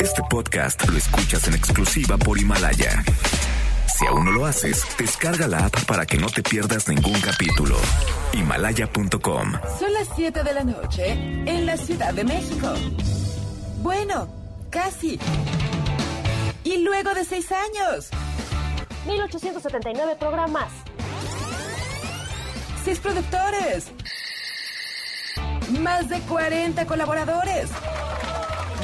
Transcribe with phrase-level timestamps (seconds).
[0.00, 3.02] Este podcast lo escuchas en exclusiva por Himalaya.
[3.96, 7.76] Si aún no lo haces, descarga la app para que no te pierdas ningún capítulo.
[8.32, 9.52] Himalaya.com.
[9.78, 12.72] Son las 7 de la noche en la Ciudad de México.
[13.82, 14.28] Bueno,
[14.70, 15.18] casi.
[16.64, 18.10] Y luego de seis años,
[19.06, 20.70] 1879 programas.
[22.84, 23.86] seis productores,
[25.80, 27.68] más de 40 colaboradores,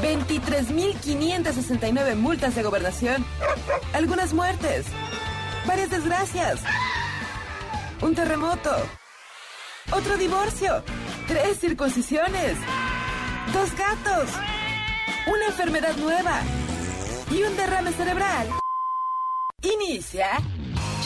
[0.02, 3.26] 23.569 multas de gobernación,
[3.92, 4.86] algunas muertes,
[5.66, 6.60] varias desgracias,
[8.02, 8.70] un terremoto,
[9.92, 10.82] otro divorcio,
[11.26, 12.56] tres circuncisiones,
[13.52, 14.30] dos gatos,
[15.26, 16.40] una enfermedad nueva.
[17.30, 18.48] Y un derrame cerebral.
[19.62, 20.28] Inicia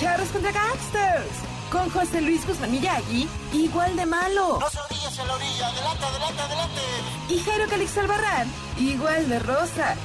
[0.01, 1.30] Charros contra Gangsters
[1.70, 4.60] con José Luis Guzmán Miyagi, igual de malo.
[5.21, 6.81] En la orilla, adelante, adelante, adelante.
[7.29, 9.97] Y Jairo Calix Albarrán, igual de rosa.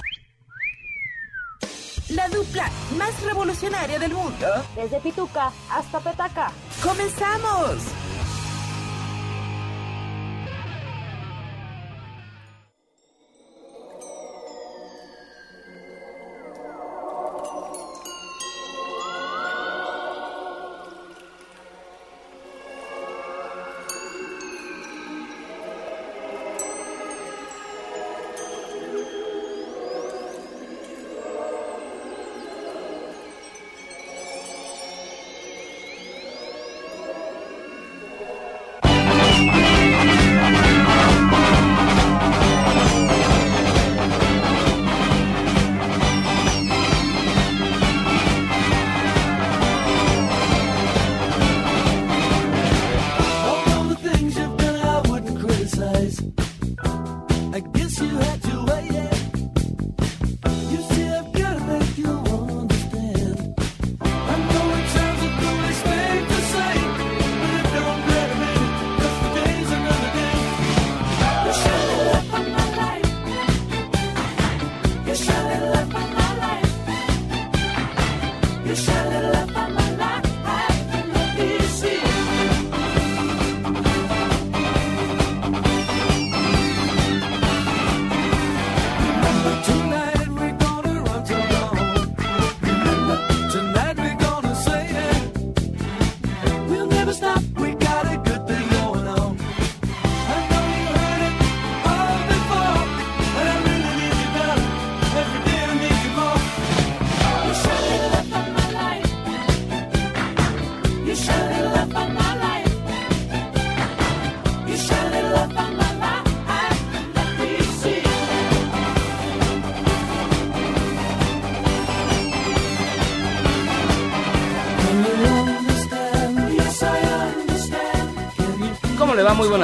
[2.10, 4.48] La dupla más revolucionaria del mundo.
[4.76, 6.52] Desde Pituca hasta Petaca.
[6.82, 8.03] ¡Comenzamos!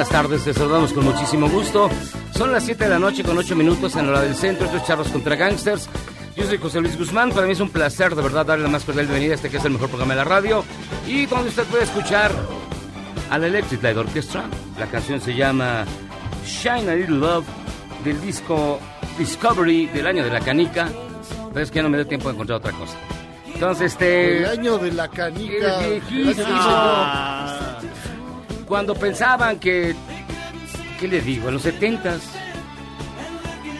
[0.00, 1.90] Buenas tardes, te saludamos con muchísimo gusto.
[2.34, 4.86] Son las 7 de la noche con 8 minutos en la hora del centro, estos
[4.86, 5.90] charros contra gangsters.
[6.34, 8.82] Yo soy José Luis Guzmán, para mí es un placer de verdad darle la más
[8.82, 10.64] cordial bienvenida a este que es el mejor programa de la radio
[11.06, 12.32] y donde usted puede escuchar
[13.28, 14.44] a la Electric Light Orchestra.
[14.78, 15.84] La canción se llama
[16.46, 17.44] Shine a Little Love
[18.02, 18.80] del disco
[19.18, 20.88] Discovery del año de la canica,
[21.52, 22.96] pero es que ya no me dio tiempo de encontrar otra cosa.
[23.52, 24.38] Entonces, este...
[24.38, 25.84] El año de la canica.
[25.84, 26.00] El
[28.70, 29.96] Cuando pensaban que,
[31.00, 31.48] ¿qué les digo?
[31.48, 32.20] En los setentas,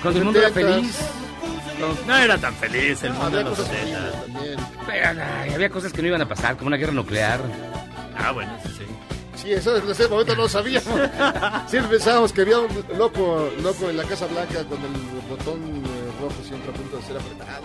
[0.02, 0.52] cuando el mundo era 70s.
[0.52, 0.98] feliz,
[2.08, 3.98] No era tan feliz el mundo Había en los cosas 70.
[4.00, 4.56] felices también.
[4.84, 7.40] pero, ay, había cosas que no iban a pasar, como una guerra nuclear.
[8.18, 8.84] Ah, bueno, eso sí.
[9.36, 10.92] Sí, eso en ese momento no sabíamos.
[11.68, 12.68] Siempre pensábamos que había un
[12.98, 17.02] loco, loco en la Casa Blanca con el botón eh, rojo siempre a punto de
[17.04, 17.62] ser apretado.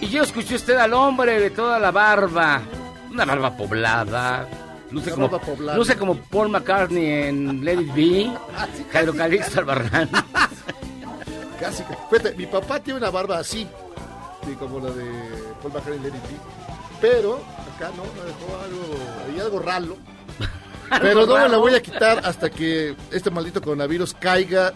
[0.00, 2.62] Y yo escuché usted al hombre de toda la barba,
[3.10, 4.48] una barba poblada.
[4.90, 5.30] Luce como,
[5.76, 8.32] luce como Paul McCartney en Let It Be,
[8.92, 10.08] Jairo Calixto Albarrán.
[11.60, 11.82] Casi.
[11.84, 13.66] que- Fíjate, mi papá tiene una barba así,
[14.46, 15.04] sí, como la de
[15.62, 16.36] Paul McCartney en Let It Be.
[17.00, 17.40] Pero
[17.76, 19.96] acá no, me dejó algo, hay algo ralo.
[21.00, 24.72] Pero no me la voy a quitar hasta que este maldito coronavirus caiga,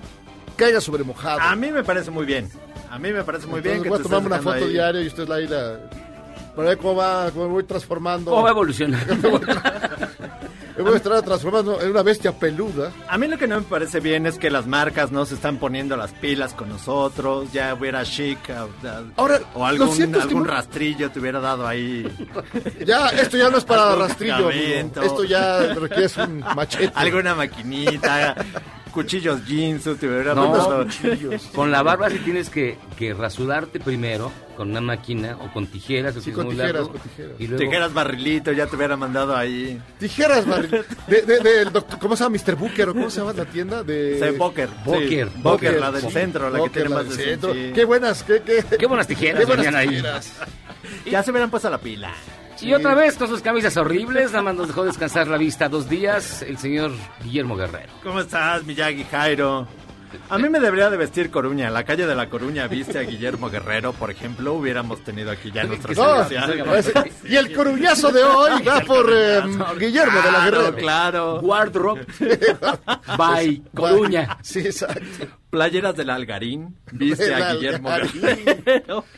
[0.57, 1.41] caiga sobre mojado.
[1.41, 2.49] A mí me parece muy bien.
[2.89, 4.73] A mí me parece muy bien Entonces que voy a estés una foto ahí.
[4.73, 5.81] diario y usted la irá
[6.55, 8.31] para ver cómo va, cómo me voy transformando.
[8.31, 9.41] ¿Cómo va evolucionando?
[10.77, 12.91] Me voy a estar transformando en una bestia peluda.
[13.09, 15.59] A mí lo que no me parece bien es que las marcas no se están
[15.59, 17.53] poniendo las pilas con nosotros.
[17.53, 21.39] Ya hubiera chic a- a- Ahora, o algún, cierto es que algún rastrillo te hubiera
[21.39, 22.05] dado ahí.
[22.85, 25.01] Ya, esto ya no es para rastrillo, amigo.
[25.03, 26.93] Esto ya requiere un machete.
[26.97, 28.35] Alguna maquinita.
[28.95, 30.49] Cuchillos jeans, te hubiera No.
[30.51, 30.87] mandado-
[31.55, 36.17] Con la barba sí tienes que, que rasurarte primero con una máquina o con tijeras,
[36.17, 37.33] o si es con muy tijeras, largo, con tijeras.
[37.41, 39.83] Y luego, Tijeras barrilito, ya te hubiera mandado ahí.
[39.99, 40.69] Tijeras, Barry.
[41.09, 42.37] De, de- doctor, ¿Cómo se llama?
[42.47, 42.55] Mr.
[42.55, 43.83] Booker, ¿o cómo se llama la tienda?
[43.83, 44.21] De...
[44.31, 44.69] Sí, Boker.
[44.85, 45.29] Boker.
[45.29, 46.11] Sí, Boker, la del sí.
[46.11, 47.53] centro, la que tiene la más del de centro.
[47.53, 47.73] sí.
[47.75, 49.89] Qué buenas, qué, qué, Qué buenas tijeras qué buenas venían ahí.
[49.97, 50.33] tijeras.
[51.11, 52.13] Ya se hubieran puesto la pila.
[52.61, 55.89] Y otra vez con sus camisas horribles, nada más nos dejó descansar la vista dos
[55.89, 56.93] días el señor
[57.23, 57.93] Guillermo Guerrero.
[58.03, 59.67] ¿Cómo estás, Miyagi Jairo?
[60.31, 61.67] A mí me debería de vestir Coruña.
[61.67, 65.51] En la calle de la Coruña viste a Guillermo Guerrero, por ejemplo, hubiéramos tenido aquí
[65.53, 66.93] ya nuestra No, parece-
[67.29, 69.43] y el coruñazo de hoy va por eh,
[69.77, 70.77] Guillermo de la Claro, Guerrero.
[70.77, 71.41] claro.
[71.41, 72.07] Wardrobe
[73.19, 74.39] by Coruña.
[74.43, 75.01] Sí, exacto.
[75.55, 78.45] Playeras del Algarín, viste a Guillermo Algarín.
[78.45, 79.05] Guerrero.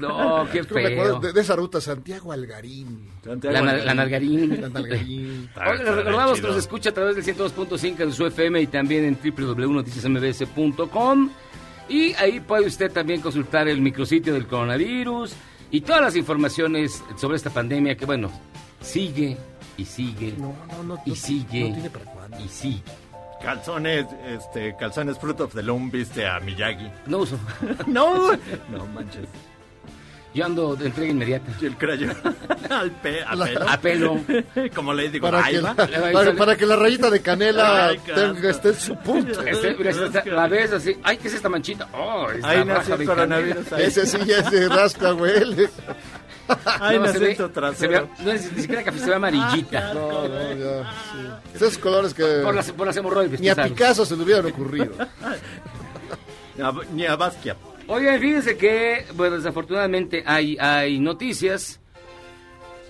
[0.00, 1.20] No, qué feo.
[1.20, 3.08] de, de esa ruta, Santiago Algarín.
[3.24, 4.50] La, na- la nalgarín.
[4.60, 5.48] Santiago Algarín.
[5.78, 9.16] Les recordamos que nos escucha a través del 102.5 en su FM y también en
[9.22, 11.30] www.noticiasmbs.com.
[11.88, 15.32] Y ahí puede usted también consultar el micrositio del coronavirus
[15.70, 18.30] y todas las informaciones sobre esta pandemia que, bueno,
[18.80, 19.36] sigue
[19.76, 21.00] y sigue No, no, no.
[21.06, 22.38] y no- sigue No tiene para cuándo.
[22.44, 22.82] y sigue.
[23.42, 26.90] Calzones, este, calzones Fruit of the Loom, viste a Miyagi.
[27.06, 27.38] No uso.
[27.86, 28.32] No,
[28.70, 29.26] no manches.
[30.32, 31.50] Yo ando de entrega inmediata.
[31.60, 32.14] Y el crayón
[32.70, 33.68] al pe, a La- pelo.
[33.68, 34.20] A pelo.
[34.76, 35.74] Como le digo, Para ahí que, va.
[35.74, 39.42] la, para, para que la rayita de canela Ay, tenga, esté en su punto.
[39.42, 40.96] Este, esta- la ves así.
[41.02, 41.88] Ay, ¿qué es esta manchita?
[41.94, 43.64] Oh, esta Ahí raja nació de el coronavirus.
[43.68, 43.88] canela.
[43.88, 45.32] Ese sí ya se rasca, güey.
[46.80, 47.92] ahí No, se nació ve- trasero.
[47.92, 49.94] ve- no es ni siquiera café, se ve amarillita.
[49.94, 50.92] No, no, ya.
[51.12, 51.18] sí.
[51.54, 53.40] Esos colores que Por las, por las hemorroides.
[53.40, 53.72] ni a sabes.
[53.72, 54.92] Picasso se le hubieran ocurrido.
[56.56, 57.56] Ni a- Ni a Basquiat.
[57.86, 61.80] Oigan, fíjense que, bueno, desafortunadamente hay, hay noticias.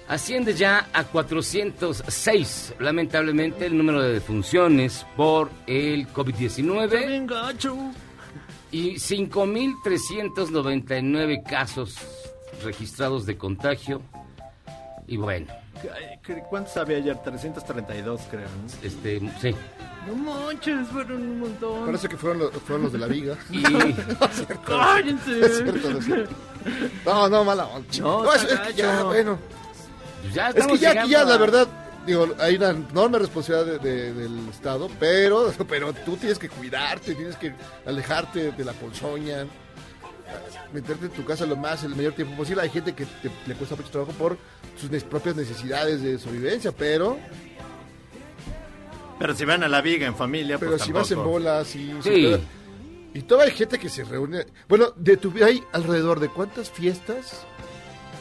[0.09, 7.93] Asciende ya a 406, lamentablemente, el número de defunciones por el COVID-19
[8.73, 11.97] y 5.399 casos
[12.65, 14.01] registrados de contagio.
[15.07, 15.47] Y bueno,
[16.51, 17.17] ¿Cuántos había ayer?
[17.23, 18.43] 332, creo.
[18.43, 18.87] ¿no?
[18.87, 19.55] este, sí.
[20.07, 21.87] No manches, fueron un montón.
[21.87, 23.37] Parece que fueron los, fueron los de la viga.
[23.51, 23.63] Y
[24.67, 25.41] ¡Cállense!
[25.41, 26.35] Es cierto, no es cierto.
[27.05, 27.89] No, no, mala onda.
[27.99, 29.39] No, es, es que ya, bueno.
[30.23, 31.69] pues ya Es que ya, aquí ya, llegando la verdad,
[32.07, 37.15] digo, hay una enorme responsabilidad de- de- del Estado, pero, pero tú tienes que cuidarte,
[37.15, 37.53] tienes que
[37.87, 39.47] alejarte de la ponzoña,
[40.73, 42.63] meterte en tu casa lo más, el mayor tiempo posible.
[42.63, 44.37] Hay gente que te- le cuesta mucho trabajo por
[44.81, 47.19] sus propias necesidades de sobrevivencia, pero,
[49.19, 51.31] Pero si van a la viga en familia, pero pues si vas en tampoco.
[51.33, 51.93] bola, sí.
[53.13, 54.47] Y todavía hay gente que se reúne.
[54.69, 57.45] Bueno, de tu, hay alrededor de cuántas fiestas.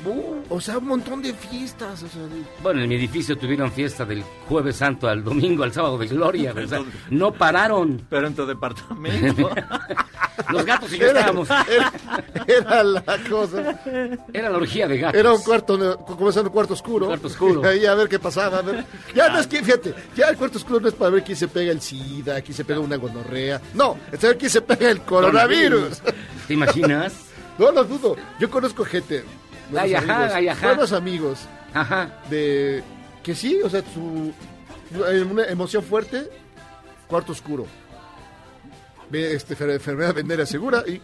[0.06, 2.04] Uh, o sea, un montón de fiestas.
[2.04, 5.74] O sea, de- Bueno, en mi edificio tuvieron fiesta del jueves santo al domingo, al
[5.74, 6.54] sábado de gloria.
[6.64, 8.06] o sea, no pararon.
[8.10, 9.50] Pero en tu departamento.
[10.52, 11.50] Los gatos y yo era, estábamos.
[11.50, 11.92] era-
[12.48, 13.82] era la cosa.
[14.32, 15.20] Era la orgía de gatos.
[15.20, 17.06] Era un cuarto, como sea, un cuarto oscuro.
[17.08, 17.64] Un cuarto oscuro.
[17.68, 18.60] Ahí a ver qué pasaba.
[18.60, 18.86] a ver.
[19.14, 21.50] Ya no es que, fíjate, ya el cuarto oscuro no es para ver quién se
[21.50, 23.60] pega el SIDA, quién se pega una gonorrea.
[23.74, 26.02] No, es saber quién se pega el coronavirus.
[26.48, 27.14] ¿Te imaginas?
[27.58, 28.16] No, no dudo.
[28.40, 29.26] Yo conozco gente.
[29.72, 31.40] Buenos amigos, buenos amigos
[31.74, 32.10] Ajá.
[32.30, 32.84] de
[33.24, 34.34] que sí, o sea, su
[35.08, 36.30] eh, una emoción fuerte,
[37.08, 37.66] cuarto oscuro.
[39.10, 41.02] Ve este fer- enfermedad venera segura y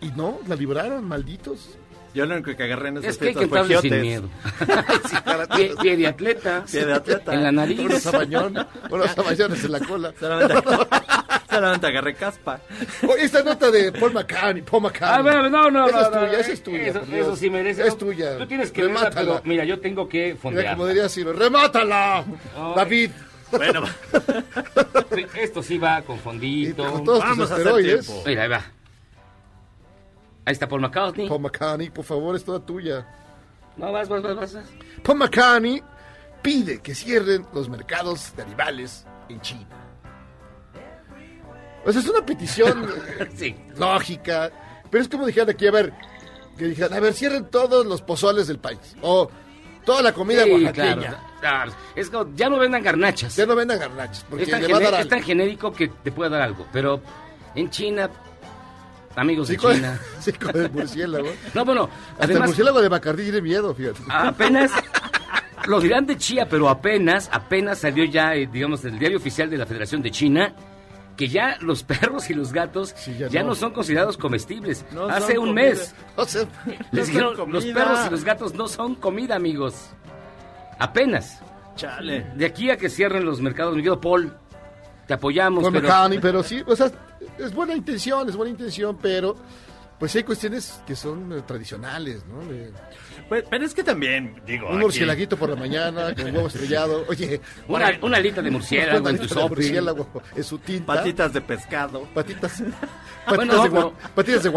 [0.00, 1.70] y no, la libraron, malditos.
[2.14, 4.02] Yo lo único que agarré en esas Es que hay que fue entrarle sin giotes.
[4.02, 4.28] miedo.
[5.56, 6.64] pie, pie de atleta.
[6.70, 7.34] Pie de atleta.
[7.34, 7.80] En la Unos nariz.
[7.80, 8.02] unos
[9.12, 10.12] sabañones en la cola.
[10.18, 10.54] Solamente,
[11.50, 12.60] solamente agarré caspa.
[13.08, 15.18] Oye, esta nota de Paul McCartney, Paul McCartney.
[15.18, 16.86] A ver, no, no, Esa no, es no, tuya, esa es tuya.
[16.88, 17.86] Eso, eso sí merece.
[17.86, 18.38] Es tuya.
[18.38, 19.30] Tú tienes que verla, Remátala.
[19.34, 20.74] pero mira, yo tengo que Mira, fondear.
[20.76, 22.24] como diría Ciro, remátala,
[22.76, 23.10] David.
[23.52, 23.82] Bueno,
[25.36, 26.84] Esto sí va con fondito.
[27.04, 28.22] Vamos a hacer tiempo.
[28.26, 28.64] Mira, ahí va.
[30.44, 31.28] Ahí está Paul McCartney.
[31.28, 33.06] Paul McCartney, por favor, es toda tuya.
[33.76, 34.56] No, vas, vas, vas, vas.
[35.02, 35.82] Paul McCartney
[36.42, 39.66] pide que cierren los mercados de animales en China.
[41.84, 42.88] O sea, es una petición
[43.20, 43.56] eh, Sí.
[43.76, 44.50] lógica,
[44.90, 45.92] pero es como dijeran aquí, a ver,
[46.58, 49.30] que dijeran, a ver, cierren todos los pozoles del país, o
[49.84, 50.96] toda la comida Sí, oaxaqueña.
[50.96, 51.16] claro.
[51.40, 51.72] Claro.
[51.94, 53.34] Es como, ya no vendan garnachas.
[53.34, 55.72] Ya no vendan garnachas, porque es, tan le va a gene- dar es tan genérico
[55.72, 56.66] que te puede dar algo.
[56.70, 57.00] Pero
[57.54, 58.10] en China,
[59.16, 59.98] amigos de China.
[60.20, 61.28] sí, con el murciélago.
[61.54, 64.00] No, bueno, Hasta el además, murciélago de Bacardí tiene miedo, fíjate.
[64.08, 64.70] apenas.
[65.66, 69.58] Lo dirán de Chía, pero apenas, apenas salió ya, eh, digamos, el diario oficial de
[69.58, 70.54] la Federación de China,
[71.18, 73.48] que ya los perros y los gatos Sí, ya, ya no.
[73.50, 73.54] no.
[73.54, 74.86] son considerados comestibles.
[74.90, 75.62] No Hace un comida.
[75.66, 76.46] mes O sea,
[76.92, 79.90] les dijeron, los perros y los gatos no son comida, amigos.
[80.78, 81.40] Apenas.
[81.76, 82.26] chale.
[82.36, 84.32] De aquí a que cierren los mercados, mi querido Paul,
[85.06, 85.88] te apoyamos, Paul pero...
[85.88, 86.90] McCartney, pero sí, o sea,
[87.38, 89.36] es buena intención, es buena intención, pero
[89.98, 92.40] pues hay cuestiones que son eh, tradicionales, ¿no?
[92.50, 92.72] De-
[93.28, 97.04] Pues, pero es que también, digo, un aquí- murcielaguito por la mañana, con huevo estrellado.
[97.08, 100.86] Oye, Una, una alita de murciélago una en tu alita de murciélago en su tinta.
[100.94, 102.02] patitas de pescado.
[102.14, 102.62] Patitas.
[102.62, 102.74] Patitas,
[103.26, 104.48] Ah, bueno, de, no, patitas de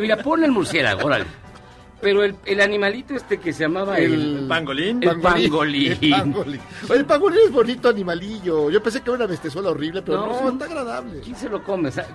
[0.00, 1.24] mira, ponle el murciélago, órale.
[2.00, 4.12] Pero el, el animalito este que se llamaba el...
[4.42, 5.02] El- Pangolín.
[5.02, 5.96] El pangolín.
[6.00, 6.60] El pangolín.
[6.90, 8.70] El pangolín es bonito animalillo.
[8.70, 11.20] Yo pensé que era una bestezuela horrible, pero No, no, está agradable.
[11.20, 11.88] ¿Quién se lo come?
[11.88, 12.06] O sea,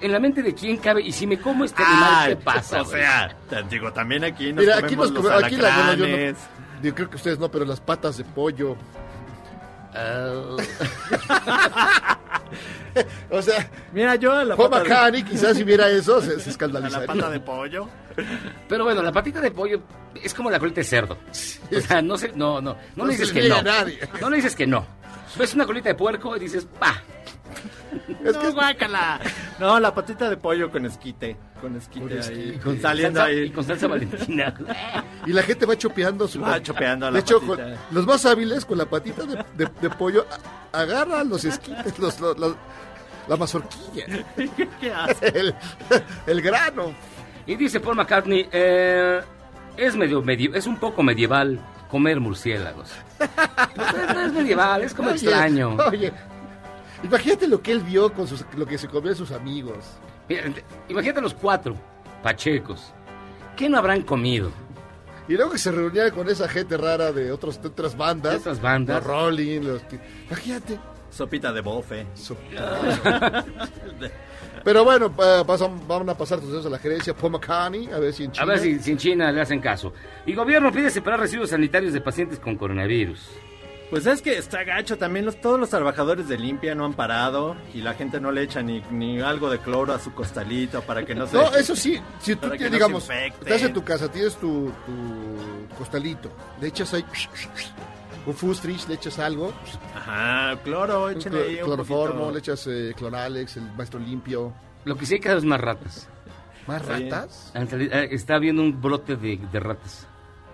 [0.00, 1.02] en la mente de quién cabe.
[1.02, 2.82] Y si me como este animal, Ay, ¿qué pasa?
[2.82, 3.00] O güey?
[3.00, 6.16] sea, te digo, también aquí nos Mira, aquí nos los come- aquí la, bueno, yo,
[6.32, 6.36] no-
[6.82, 8.76] yo creo que ustedes no, pero las patas de pollo.
[13.30, 16.26] O sea, Mira, yo a la Paul pata de- McCartney quizás si viera eso se,
[16.28, 17.06] se a la escandalizaría.
[17.06, 17.88] pata de pollo.
[18.68, 19.80] pero bueno, la patita de pollo
[20.22, 21.16] es como la colita de cerdo.
[21.30, 22.72] O sea, no sé, no, no.
[22.74, 23.62] No, No le se dices que no.
[23.62, 23.98] nadie.
[24.20, 24.86] No le dices que no.
[25.38, 27.02] Ves una colita de puerco y dices, pa.
[28.24, 29.20] Es no, que- guácala.
[29.58, 31.36] No, la patita de pollo con esquite.
[31.60, 32.18] Con esquite Con ahí.
[32.18, 32.60] esquite.
[32.60, 33.42] con- saliendo Salsa- ahí.
[33.42, 34.54] Y con salsa valentina.
[35.26, 37.56] Y la gente va chopeando su Va chopeando De la hecho, patita.
[37.64, 40.26] con- los más hábiles con la patita de, de- de pollo
[40.72, 42.56] agarran los esquites, los, los- los-
[43.28, 44.04] la mazorquilla,
[44.80, 45.26] ¿Qué hace?
[45.28, 45.54] el,
[46.26, 46.92] el grano.
[47.46, 49.20] Y dice Paul McCartney, eh,
[49.76, 52.90] es medio, medio, es un poco medieval comer murciélagos.
[53.18, 53.30] Pues,
[54.14, 55.76] no es medieval, es como Oye, extraño.
[55.88, 56.12] Oye,
[57.02, 59.76] imagínate lo que él vio con sus, lo que se comían sus amigos.
[60.28, 60.42] Mira,
[60.88, 61.74] imagínate los cuatro
[62.22, 62.92] pachecos.
[63.56, 64.50] ¿Qué no habrán comido?
[65.28, 68.32] Y luego que se reunía con esa gente rara de, otros, de otras bandas.
[68.32, 68.96] De otras bandas.
[68.96, 69.98] Los Rolling, los que...
[70.28, 70.78] Imagínate.
[71.10, 72.06] Sopita de bofe.
[72.14, 72.36] So-
[74.64, 77.98] Pero bueno, pa- pasan- van a pasar tus dedos a la gerencia Paul McCartney, a
[77.98, 78.46] ver si en A China...
[78.46, 79.92] ver si, si en China le hacen caso.
[80.24, 83.20] Y gobierno pide separar residuos sanitarios de pacientes con coronavirus.
[83.92, 87.54] Pues es que está gacho, también los, todos los trabajadores de limpia no han parado
[87.74, 91.04] y la gente no le echa ni, ni algo de cloro a su costalito para
[91.04, 91.36] que no se...
[91.36, 95.76] No, eso sí, si tú, tienes, no digamos, estás en tu casa, tienes tu, tu
[95.76, 97.04] costalito, le echas ahí
[98.24, 99.52] un fustrich, le echas algo,
[99.94, 102.32] Ajá, cloro, un ahí un cloroformo, poquito.
[102.32, 104.54] le echas eh, cloralex, el maestro limpio.
[104.86, 106.08] Lo que sí hay cada vez más ratas.
[106.66, 107.52] ¿Más ratas?
[107.54, 110.06] Eh, Está habiendo un brote de, de ratas.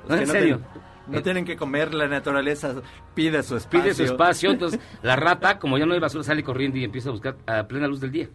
[0.09, 0.61] No, Que en no serio.
[1.09, 2.75] No tienen que comer, la naturaleza
[3.15, 3.83] pide su espacio.
[3.83, 7.09] Pide su espacio, entonces la rata, como ya no hay basura, sale corriendo y empieza
[7.09, 8.29] a buscar a plena luz del día.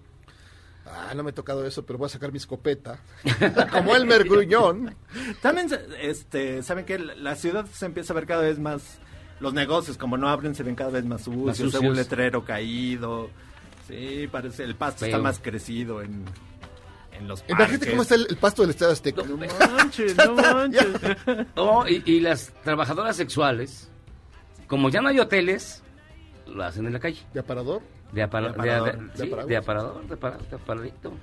[0.85, 2.99] Ah, no me ha tocado eso, pero voy a sacar mi escopeta.
[3.71, 4.95] Como el mergruñón.
[5.41, 5.67] También,
[6.01, 8.99] este, ¿saben que La ciudad se empieza a ver cada vez más...
[9.39, 11.45] Los negocios, como no abren, se ven cada vez más sucios.
[11.45, 11.89] Más se ve sucios.
[11.89, 13.29] un letrero caído.
[13.87, 14.63] Sí, parece...
[14.63, 15.07] El pasto Feo.
[15.07, 16.23] está más crecido en,
[17.17, 17.55] en los parques.
[17.57, 19.23] Imagínate cómo está el, el pasto del Estado Azteca.
[19.23, 20.87] No manches, no manches.
[21.55, 23.89] Oh, y, y las trabajadoras sexuales,
[24.67, 25.83] como ya no hay hoteles,
[26.47, 27.21] lo hacen en la calle.
[27.33, 27.81] ¿De aparador?
[28.11, 28.97] De, apara- De aparador.
[29.15, 31.13] de- de- aparador, de, apara- de aparadito.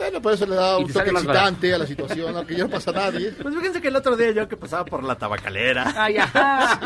[0.00, 2.90] Bueno, por eso le da un toque excitante a la situación, aunque ya no pasa
[2.90, 3.32] a nadie.
[3.42, 6.80] Pues fíjense que el otro día yo que pasaba por la tabacalera, ¡Ay, ajá!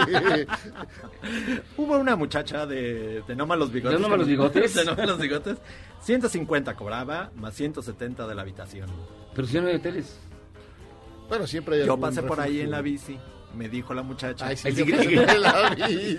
[1.76, 3.98] Hubo una muchacha de, de No Malos Bigotes.
[3.98, 4.74] ¿De No Malos Bigotes?
[4.74, 5.58] De No Malos Bigotes.
[6.00, 8.88] 150 cobraba, más 170 de la habitación.
[9.32, 10.18] Pero si ya no hay hoteles.
[11.28, 13.16] Bueno, siempre hay Yo pasé por ahí en la bici,
[13.54, 14.48] me dijo la muchacha.
[14.48, 14.84] Ay, sí, yo.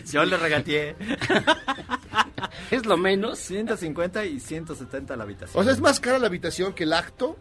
[0.05, 0.95] Yo le regateé
[2.71, 3.39] Es lo menos.
[3.39, 5.59] 150 y 170 la habitación.
[5.61, 7.37] O sea, es más cara la habitación que el acto.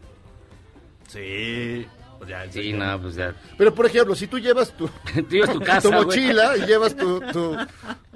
[1.08, 1.86] Sí.
[2.18, 3.34] Pues ya, Sí, no, pues ya.
[3.58, 6.04] Pero, por ejemplo, si tú llevas tu, Tú llevas tu casa, tu güey.
[6.04, 7.56] mochila y llevas tu, tu,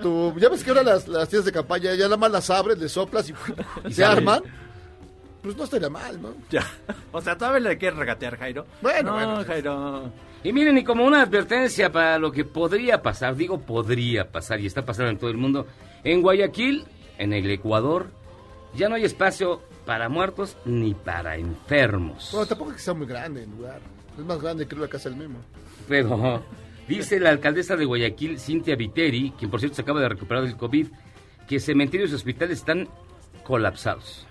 [0.01, 2.79] tu- Ya ves que ahora las, las tiendas de campaña ya nada más las abres,
[2.79, 3.35] le soplas y,
[3.87, 4.19] Y se sale.
[4.19, 4.43] arman.
[5.43, 6.35] Pues no estaría mal, ¿no?
[6.51, 6.65] Ya.
[7.13, 8.67] O sea, todavía le quieres regatear, Jairo.
[8.83, 9.45] Bueno, no, bueno.
[9.45, 10.13] Jairo.
[10.43, 14.67] Y miren, y como una advertencia para lo que podría pasar, digo podría pasar y
[14.67, 15.67] está pasando en todo el mundo,
[16.05, 16.85] en Guayaquil,
[17.19, 18.11] en el Ecuador,
[18.75, 22.31] ya no hay espacio para muertos ni para enfermos.
[22.33, 23.81] Bueno, tampoco es que sea muy grande el lugar.
[24.19, 25.39] Es más grande que la casa del Memo.
[25.89, 26.43] Pero
[26.87, 30.57] dice la alcaldesa de Guayaquil, Cintia Viteri, quien por cierto se acaba de recuperar del
[30.57, 30.89] COVID,
[31.49, 32.89] que cementerios y hospitales están
[33.45, 34.27] colapsados.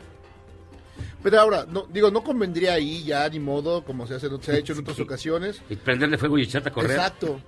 [1.23, 4.57] Pero ahora, no, digo, no convendría ahí ya ni modo, como se, hace, se ha
[4.57, 5.61] hecho en otras ocasiones.
[5.69, 6.91] Y prenderle fuego y echarte a correr.
[6.91, 7.39] Exacto.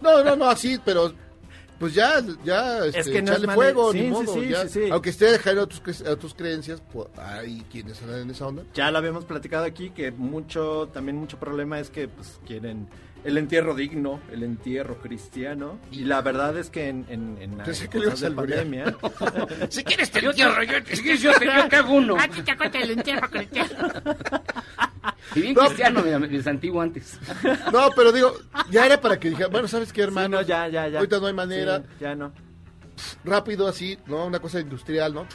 [0.00, 1.12] No, no, no, así, pero
[1.80, 4.34] pues ya, ya, este, que no es echarle mane- fuego, sí, ni modo.
[4.34, 4.68] sí, ya.
[4.68, 4.90] sí, sí.
[4.92, 8.64] Aunque esté dejando a tus, a tus creencias, pues hay quienes andan en esa onda.
[8.74, 12.86] Ya lo habíamos platicado aquí que mucho, también mucho problema es que pues quieren
[13.24, 15.78] el entierro digno, el entierro cristiano.
[15.92, 18.96] Y la verdad es que en, en, en Pensé en que cosas a de pandemia.
[19.68, 22.16] Si quieres te entierro, yo, si quieres yo te, yo te hago uno.
[25.34, 25.62] Y bien No.
[25.66, 26.02] cristiano,
[26.38, 27.18] es antiguo antes.
[27.72, 28.32] No, pero digo,
[28.70, 30.38] ya era para que dijera, bueno, ¿sabes qué, Sí, hermano?
[30.38, 30.98] no, ya, ya, ya.
[30.98, 31.78] Ahorita no hay manera.
[31.78, 32.32] Sí, ya no.
[33.24, 34.26] Rápido así, ¿no?
[34.26, 35.26] Una cosa industrial, ¿no?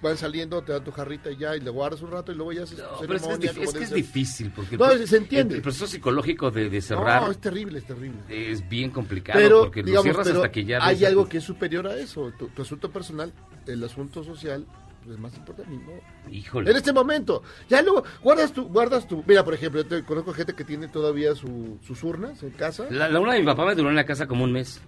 [0.00, 2.52] Van saliendo, te dan tu jarrita y ya, y le guardas un rato y luego
[2.52, 5.54] ya tu No, pero es que es, que difícil porque No, se entiende.
[5.54, 8.18] El, el proceso psicológico de, de cerrar No, es terrible, es terrible.
[8.28, 11.44] es bien complicado Pero, porque lo cierras pero hasta que ya hay algo que es
[11.44, 12.32] superior a eso.
[12.38, 13.32] Tu, tu asunto personal,
[13.66, 14.66] el asunto social,
[15.02, 15.72] pues, es más importante.
[15.72, 16.32] ¿no?
[16.32, 16.70] Híjole.
[16.70, 19.22] En este momento, ya luego guardas tu, guardas tu.
[19.26, 22.86] Mira, por ejemplo, yo te- conozco gente que tiene todavía su- sus urnas en casa.
[22.90, 24.80] La, la una de mi papá me duró en la casa como un mes.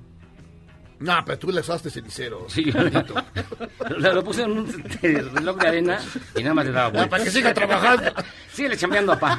[1.00, 2.46] No, pero tú le usaste cenicero.
[2.48, 2.64] Sí,
[3.98, 5.98] la, lo puse en un reloj de arena
[6.36, 7.08] y nada más le daba Ah, vueltas.
[7.08, 8.12] para que siga trabajando.
[8.52, 9.38] Sigue chambeando a pa.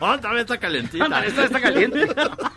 [0.00, 1.04] Otra vez está calentita.
[1.04, 2.06] Ándale, está, está caliente.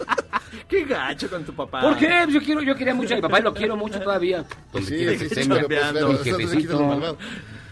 [0.69, 1.81] Qué gacho con tu papá.
[1.81, 2.25] ¿Por qué?
[2.29, 4.43] Yo quiero, yo quería mucho a mi papá y lo quiero mucho todavía.
[4.71, 7.17] Pues sí, sí, sí, pues, cambiando, lo.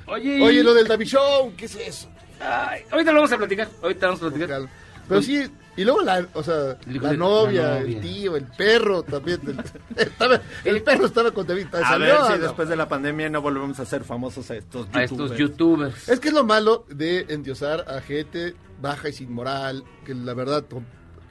[0.08, 2.10] Oye, Oye, lo del David Show, ¿qué es eso?
[2.40, 3.68] Ay, ahorita lo vamos a platicar.
[3.82, 4.62] Ahorita vamos a platicar.
[5.08, 7.96] Pero sí, y luego la, o sea, la novia, la novia.
[7.96, 9.40] el tío, el perro también.
[9.96, 11.68] Estaba- el perro estaba con David.
[11.74, 14.88] A salió ver si después de la pandemia no volvemos a ser famosos a estos
[14.94, 15.12] A youtubers.
[15.12, 16.10] estos youtubers.
[16.10, 20.34] Es que es lo malo de endiosar a gente baja y sin moral, que la
[20.34, 20.66] verdad,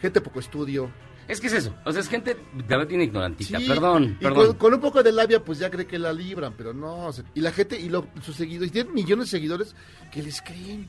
[0.00, 0.90] gente poco estudio.
[1.28, 1.72] Es que es eso.
[1.84, 3.58] O sea, es gente de verdad tiene ignorantita.
[3.58, 4.46] Sí, Perdón, y perdón.
[4.48, 7.06] Con, con un poco de labia, pues ya cree que la libran, pero no.
[7.06, 9.74] o sea, y la gente, y lo- sus seguidores, tienen millones de seguidores
[10.10, 10.88] que les creen.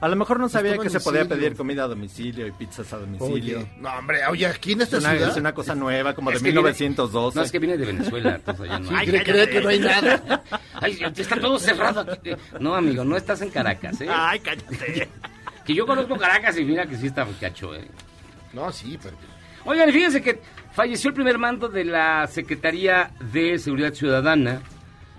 [0.00, 2.90] A lo mejor no sabía Toman que se podía pedir comida a domicilio y pizzas
[2.94, 3.58] a domicilio.
[3.58, 5.28] Oye, no, hombre, oye, aquí en esta Es una, ciudad.
[5.30, 7.38] es una cosa nueva, como Es de que viene- 1912.
[7.38, 8.34] No, es que viene de Venezuela.
[8.36, 8.96] Entonces allá no.
[8.96, 10.42] Ay, cree, que no hay nada.
[10.74, 12.00] ay, está todo cerrado.
[12.12, 12.30] aquí.
[12.58, 14.08] No, amigo, no estás en Caracas, ¿eh?
[14.10, 15.08] Ay, cállate.
[15.66, 17.86] Que yo conozco Caracas y mira que sí está cacho, ¿eh?
[18.54, 19.16] No, sí, pero.
[19.66, 20.40] Oigan, y fíjense que
[20.72, 24.62] falleció el primer mando de la Secretaría de Seguridad Ciudadana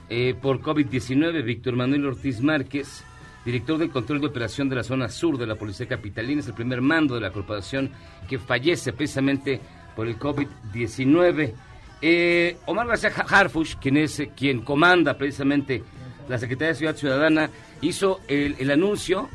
[0.09, 3.05] eh, por COVID-19, Víctor Manuel Ortiz Márquez,
[3.45, 6.53] director del control de operación de la zona sur de la Policía Capitalina, es el
[6.53, 7.91] primer mando de la corporación
[8.27, 9.59] que fallece precisamente
[9.95, 11.53] por el COVID-19.
[12.01, 15.83] Eh, Omar García Harfush, quien es eh, quien comanda precisamente
[16.27, 17.49] la Secretaría de Seguridad Ciudadana,
[17.81, 19.29] hizo el, anuncio,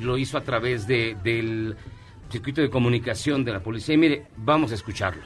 [0.00, 1.76] lo hizo a través de, del
[2.30, 3.94] circuito de comunicación de la policía.
[3.94, 5.22] Y mire, vamos a escucharlo.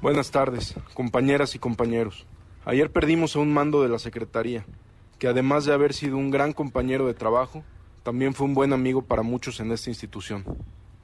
[0.00, 2.26] Buenas tardes, compañeras y compañeros.
[2.64, 4.64] Ayer perdimos a un mando de la Secretaría,
[5.18, 7.64] que además de haber sido un gran compañero de trabajo,
[8.02, 10.44] también fue un buen amigo para muchos en esta institución.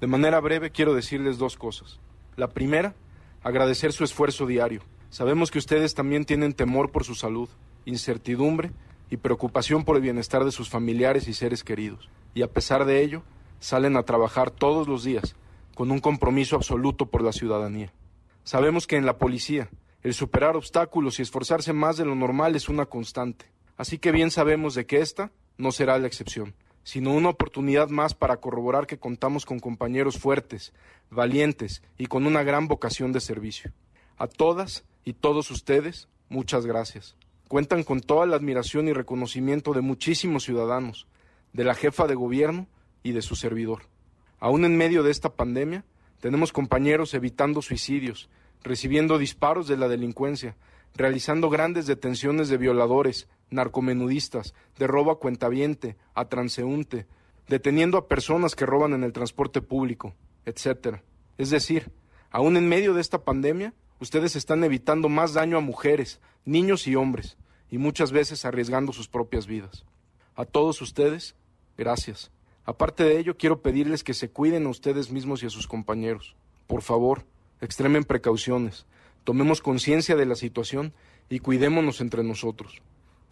[0.00, 2.00] De manera breve quiero decirles dos cosas.
[2.36, 2.94] La primera,
[3.42, 4.82] agradecer su esfuerzo diario.
[5.10, 7.48] Sabemos que ustedes también tienen temor por su salud,
[7.84, 8.72] incertidumbre
[9.10, 12.08] y preocupación por el bienestar de sus familiares y seres queridos.
[12.34, 13.22] Y a pesar de ello,
[13.60, 15.36] salen a trabajar todos los días
[15.74, 17.92] con un compromiso absoluto por la ciudadanía.
[18.44, 19.68] Sabemos que en la policía
[20.02, 23.46] el superar obstáculos y esforzarse más de lo normal es una constante.
[23.76, 28.14] Así que bien sabemos de que esta no será la excepción, sino una oportunidad más
[28.14, 30.72] para corroborar que contamos con compañeros fuertes,
[31.10, 33.72] valientes y con una gran vocación de servicio.
[34.16, 37.16] A todas y todos ustedes, muchas gracias.
[37.48, 41.06] Cuentan con toda la admiración y reconocimiento de muchísimos ciudadanos,
[41.52, 42.66] de la jefa de gobierno
[43.02, 43.82] y de su servidor.
[44.38, 45.84] Aún en medio de esta pandemia,
[46.20, 48.28] tenemos compañeros evitando suicidios,
[48.62, 50.56] recibiendo disparos de la delincuencia,
[50.94, 57.06] realizando grandes detenciones de violadores, narcomenudistas, de robo a cuentaviente, a transeúnte,
[57.48, 61.02] deteniendo a personas que roban en el transporte público, etcétera.
[61.36, 61.90] Es decir,
[62.30, 66.96] aún en medio de esta pandemia, ustedes están evitando más daño a mujeres, niños y
[66.96, 67.36] hombres,
[67.70, 69.84] y muchas veces arriesgando sus propias vidas.
[70.36, 71.34] A todos ustedes,
[71.76, 72.30] gracias.
[72.64, 76.34] Aparte de ello, quiero pedirles que se cuiden a ustedes mismos y a sus compañeros.
[76.66, 77.24] Por favor,
[77.60, 78.86] extremen precauciones,
[79.24, 80.92] tomemos conciencia de la situación
[81.28, 82.80] y cuidémonos entre nosotros.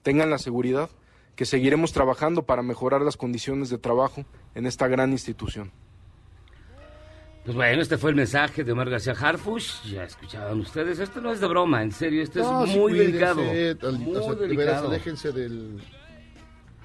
[0.02, 0.90] Tengan la seguridad
[1.37, 4.24] que seguiremos trabajando para mejorar las condiciones de trabajo
[4.55, 5.70] en esta gran institución.
[7.44, 9.83] Pues bueno, este fue el mensaje de Omar García Harfush.
[9.90, 11.00] Ya escuchaban ustedes.
[11.00, 12.22] Esto no es de broma, en serio.
[12.22, 13.88] Esto No, es muy cuídense, delicado.
[13.88, 14.88] al- Muy o sea, delicado.
[14.88, 15.83] aléjense del,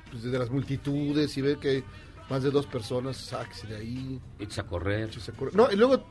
[0.09, 1.83] pues, de las multitudes y ver que hay
[2.29, 4.19] más de dos personas, sáquese de ahí.
[4.39, 5.09] Echa a correr.
[5.09, 5.55] échese a correr.
[5.55, 6.03] No, y luego,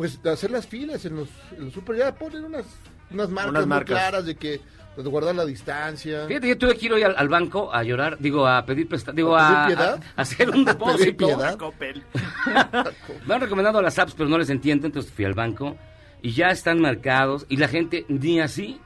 [0.00, 2.64] pues hacer las filas en los, en los super, ya ponen unas,
[3.10, 4.58] unas marcas Unas muy claras de que
[4.96, 6.26] de guardar la distancia.
[6.26, 9.14] Fíjate, yo tuve que ir hoy al, al banco a llorar, digo, a pedir prestado,
[9.14, 11.28] digo, ¿A a, pedir a- a hacer un ¿Pedir depósito.
[13.26, 15.76] Me han recomendado las apps, pero no les entiendo, entonces fui al banco
[16.22, 18.80] y ya están marcados y la gente ni así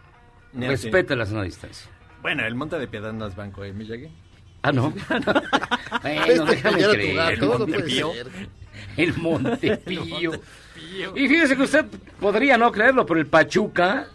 [0.52, 0.72] Ni así.
[0.88, 1.88] respeta la sana distancia.
[2.22, 4.08] Bueno, el Monte de Piedad no es banco, ¿eh, Miyagi?
[4.62, 4.90] Ah, no.
[6.02, 7.32] bueno, Este déjame creer.
[7.34, 8.12] El Montepío.
[8.96, 10.32] El Montepío.
[11.14, 11.84] Y fíjese que usted
[12.20, 14.06] podría no creerlo, pero el Pachuca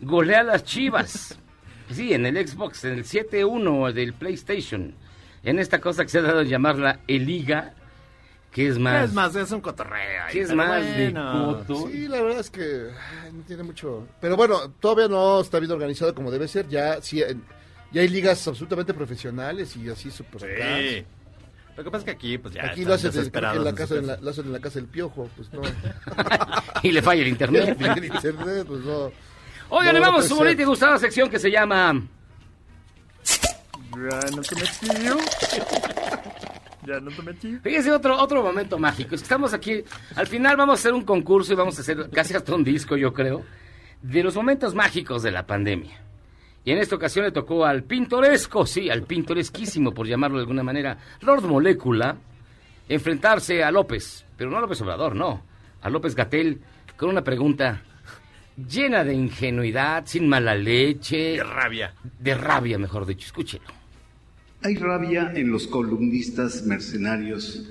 [0.00, 1.38] golea a las Chivas.
[1.90, 4.94] Sí, en el Xbox, en el 7-1 del PlayStation.
[5.42, 7.74] En esta cosa que se ha dado a llamar la E-Liga,
[8.54, 9.08] ¿Qué es más?
[9.08, 10.22] Es más, es un cotorreo.
[10.30, 11.88] ¿Qué es más de coto?
[11.88, 12.88] Sí, la verdad es que
[13.22, 14.06] ay, no tiene mucho.
[14.20, 16.68] Pero bueno, todavía no está bien organizado como debe ser.
[16.68, 17.20] Ya sí,
[17.90, 21.04] ya hay ligas absolutamente profesionales y así super Sí.
[21.76, 22.66] Lo que pasa es que aquí, pues ya.
[22.66, 24.88] Aquí lo hacen, en, la casa, su en la, lo hacen en la casa del
[24.88, 25.62] piojo, pues no.
[26.82, 27.76] y le falla el internet.
[27.80, 29.10] en internet, pues no.
[29.70, 32.00] Oigan, No, le vamos a su bonita y gustada sección que se llama...
[33.96, 34.88] Ya no te metí.
[36.86, 37.58] Ya no te metí.
[37.58, 39.14] Fíjense, otro, otro momento mágico.
[39.14, 39.82] Es que estamos aquí,
[40.14, 42.96] al final vamos a hacer un concurso y vamos a hacer casi hasta un disco,
[42.96, 43.44] yo creo,
[44.02, 46.03] de los momentos mágicos de la pandemia.
[46.64, 50.62] Y en esta ocasión le tocó al pintoresco, sí, al pintoresquísimo, por llamarlo de alguna
[50.62, 52.16] manera, Lord Molécula,
[52.88, 55.42] enfrentarse a López, pero no a López Obrador, no,
[55.82, 56.60] a López Gatel,
[56.96, 57.82] con una pregunta
[58.56, 61.92] llena de ingenuidad, sin mala leche, Qué rabia.
[62.18, 63.26] de rabia, mejor dicho.
[63.26, 63.64] Escúchelo.
[64.62, 67.68] Hay rabia en los columnistas mercenarios.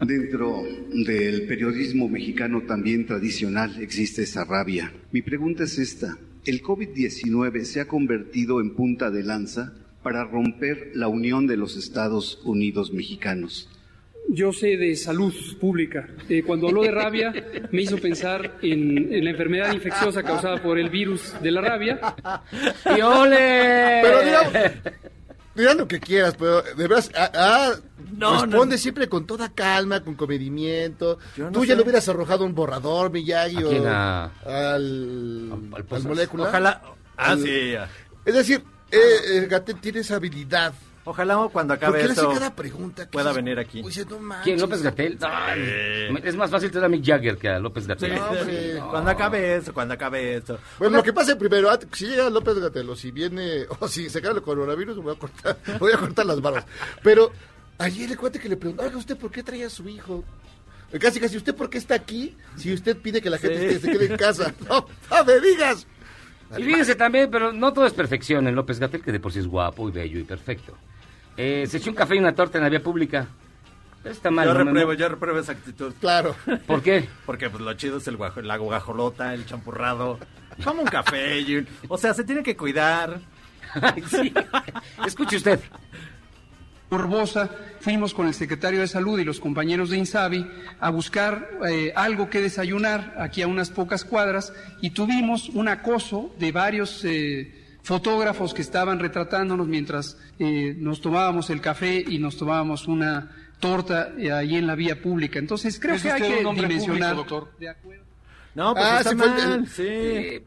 [0.00, 4.92] Dentro del periodismo mexicano también tradicional existe esa rabia.
[5.12, 6.18] Mi pregunta es esta.
[6.46, 11.76] ¿El COVID-19 se ha convertido en punta de lanza para romper la unión de los
[11.78, 13.70] Estados Unidos mexicanos?
[14.28, 16.06] Yo sé de salud pública.
[16.28, 17.32] Eh, cuando habló de rabia,
[17.72, 21.98] me hizo pensar en, en la enfermedad infecciosa causada por el virus de la rabia.
[22.94, 24.00] ¡Y ole!
[24.02, 24.52] Pero digamos,
[25.54, 27.72] digan lo que quieras, pero de verdad, ah, ah,
[28.16, 28.80] No, responde no.
[28.82, 31.18] siempre con toda calma, con comedimiento.
[31.36, 33.86] Yo no Tú ya le hubieras arrojado un borrador, Miyagi, ¿A o?
[33.88, 34.24] A-
[34.74, 35.52] al,
[35.90, 36.44] al molécula.
[36.48, 36.82] Ojalá.
[37.16, 37.72] Ah, Al- sí.
[37.72, 37.88] ya.
[38.24, 38.98] Es decir, eh,
[39.32, 40.72] eh, Gatel tiene esa habilidad.
[41.06, 43.04] Ojalá cuando acabe esto cada pregunta.
[43.04, 43.80] que pueda venir aquí.
[43.80, 44.44] "Uy, dices, no manches".
[44.44, 44.60] ¿Quién?
[44.60, 45.18] ¿López Gatel?
[45.20, 48.14] No, es más fácil tener a Mick Jagger que a López Gatel.
[48.14, 48.90] No.
[48.90, 50.58] Cuando acabe esto, cuando acabe esto.
[50.78, 54.08] Bueno, lo que pase primero, antes- si llega López Gatel o si viene, o si
[54.08, 56.64] se cae el coronavirus, me voy a cortar, voy a cortar las barbas.
[57.02, 57.30] Pero
[57.78, 60.24] ayer le cuente que le preguntó, oiga, ¿usted por qué trae a su hijo?
[61.00, 63.74] Casi, casi, ¿usted por qué está aquí si usted pide que la gente Sí.
[63.76, 64.54] esté- se quede en casa?
[64.70, 65.86] No, no me digas.
[66.56, 69.40] Y fíjense también, pero no todo es perfección en López Gatel, que de por sí
[69.40, 70.76] es guapo y bello y perfecto.
[71.36, 73.26] Eh, se echó un café y una torta en la vía pública.
[74.04, 74.46] Está mal.
[74.46, 75.94] Yo ¿no, repruebo, yo repruebo esa actitud.
[76.00, 76.34] Claro.
[76.66, 77.08] ¿Por qué?
[77.26, 80.18] Porque pues lo chido es el guajo, la guajolota, el champurrado.
[80.62, 81.40] Como un café.
[81.40, 83.18] y un- O sea, se tiene que cuidar.
[84.08, 84.32] Sí.
[85.06, 85.58] Escuche usted.
[86.90, 90.46] Morbosa, fuimos con el secretario de Salud y los compañeros de Insabi
[90.78, 96.32] a buscar eh, algo que desayunar aquí a unas pocas cuadras y tuvimos un acoso
[96.38, 102.36] de varios eh, fotógrafos que estaban retratándonos mientras eh, nos tomábamos el café y nos
[102.36, 105.38] tomábamos una torta eh, ahí en la vía pública.
[105.38, 107.14] Entonces creo ¿Es que hay usted que un dimensionar.
[107.14, 107.58] público, doctor?
[107.60, 108.02] De acuerdo.
[108.54, 109.66] No, pues Ah, está mal.
[109.68, 109.82] sí.
[109.86, 110.44] Eh,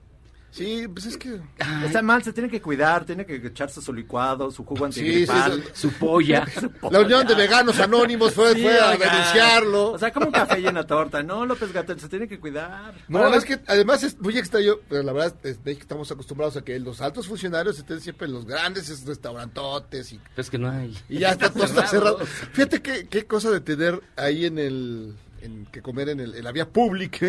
[0.58, 1.40] Sí, pues es que...
[1.86, 5.64] Está mal, se tiene que cuidar, tiene que echarse su licuado, su jugo Sí, antigripal.
[5.64, 6.48] sí, su polla.
[6.92, 9.92] La Unión de Veganos Anónimos fue, Sí, fue a denunciarlo.
[9.92, 11.22] O sea, como un café y una torta.
[11.22, 12.96] No, López Gatel, se tiene que cuidar.
[13.08, 16.62] No, es que además es muy extraño, pero la verdad es que estamos acostumbrados a
[16.64, 20.98] que los altos funcionarios estén siempre en los grandes restaurantotes y Es que no hay.
[21.10, 22.20] Y ya está todo está cerrado.
[22.54, 25.16] Fíjate qué, qué cosa de tener ahí en el.
[25.42, 27.28] En, que comer en, el, en la vía pública.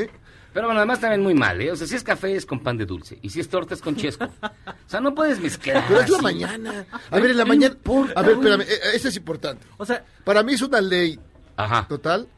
[0.58, 0.60] ¿Eh?
[0.60, 1.70] Pero bueno, además también muy mal, ¿eh?
[1.70, 3.18] O sea, si es café es con pan de dulce.
[3.22, 4.24] Y si es torta es con chesco.
[4.24, 5.84] O sea, no puedes mezclar.
[5.86, 6.24] Pero es la así.
[6.24, 6.86] mañana.
[7.10, 7.76] A ver, en la mañana.
[8.14, 9.66] A ver, espérame, eh, eso es importante.
[9.76, 11.18] O sea, Para mí es una ley
[11.56, 11.86] Ajá.
[11.88, 12.28] total.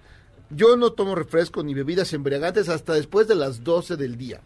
[0.50, 4.40] Yo no tomo refresco ni bebidas embriagantes hasta después de las 12 del día.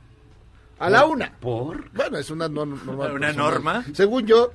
[0.79, 1.33] A la una.
[1.41, 1.91] ¿Por?
[1.93, 2.77] Bueno, es una norma.
[2.85, 3.85] norma ¿Una norma?
[3.95, 4.53] Según yo,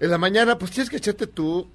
[0.00, 1.68] en la mañana, pues tienes que echarte tu.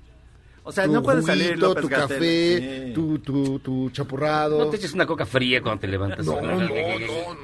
[0.63, 2.93] O sea, tu no puede salir López tu café, Sí.
[2.93, 4.59] tu, tu, tu chapurrado.
[4.59, 6.25] No te eches una coca fría cuando te levantas.
[6.25, 6.67] No, no, no, no.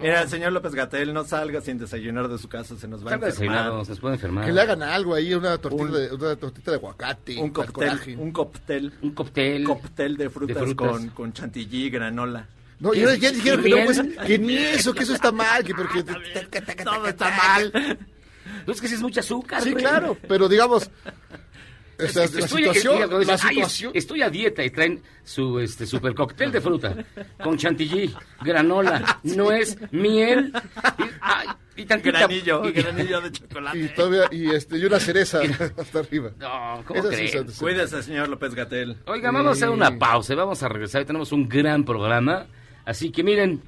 [0.02, 3.12] Mira, el señor López Gatel no salga sin desayunar de su casa, se nos va
[3.12, 3.32] a enfermar.
[3.34, 4.46] desayunado, se nos puede enfermar.
[4.46, 7.38] Que le hagan algo ahí, una tortita, Un- de, una tortita de aguacate.
[7.42, 9.64] Un cóctel, un cóctel, Un cóctel.
[9.64, 10.88] cóctel de frutas, De frutas.
[10.92, 12.48] Con, con chantilly, granola.
[12.80, 15.66] No, y ahora ya dijeron que, no, pues, que ni eso, que eso está mal,
[15.66, 16.02] que porque...
[16.02, 17.98] Todo está mal.
[18.66, 19.62] No, es que si es mucho azúcar.
[19.62, 20.90] Sí, claro, pero digamos...
[22.00, 23.92] Es- la estoy, situación, mira, cuando la dices, "Ay, situación...
[23.96, 26.96] estoy a dieta y traen su este super cóctel de fruta
[27.44, 30.52] con chantilly, granola, nuez, miel
[30.98, 33.78] y, ay, y tantita Granillo, y- granillo de chocolate.
[33.80, 35.40] Y todavía, y este, y una cereza
[35.78, 36.32] hasta arriba.
[36.40, 38.98] No, ¿cómo de- Cuídese, señor López Gatel.
[39.06, 41.06] Oiga, vamos a hacer una pausa y vamos a regresar.
[41.06, 42.48] Tenemos un gran programa.
[42.86, 43.62] Así que miren,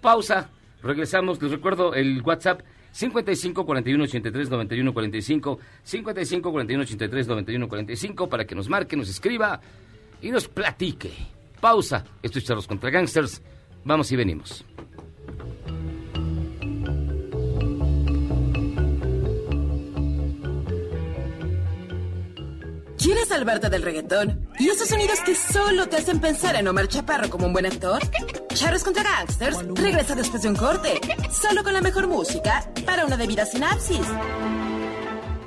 [0.00, 0.50] pausa.
[0.82, 1.40] Regresamos.
[1.42, 2.60] Les recuerdo el WhatsApp
[2.94, 5.58] 55 41 83 91 45.
[5.82, 9.60] 55 41 83 91 45 para que nos marque, nos escriba
[10.22, 11.10] y nos platique.
[11.60, 12.04] Pausa.
[12.22, 13.42] Esto es Charlos contra Gangsters.
[13.84, 14.64] Vamos y venimos.
[23.04, 27.28] ¿Quieres salvarte del reggaetón y esos sonidos que solo te hacen pensar en Omar Chaparro
[27.28, 28.00] como un buen actor.
[28.54, 30.98] Charros contra Gangsters regresa después de un corte,
[31.30, 34.06] solo con la mejor música para una debida sinapsis.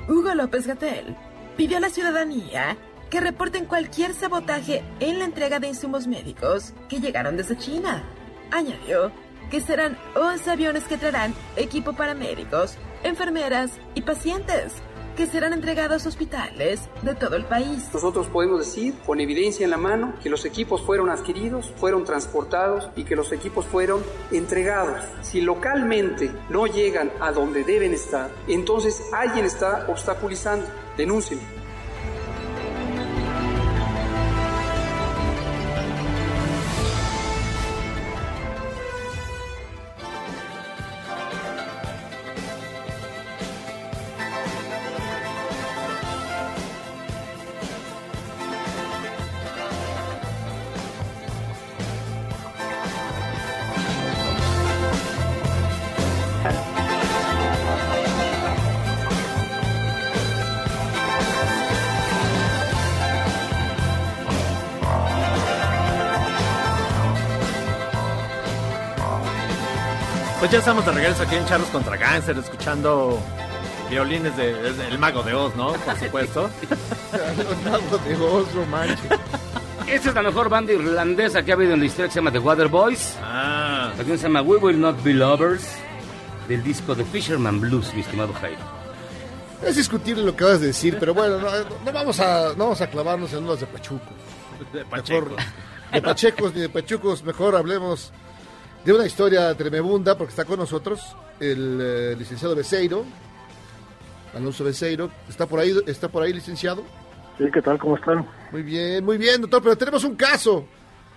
[0.06, 1.16] Hugo López Gatel
[1.56, 2.76] pidió a la ciudadanía
[3.10, 8.04] que reporten cualquier sabotaje en la entrega de insumos médicos que llegaron desde China.
[8.52, 9.10] Añadió
[9.50, 14.74] que serán 11 aviones que traerán equipo para médicos, enfermeras y pacientes
[15.18, 17.90] que serán entregados a hospitales de todo el país.
[17.92, 22.88] Nosotros podemos decir, con evidencia en la mano, que los equipos fueron adquiridos, fueron transportados
[22.94, 24.00] y que los equipos fueron
[24.30, 25.02] entregados.
[25.22, 30.64] Si localmente no llegan a donde deben estar, entonces alguien está obstaculizando.
[30.96, 31.57] Denúncien.
[70.58, 73.18] Ya estamos de regreso aquí en Charlos contra Gánster, escuchando
[73.90, 75.72] violines de, de- El Mago de Oz, ¿no?
[75.72, 76.50] Por supuesto.
[77.12, 78.98] El Mago de Oz, no manches.
[79.86, 82.32] Esta es la mejor banda irlandesa que ha habido en la historia que se llama
[82.32, 83.16] The Waterboys.
[83.22, 83.88] Ah.
[83.92, 85.64] La canción se llama We Will Not Be Lovers
[86.48, 88.60] del disco The Fisherman Blues, mi estimado Jairo.
[89.64, 91.48] Es discutible lo que vas a decir, pero bueno, no,
[91.84, 94.08] no vamos, a, no vamos a clavarnos en unos de pachucos.
[94.72, 95.36] De Mejor,
[95.92, 98.12] de pachecos ni de pachucos, mejor hablemos
[98.84, 103.04] de una historia tremebunda, porque está con nosotros el eh, licenciado Beseiro,
[104.34, 105.10] Alonso Beseiro.
[105.28, 106.84] ¿Está por ahí, está por ahí licenciado?
[107.36, 107.78] Sí, ¿qué tal?
[107.78, 108.26] ¿Cómo están?
[108.50, 110.66] Muy bien, muy bien, doctor, pero tenemos un caso,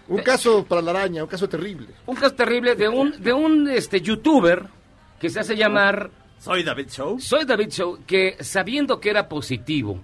[0.08, 1.88] un caso para la araña, un caso terrible.
[2.06, 4.68] Un caso terrible de un, de un este, youtuber
[5.20, 6.12] que se hace llamar...
[6.40, 7.20] Soy David Show.
[7.20, 10.02] Soy David Show, que sabiendo que era positivo,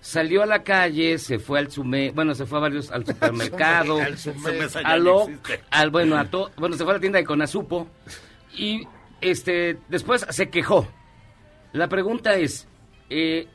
[0.00, 4.00] salió a la calle, se fue al sume, bueno, se fue a varios al supermercado,
[4.00, 4.66] Al Sume,
[5.70, 7.86] al bueno, a to- bueno, se fue a la tienda de Conasupo
[8.56, 8.86] y
[9.20, 10.88] este después se quejó.
[11.72, 12.66] La pregunta es,
[13.10, 13.46] eh,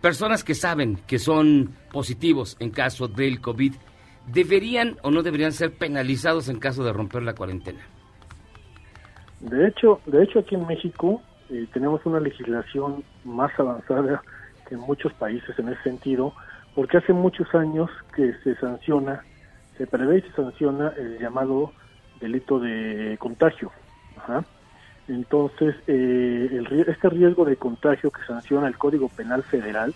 [0.00, 3.74] personas que saben que son positivos en caso del COVID,
[4.26, 7.80] ¿deberían o no deberían ser penalizados en caso de romper la cuarentena?
[9.40, 14.22] De hecho, de hecho aquí en México eh, tenemos una legislación más avanzada
[14.70, 16.34] en muchos países en ese sentido,
[16.74, 19.22] porque hace muchos años que se sanciona,
[19.76, 21.72] se prevé y se sanciona el llamado
[22.20, 23.70] delito de contagio.
[24.16, 24.44] Ajá.
[25.08, 29.94] Entonces, eh, el este riesgo de contagio que sanciona el Código Penal Federal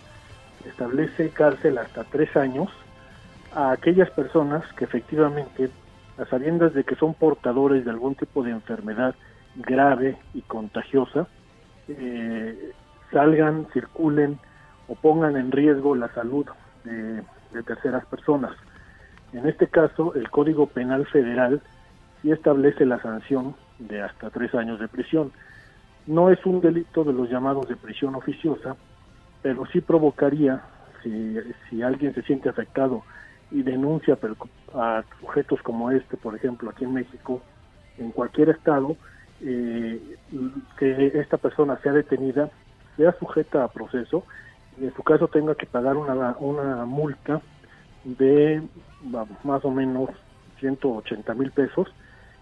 [0.65, 2.69] establece cárcel hasta tres años
[3.55, 5.69] a aquellas personas que efectivamente,
[6.17, 9.15] a sabiendas de que son portadores de algún tipo de enfermedad
[9.55, 11.27] grave y contagiosa,
[11.87, 12.71] eh,
[13.11, 14.37] salgan, circulen
[14.89, 16.45] o pongan en riesgo la salud
[16.83, 17.23] de,
[17.63, 18.51] terceras personas.
[19.33, 21.61] En este caso, el Código Penal Federal
[22.21, 25.31] sí establece la sanción de hasta tres años de prisión.
[26.07, 28.75] No es un delito de los llamados de prisión oficiosa,
[29.41, 30.61] pero sí provocaría,
[31.03, 33.03] si, alguien se siente afectado
[33.51, 34.17] y denuncia
[34.75, 37.41] a sujetos como este, por ejemplo, aquí en México,
[37.97, 38.95] en cualquier estado,
[39.41, 40.01] eh,
[40.77, 42.49] que esta persona sea detenida,
[42.97, 44.23] sea sujeta a proceso
[44.79, 47.41] y en su caso tenga que pagar una, una multa
[48.03, 48.61] de
[49.43, 50.09] más o menos
[50.59, 51.87] 180 mil pesos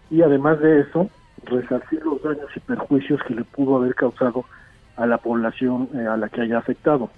[0.10, 1.10] y además de eso
[1.44, 4.46] resarcir los daños y perjuicios que le pudo haber causado
[4.96, 7.10] a la población eh, a la que haya afectado.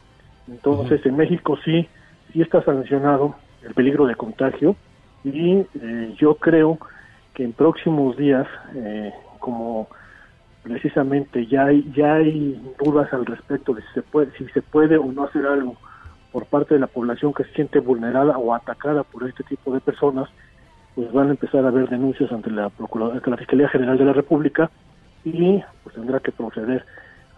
[0.47, 1.87] Entonces, en México sí,
[2.33, 4.75] sí está sancionado el peligro de contagio
[5.23, 6.77] y eh, yo creo
[7.33, 9.87] que en próximos días, eh, como
[10.63, 14.97] precisamente ya hay, ya hay dudas al respecto de si se puede, si se puede
[14.97, 15.75] o no hacer algo
[16.31, 19.79] por parte de la población que se siente vulnerada o atacada por este tipo de
[19.79, 20.29] personas,
[20.95, 22.69] pues van a empezar a haber denuncias ante la,
[23.37, 24.69] Fiscalía General de la República
[25.23, 26.85] y pues tendrá que proceder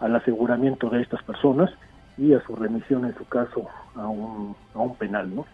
[0.00, 1.70] al aseguramiento de estas personas
[2.18, 5.46] y a su remisión en su caso a un, a un penal, ¿no?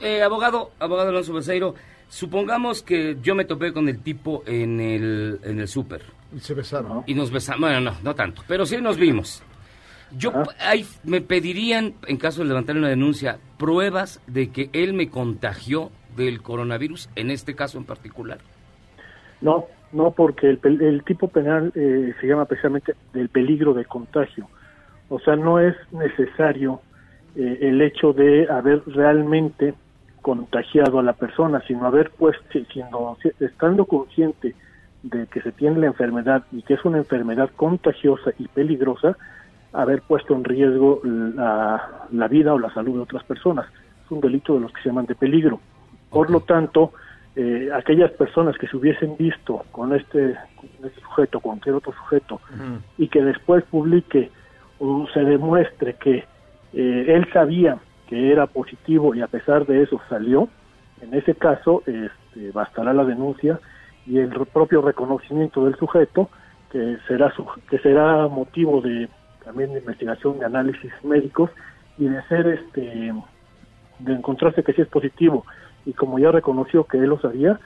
[0.00, 1.74] Eh, abogado, abogado Alonso Beseiro,
[2.12, 6.02] supongamos que yo me topé con el tipo en el, en el súper.
[6.36, 7.04] Y se besaron.
[7.06, 9.42] Y nos besamos, bueno, no, no tanto, pero sí nos vimos.
[10.18, 15.08] Yo, ahí me pedirían, en caso de levantar una denuncia, pruebas de que él me
[15.08, 18.38] contagió del coronavirus, en este caso en particular.
[19.40, 24.48] No, no, porque el, el tipo penal eh, se llama precisamente del peligro de contagio.
[25.08, 26.82] O sea, no es necesario
[27.36, 29.72] eh, el hecho de haber realmente
[30.22, 34.54] contagiado a la persona, sino haber pues, si- sino, si- estando consciente
[35.02, 39.16] de que se tiene la enfermedad y que es una enfermedad contagiosa y peligrosa,
[39.72, 43.66] haber puesto en riesgo la, la vida o la salud de otras personas.
[44.04, 45.60] Es un delito de los que se llaman de peligro.
[46.10, 46.92] Por lo tanto,
[47.34, 51.92] eh, aquellas personas que se hubiesen visto con este, con este sujeto, con cualquier otro
[51.94, 52.40] sujeto,
[52.98, 54.30] y que después publique
[54.78, 56.24] o se demuestre que
[56.74, 60.48] eh, él sabía que era positivo y a pesar de eso salió,
[61.00, 63.58] en ese caso este, bastará la denuncia
[64.06, 66.28] y el propio reconocimiento del sujeto
[66.70, 69.08] que será su- que será motivo de
[69.44, 71.50] también de investigación de análisis médicos
[71.98, 73.12] y de ser este
[73.98, 75.44] de encontrarse que sí es positivo
[75.84, 77.58] y como ya reconoció que él lo sabía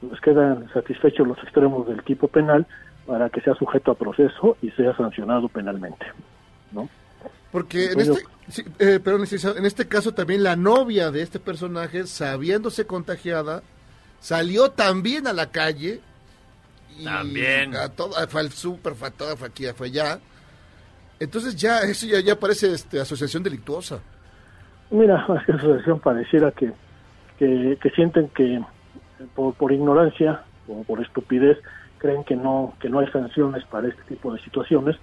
[0.00, 2.66] pues quedan satisfechos los extremos del tipo penal
[3.06, 6.06] para que sea sujeto a proceso y sea sancionado penalmente
[6.72, 6.88] ¿no?
[7.50, 12.06] Porque en este, sí, eh, licenciado, en este caso también la novia de este personaje,
[12.06, 13.62] sabiéndose contagiada,
[14.20, 16.00] salió también a la calle.
[16.98, 17.76] Y También.
[17.76, 20.18] A todo, fue al súper, fue a todo, fue aquí, fue allá.
[21.20, 24.00] Entonces ya, eso ya, ya parece este, asociación delictuosa.
[24.90, 26.72] Mira, es que la asociación pareciera que,
[27.38, 28.60] que, que sienten que
[29.34, 31.58] por, por ignorancia o por estupidez
[31.98, 34.96] creen que no que no hay sanciones para este tipo de situaciones,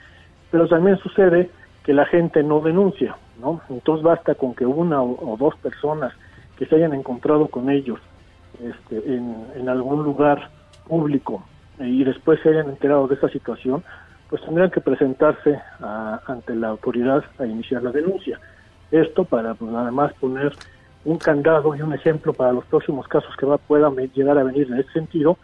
[0.52, 1.52] pero también sucede
[1.86, 3.62] que la gente no denuncia, ¿no?
[3.70, 6.14] Entonces basta con que una o, dos personas
[6.58, 8.00] que se hayan encontrado con ellos
[8.60, 10.50] este, en, algún lugar
[10.88, 11.44] público
[11.80, 13.84] eh, y después se hayan enterado de esa situación,
[14.30, 18.40] pues tendrán que presentarse a- ante la autoridad a iniciar la denuncia.
[18.90, 20.54] Esto para pues, además poner
[21.04, 24.68] un candado y un ejemplo para los próximos casos que va, puedan llegar a venir
[24.72, 25.38] en ese sentido,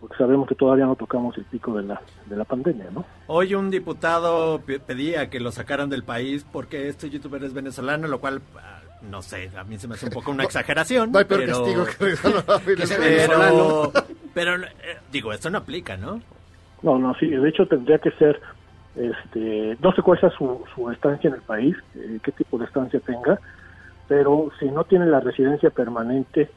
[0.00, 3.04] porque sabemos que todavía no tocamos el pico de la, de la pandemia, ¿no?
[3.28, 8.06] Hoy un diputado pe- pedía que lo sacaran del país porque este youtuber es venezolano,
[8.06, 11.12] lo cual, ah, no sé, a mí se me hace un poco una exageración.
[11.12, 13.06] No hay peor pero, castigo que Que sea Venezuela.
[13.50, 13.90] venezolano.
[13.92, 16.20] pero, pero, eh, digo, esto no aplica, ¿no?
[16.82, 18.38] No, no, sí, de hecho tendría que ser,
[18.94, 22.66] este, no sé cuál sea su, su estancia en el país, eh, qué tipo de
[22.66, 23.40] estancia tenga,
[24.08, 26.50] pero si no tiene la residencia permanente,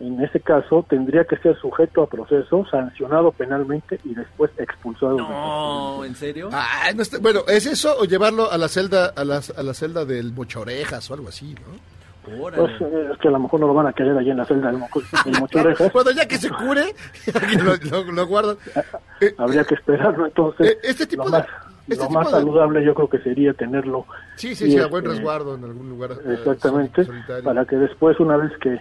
[0.00, 5.16] en ese caso tendría que ser sujeto a proceso, sancionado penalmente y después expulsado.
[5.16, 6.50] No, ¿en serio?
[6.52, 9.74] Ah, no está- bueno, ¿es eso o llevarlo a la celda a la, a la
[9.74, 11.98] celda del mochorejas o algo así, no?
[12.28, 14.44] Pues eh, es que a lo mejor no lo van a querer allí en la
[14.44, 14.78] celda del,
[15.40, 15.90] Mochorejas.
[15.90, 16.94] Cuando ya que se cure,
[17.90, 18.56] lo, lo- lo guardan.
[19.38, 20.72] Habría que esperarlo, entonces.
[20.72, 21.46] Eh, este tipo lo de- más,
[21.88, 24.04] este lo tipo más de- saludable yo creo que sería tenerlo.
[24.36, 26.12] Sí, sí, sí, a buen este, resguardo en algún lugar.
[26.24, 27.44] eh, Exactamente, solitario.
[27.44, 28.78] para que después, una vez que,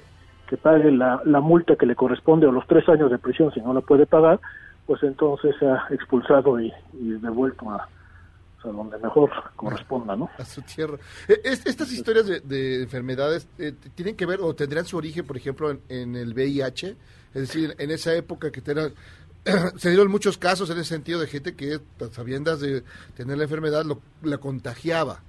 [0.48, 3.74] que pague la, multa que le corresponde o los tres años de prisión, si no
[3.74, 4.40] la puede pagar,
[4.86, 7.88] pues entonces sea expulsado y, devuelto a,
[8.64, 10.30] donde mejor corresponda, ¿no?
[10.38, 10.98] a su tierra.
[11.28, 15.38] Es- estas historias de, de enfermedades eh, tienen que ver o tendrían su origen, por
[15.38, 16.96] ejemplo, en, en el VIH,
[17.34, 18.94] es decir, en esa época que tenían,
[19.78, 22.84] se dieron muchos casos en ese sentido de gente que, a sabiendas de
[23.16, 25.22] tener la enfermedad, lo, la contagiaba.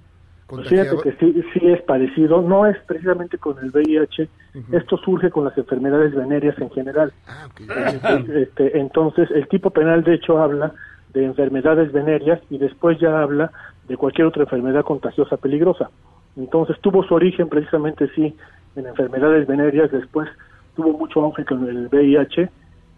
[0.49, 4.27] Pues fíjate que sí, sí es parecido, no es precisamente con el VIH,
[4.71, 7.13] esto surge con las enfermedades venéreas en general.
[7.59, 10.73] Este, este, entonces, el tipo penal de hecho habla
[11.13, 13.51] de enfermedades venéreas y después ya habla
[13.87, 15.91] de cualquier otra enfermedad contagiosa peligrosa.
[16.35, 18.35] Entonces tuvo su origen precisamente sí
[18.75, 20.27] en enfermedades venéreas, después
[20.75, 22.49] tuvo mucho auge con el VIH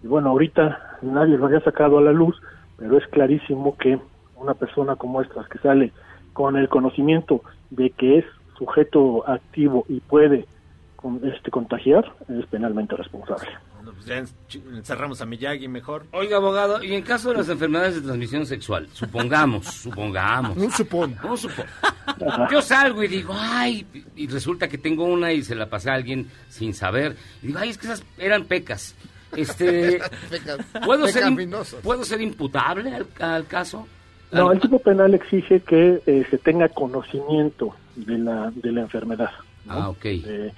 [0.04, 2.42] y bueno, ahorita nadie lo había sacado a la luz,
[2.78, 4.00] pero es clarísimo que
[4.36, 5.92] una persona como estas que sale
[6.34, 8.26] con el conocimiento de que es
[8.58, 10.46] sujeto activo y puede
[10.96, 13.50] con- este, contagiar, es penalmente responsable.
[13.76, 14.28] Bueno, pues ya en-
[14.78, 16.06] encerramos a Miyagi mejor.
[16.12, 20.56] Oiga, abogado, y en caso de las enfermedades de transmisión sexual, supongamos, supongamos.
[20.58, 21.16] Un supón.
[21.24, 21.66] Un supón.
[22.52, 25.96] Yo salgo y digo, ay, y resulta que tengo una y se la pasé a
[25.96, 27.16] alguien sin saber.
[27.42, 28.96] Y digo, ay, es que esas eran pecas.
[29.36, 30.00] Este,
[30.86, 31.24] ¿puedo, ser.
[31.82, 33.88] ¿Puedo ser imputable al, al caso?
[34.32, 39.32] No, el tipo penal exige que eh, se tenga conocimiento de la, de la enfermedad.
[39.66, 39.74] ¿no?
[39.74, 40.06] Ah, ok.
[40.06, 40.54] Eh,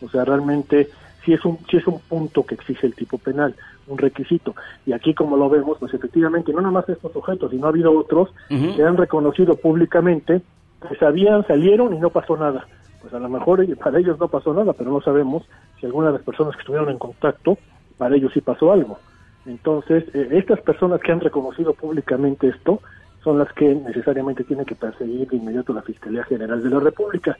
[0.00, 0.88] o sea, realmente
[1.24, 3.54] sí es, un, sí es un punto que exige el tipo penal,
[3.88, 4.54] un requisito.
[4.86, 7.96] Y aquí, como lo vemos, pues efectivamente, no nada más estos sujetos, sino ha habido
[7.98, 10.42] otros que han reconocido públicamente
[10.88, 12.66] que sabían, salieron y no pasó nada.
[13.00, 15.44] Pues a lo mejor para ellos no pasó nada, pero no sabemos
[15.80, 17.58] si alguna de las personas que estuvieron en contacto,
[17.98, 18.98] para ellos sí pasó algo.
[19.46, 22.80] Entonces, eh, estas personas que han reconocido públicamente esto
[23.26, 27.36] son las que necesariamente tienen que perseguir de inmediato la Fiscalía General de la República.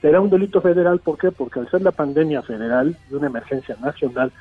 [0.00, 1.30] Será un delito federal, ¿por qué?
[1.30, 4.32] Porque al ser la pandemia federal de una emergencia nacional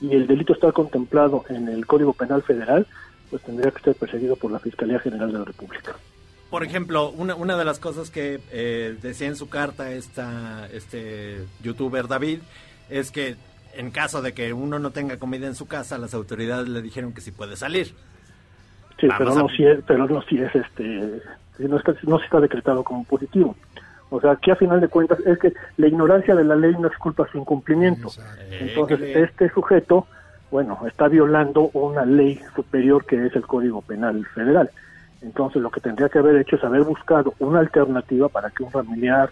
[0.00, 2.88] y el delito está contemplado en el Código Penal Federal,
[3.30, 5.94] pues tendría que ser perseguido por la Fiscalía General de la República.
[6.50, 11.46] por ejemplo, una, una de las cosas que eh, decía en su carta esta, este
[11.62, 12.40] youtuber David
[12.90, 13.36] es que
[13.74, 17.12] en caso de que uno no tenga comida en su casa, las autoridades le dijeron
[17.12, 17.94] que sí puede salir.
[19.02, 21.20] Sí, Vamos pero a- no si es, pero no si es este,
[21.56, 23.56] si no está, no se está decretado como positivo.
[24.10, 26.86] O sea, que a final de cuentas es que la ignorancia de la ley no
[26.86, 28.10] es culpa su incumplimiento.
[28.60, 29.22] Entonces, École.
[29.24, 30.06] este sujeto,
[30.52, 34.70] bueno, está violando una ley superior que es el Código Penal Federal.
[35.20, 38.70] Entonces, lo que tendría que haber hecho es haber buscado una alternativa para que un
[38.70, 39.30] familiar,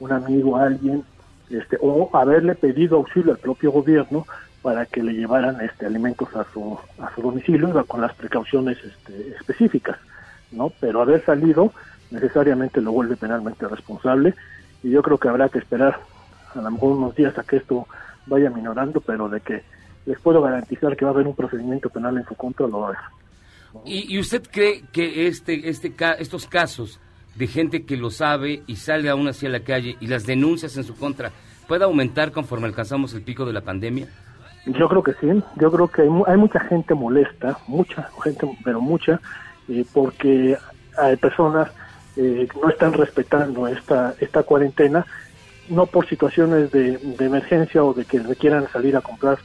[0.00, 1.04] un amigo, alguien,
[1.48, 4.26] este, o haberle pedido auxilio al propio gobierno
[4.62, 9.34] para que le llevaran este alimentos a su a su domicilio con las precauciones este,
[9.36, 9.98] específicas,
[10.52, 10.72] ¿no?
[10.80, 11.72] Pero haber salido
[12.10, 14.34] necesariamente lo vuelve penalmente responsable
[14.82, 15.98] y yo creo que habrá que esperar
[16.54, 17.86] a lo mejor unos días a que esto
[18.26, 19.62] vaya minorando, pero de que
[20.06, 22.86] les puedo garantizar que va a haber un procedimiento penal en su contra, lo va
[22.86, 23.02] a haber.
[23.84, 27.00] ¿Y, y usted cree que este, este, estos casos
[27.34, 30.76] de gente que lo sabe y sale aún así a la calle y las denuncias
[30.76, 31.32] en su contra
[31.66, 34.08] puede aumentar conforme alcanzamos el pico de la pandemia?
[34.66, 38.80] Yo creo que sí, yo creo que hay, hay mucha gente molesta, mucha gente, pero
[38.80, 39.20] mucha,
[39.68, 40.56] eh, porque
[40.96, 41.68] hay personas
[42.16, 45.06] eh, no están respetando esta, esta cuarentena,
[45.68, 49.38] no por situaciones de, emergencia o de que requieran salir a comprar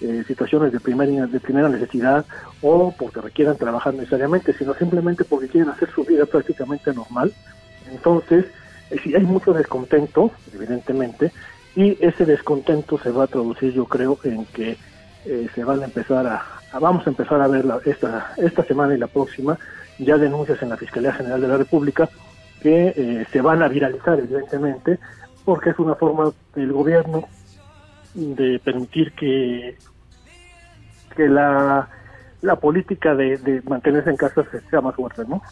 [0.00, 2.26] eh, situaciones de primera, de primera necesidad
[2.60, 7.32] o porque requieran trabajar necesariamente, sino simplemente porque quieren hacer su vida prácticamente normal.
[7.90, 8.46] Entonces,
[8.90, 11.32] eh, sí hay mucho descontento, evidentemente,
[11.76, 14.76] y ese descontento se va a traducir, yo creo, en que
[15.26, 18.64] eh, se van a empezar a, a- vamos a empezar a ver la- esta, esta
[18.64, 19.58] semana y la próxima
[19.98, 22.08] ya denuncias en la Fiscalía General de la República
[22.62, 24.98] que eh, se van a viralizar, evidentemente,
[25.44, 27.28] porque es una forma del gobierno
[28.14, 29.76] de permitir que,
[31.16, 31.88] que la,
[32.42, 35.42] la política de, de mantenerse en casa se- sea más fuerte, ¿no?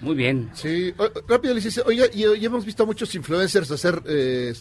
[0.00, 0.50] Muy bien.
[0.54, 4.52] Sí, o- rápido les dice, oiga, y, y hemos visto a muchos influencers hacer eh,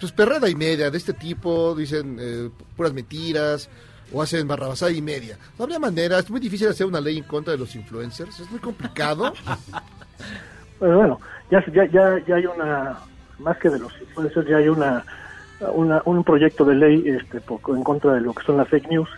[0.00, 3.68] pues perrada y media de este tipo, dicen eh, puras mentiras
[4.12, 5.36] o hacen barrabasada y media.
[5.58, 8.50] No habría manera, es muy difícil hacer una ley en contra de los influencers, es
[8.50, 9.32] muy complicado.
[10.80, 11.20] Pero bueno,
[11.50, 11.86] ya, ya,
[12.26, 12.98] ya, hay una,
[13.38, 15.04] más que de los influencers, ya hay una,
[15.72, 18.88] una un proyecto de ley este, por- en contra de lo que son las fake
[18.90, 19.08] news,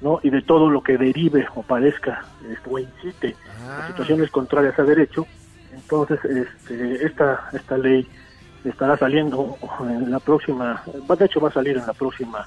[0.00, 0.20] ¿no?
[0.22, 3.36] Y de todo lo que derive o parezca este, o incite
[3.78, 5.26] a situaciones contrarias a derecho.
[5.72, 8.06] Entonces, este, esta, esta ley
[8.64, 12.46] estará saliendo en la próxima, de hecho va a salir en la próxima,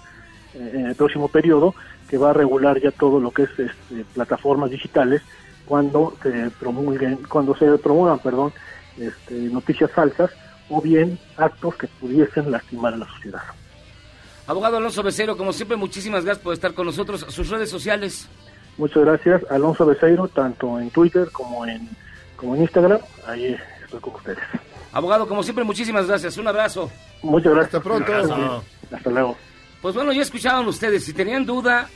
[0.53, 1.75] eh, en el próximo periodo,
[2.09, 5.21] que va a regular ya todo lo que es este, plataformas digitales
[5.65, 8.53] cuando se promulguen, cuando se promuevan, perdón,
[8.97, 10.31] este, noticias falsas
[10.69, 13.41] o bien actos que pudiesen lastimar a la sociedad.
[14.47, 17.25] Abogado Alonso Becero, como siempre, muchísimas gracias por estar con nosotros.
[17.29, 18.29] Sus redes sociales.
[18.77, 21.89] Muchas gracias, Alonso Becerro, tanto en Twitter como en,
[22.35, 24.39] como en Instagram, ahí estoy con ustedes.
[24.91, 26.37] Abogado, como siempre, muchísimas gracias.
[26.37, 26.89] Un abrazo.
[27.23, 27.75] Muchas gracias.
[27.75, 28.63] Hasta pronto.
[28.91, 29.37] Hasta luego.
[29.81, 31.03] Pues bueno, ya escucharon ustedes.
[31.05, 31.89] Si tenían duda,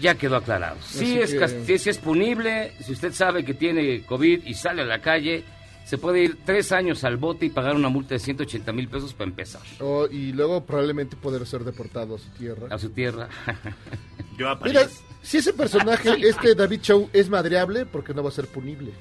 [0.00, 0.76] ya quedó aclarado.
[0.78, 2.72] Así es, que- sí es punible.
[2.80, 5.42] Si usted sabe que tiene COVID y sale a la calle,
[5.84, 9.14] se puede ir tres años al bote y pagar una multa de 180 mil pesos
[9.14, 9.62] para empezar.
[9.80, 12.68] O- y luego probablemente poder ser deportado a su tierra.
[12.70, 13.28] A su tierra.
[14.38, 14.86] Yo a Mira,
[15.22, 18.92] si ese personaje, este David Chow, es madreable, porque no va a ser punible?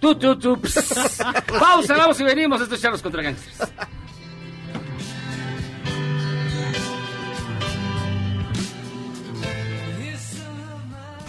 [0.00, 0.60] Tú, tú, tú.
[0.60, 1.18] Pss.
[1.58, 2.60] Pausa, vamos y venimos.
[2.60, 3.70] Esto es Charlos contra Gangsters.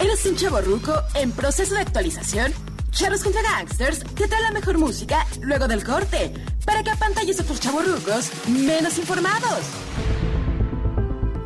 [0.00, 2.52] ¿Eres un chavo ruco en proceso de actualización?
[2.92, 6.32] Charros contra Gangsters te trae la mejor música luego del corte
[6.64, 9.60] para que apantalles a tus chavorrucos menos informados.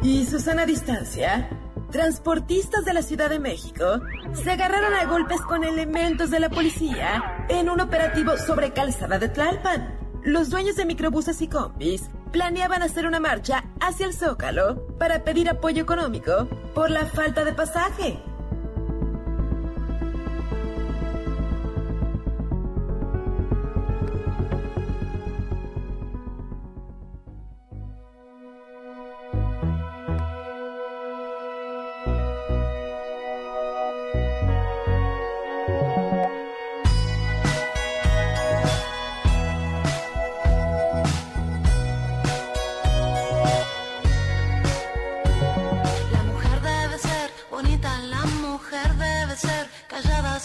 [0.03, 1.49] Y Susana Distancia,
[1.93, 4.01] transportistas de la Ciudad de México,
[4.33, 9.29] se agarraron a golpes con elementos de la policía en un operativo sobre Calzada de
[9.29, 9.99] Tlalpan.
[10.25, 15.49] Los dueños de microbuses y combis planeaban hacer una marcha hacia el Zócalo para pedir
[15.51, 18.19] apoyo económico por la falta de pasaje.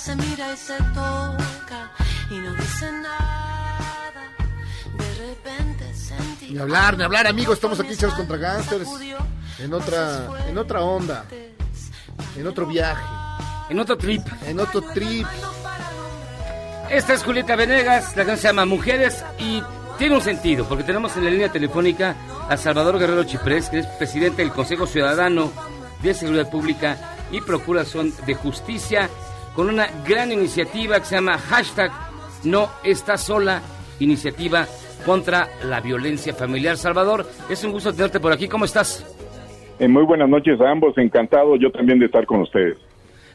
[0.08, 1.92] Se mira y se toca
[2.32, 3.92] y no dice nada.
[4.98, 6.52] De repente sentí.
[6.52, 7.56] Ni hablar, ni hablar, amigos.
[7.56, 8.88] Estamos aquí, Charlos contra Gangsters.
[9.60, 11.26] En otra, en otra onda.
[12.38, 13.04] En otro viaje.
[13.70, 14.22] En otro trip.
[14.46, 15.28] En otro trip.
[16.90, 19.62] Esta es Julieta Venegas, la canción se llama Mujeres y
[19.98, 22.16] tiene un sentido, porque tenemos en la línea telefónica
[22.48, 25.52] a Salvador Guerrero Chiprés, que es presidente del Consejo Ciudadano
[26.02, 29.10] de Seguridad Pública y Procuración de Justicia,
[29.58, 31.92] con una gran iniciativa que se llama hashtag
[32.44, 33.60] No Está Sola,
[34.00, 34.68] iniciativa
[35.04, 36.78] contra la violencia familiar.
[36.78, 39.04] Salvador, es un gusto tenerte por aquí, ¿cómo estás?
[39.80, 42.78] Eh, muy buenas noches a ambos, encantado yo también de estar con ustedes.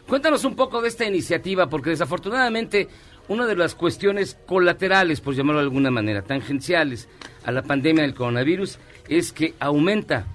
[0.06, 2.86] Cuéntanos un poco de esta iniciativa, porque desafortunadamente
[3.26, 7.08] una de las cuestiones colaterales, por llamarlo de alguna manera, tangenciales
[7.44, 10.26] a la pandemia del coronavirus, es que aumenta,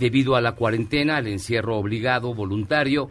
[0.00, 3.10] debido a la cuarentena, al encierro obligado, voluntario,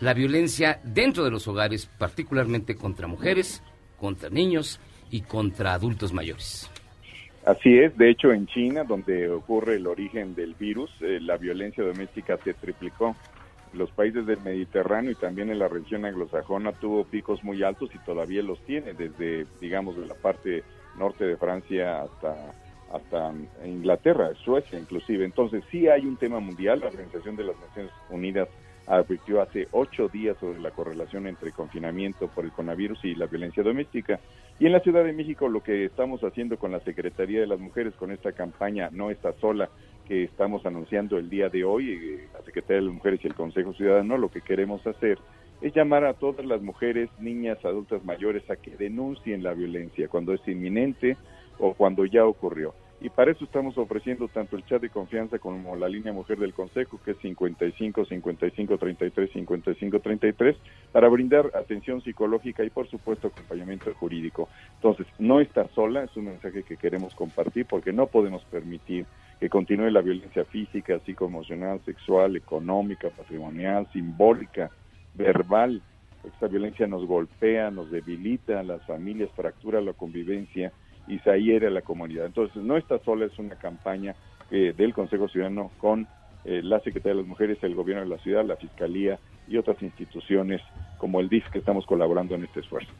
[0.00, 3.62] la violencia dentro de los hogares, particularmente contra mujeres,
[3.98, 4.80] contra niños
[5.10, 6.70] y contra adultos mayores.
[7.44, 11.84] Así es, de hecho en China, donde ocurre el origen del virus, eh, la violencia
[11.84, 13.14] doméstica se triplicó
[13.72, 17.98] los países del Mediterráneo y también en la región anglosajona tuvo picos muy altos y
[17.98, 20.64] todavía los tiene, desde, digamos, de la parte
[20.98, 22.52] norte de Francia hasta,
[22.92, 23.32] hasta
[23.64, 25.24] Inglaterra, Suecia inclusive.
[25.24, 28.48] Entonces sí hay un tema mundial, la Organización de las Naciones Unidas
[28.86, 33.62] advirtió hace ocho días sobre la correlación entre confinamiento por el coronavirus y la violencia
[33.62, 34.18] doméstica.
[34.58, 37.60] Y en la Ciudad de México lo que estamos haciendo con la Secretaría de las
[37.60, 39.68] Mujeres, con esta campaña No está sola,
[40.08, 43.34] que estamos anunciando el día de hoy, eh, la Secretaría de las Mujeres y el
[43.34, 45.18] Consejo Ciudadano, lo que queremos hacer
[45.60, 50.32] es llamar a todas las mujeres, niñas, adultas mayores a que denuncien la violencia cuando
[50.32, 51.16] es inminente
[51.58, 52.74] o cuando ya ocurrió.
[53.02, 56.52] Y para eso estamos ofreciendo tanto el chat de confianza como la línea mujer del
[56.52, 60.56] Consejo, que es 55 55 33 55 33,
[60.92, 64.50] para brindar atención psicológica y, por supuesto, acompañamiento jurídico.
[64.74, 69.06] Entonces, no está sola, es un mensaje que queremos compartir porque no podemos permitir
[69.40, 74.70] que continúe la violencia física, psicoemocional, sexual, económica, patrimonial, simbólica,
[75.14, 75.80] verbal.
[76.22, 80.70] Esta violencia nos golpea, nos debilita las familias, fractura la convivencia
[81.10, 82.26] y se hiere a la comunidad.
[82.26, 84.14] Entonces, no está sola, es una campaña
[84.50, 86.06] eh, del Consejo Ciudadano con
[86.44, 89.82] eh, la Secretaría de las Mujeres, el Gobierno de la Ciudad, la Fiscalía y otras
[89.82, 90.62] instituciones
[90.98, 92.90] como el DIF que estamos colaborando en este esfuerzo.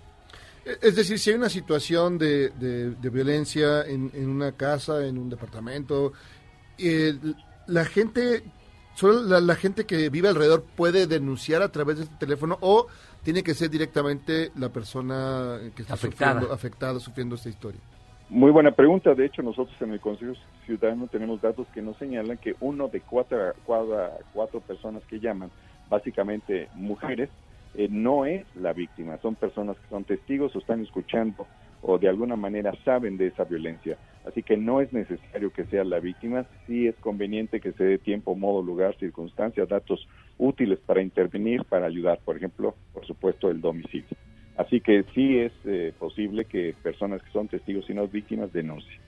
[0.65, 5.31] Es decir, si hay una situación de, de, violencia en, en, una casa, en un
[5.31, 6.13] departamento,
[6.77, 7.15] eh,
[7.67, 8.43] la gente,
[8.95, 12.89] solo la, gente que vive alrededor puede denunciar a través de este teléfono o
[13.23, 16.33] tiene que ser directamente la persona que está afectada.
[16.33, 17.81] Sufriendo, afectada, sufriendo esta historia.
[18.31, 19.13] Muy buena pregunta.
[19.13, 23.01] De hecho, nosotros en el Consejo Ciudadano tenemos datos que nos señalan que uno de
[23.01, 25.51] cuatro, cuatro, personas que llaman,
[25.89, 27.29] básicamente mujeres,
[27.75, 31.49] eh, no es la víctima, son personas que son testigos o están escuchando
[31.83, 33.99] o de alguna manera saben de esa violencia.
[34.25, 37.99] Así que no es necesario que sea la víctima, sí es conveniente que se dé
[37.99, 40.07] tiempo, modo, lugar, circunstancias, datos
[40.39, 44.17] útiles para intervenir, para ayudar, por ejemplo, por supuesto, el domicilio.
[44.61, 49.01] Así que sí es eh, posible que personas que son testigos y no víctimas denuncien.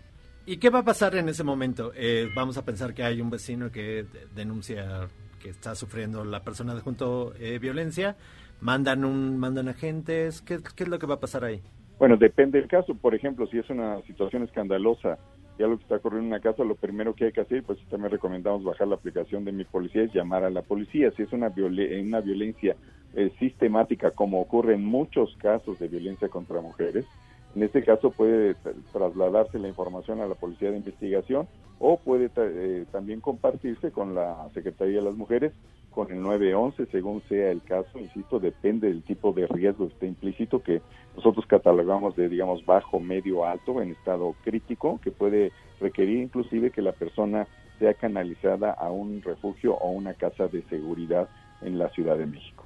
[0.46, 1.92] ¿Y qué va a pasar en ese momento?
[1.94, 5.08] Eh, vamos a pensar que hay un vecino que denuncia
[5.40, 8.16] que está sufriendo la persona de junto eh, violencia.
[8.62, 10.40] Mandan un mandan agentes.
[10.40, 11.60] ¿Qué, ¿qué, es lo que va a pasar ahí
[11.98, 12.94] bueno depende del caso.
[12.94, 15.18] Por ejemplo si es una situación escandalosa
[15.58, 17.78] y algo que está ocurriendo en una casa lo primero que hay que hacer pues
[17.90, 21.12] también recomendamos bajar la aplicación de mi policía es llamar a la policía.
[21.14, 22.74] Si es una una violencia
[23.14, 27.06] eh, sistemática como ocurre en muchos casos de violencia contra mujeres
[27.54, 28.54] en este caso puede
[28.92, 31.46] trasladarse la información a la Policía de Investigación
[31.78, 35.52] o puede eh, también compartirse con la Secretaría de las Mujeres,
[35.90, 37.98] con el 911, según sea el caso.
[37.98, 40.80] Insisto, depende del tipo de riesgo que esté implícito, que
[41.14, 46.80] nosotros catalogamos de, digamos, bajo, medio, alto, en estado crítico, que puede requerir inclusive que
[46.80, 47.46] la persona
[47.78, 51.28] sea canalizada a un refugio o una casa de seguridad
[51.60, 52.61] en la Ciudad de México.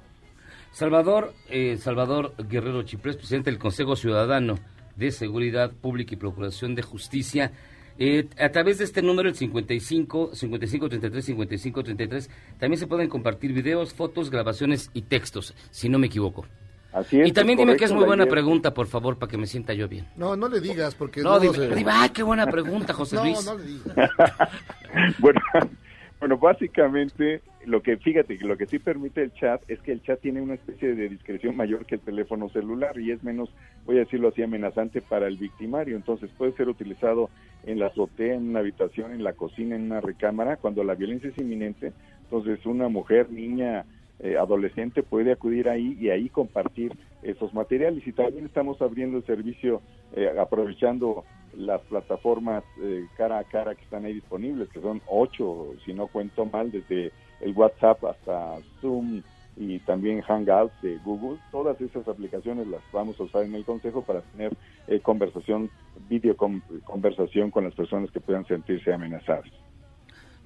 [0.71, 4.59] Salvador, eh, Salvador Guerrero Chiprés, presidente del Consejo Ciudadano
[4.95, 7.51] de Seguridad Pública y Procuración de Justicia.
[7.99, 13.09] Eh, a través de este número, el 55 55 33 55 33, también se pueden
[13.09, 16.45] compartir videos, fotos, grabaciones y textos, si no me equivoco.
[16.93, 19.45] Así es, y también dime que es muy buena pregunta, por favor, para que me
[19.45, 20.07] sienta yo bien.
[20.15, 21.21] No, no le digas, porque...
[21.21, 21.85] No, dime, se...
[21.87, 23.45] ¡ay, qué buena pregunta, José Luis!
[23.45, 23.95] No, no le digas.
[25.19, 25.41] bueno,
[26.19, 30.19] bueno, básicamente lo que fíjate lo que sí permite el chat es que el chat
[30.19, 33.49] tiene una especie de discreción mayor que el teléfono celular y es menos,
[33.85, 35.95] voy a decirlo así, amenazante para el victimario.
[35.95, 37.29] Entonces puede ser utilizado
[37.65, 41.29] en la azotea, en una habitación, en la cocina, en una recámara, cuando la violencia
[41.29, 41.93] es inminente.
[42.23, 43.85] Entonces una mujer, niña,
[44.19, 48.07] eh, adolescente puede acudir ahí y ahí compartir esos materiales.
[48.07, 49.81] Y también estamos abriendo el servicio,
[50.15, 51.25] eh, aprovechando
[51.57, 56.07] las plataformas eh, cara a cara que están ahí disponibles, que son ocho, si no
[56.07, 59.21] cuento mal, desde el WhatsApp hasta Zoom,
[59.59, 61.39] y también Hangouts de Google.
[61.51, 64.55] Todas esas aplicaciones las vamos a usar en el consejo para tener
[64.87, 65.69] eh, conversación,
[66.07, 66.35] video
[66.85, 69.49] conversación con las personas que puedan sentirse amenazadas.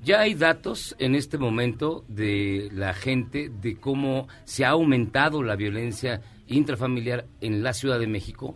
[0.03, 5.55] Ya hay datos en este momento de la gente de cómo se ha aumentado la
[5.55, 8.55] violencia intrafamiliar en la Ciudad de México.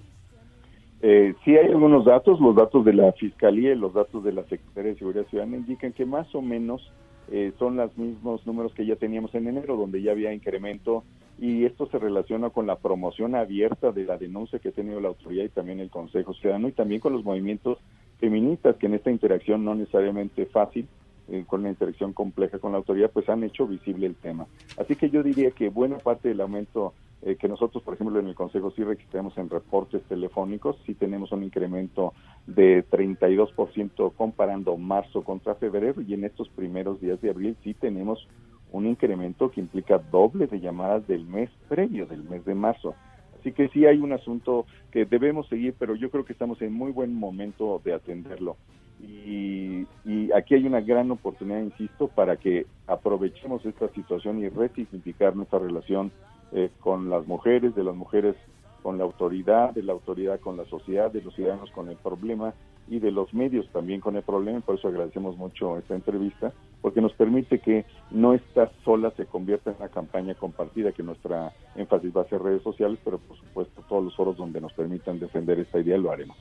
[1.08, 4.42] Eh, sí hay algunos datos, los datos de la Fiscalía y los datos de la
[4.46, 6.92] Secretaría de Seguridad Ciudadana indican que más o menos
[7.32, 11.04] eh, son los mismos números que ya teníamos en enero, donde ya había incremento
[11.38, 15.10] y esto se relaciona con la promoción abierta de la denuncia que ha tenido la
[15.10, 17.78] autoridad y también el Consejo Ciudadano y también con los movimientos
[18.20, 20.88] feministas que en esta interacción no necesariamente fácil
[21.28, 24.46] eh, con la interacción compleja con la autoridad, pues han hecho visible el tema.
[24.78, 28.28] Así que yo diría que buena parte del aumento eh, que nosotros, por ejemplo, en
[28.28, 32.14] el Consejo sí registramos en reportes telefónicos, sí tenemos un incremento
[32.46, 38.28] de 32% comparando marzo contra febrero y en estos primeros días de abril sí tenemos
[38.72, 42.94] un incremento que implica doble de llamadas del mes previo, del mes de marzo.
[43.40, 46.74] Así que sí hay un asunto que debemos seguir, pero yo creo que estamos en
[46.74, 48.58] muy buen momento de atenderlo.
[49.02, 49.88] Y,
[50.34, 56.12] aquí hay una gran oportunidad, insisto, para que aprovechemos esta situación y resignificar nuestra relación
[56.52, 58.36] eh, con las mujeres, de las mujeres
[58.82, 62.54] con la autoridad, de la autoridad con la sociedad, de los ciudadanos con el problema
[62.88, 64.60] y de los medios también con el problema.
[64.60, 69.72] Por eso agradecemos mucho esta entrevista, porque nos permite que no esta sola se convierta
[69.72, 73.84] en una campaña compartida, que nuestra énfasis va a ser redes sociales, pero por supuesto
[73.90, 76.38] todos los foros donde nos permitan defender esta idea lo haremos.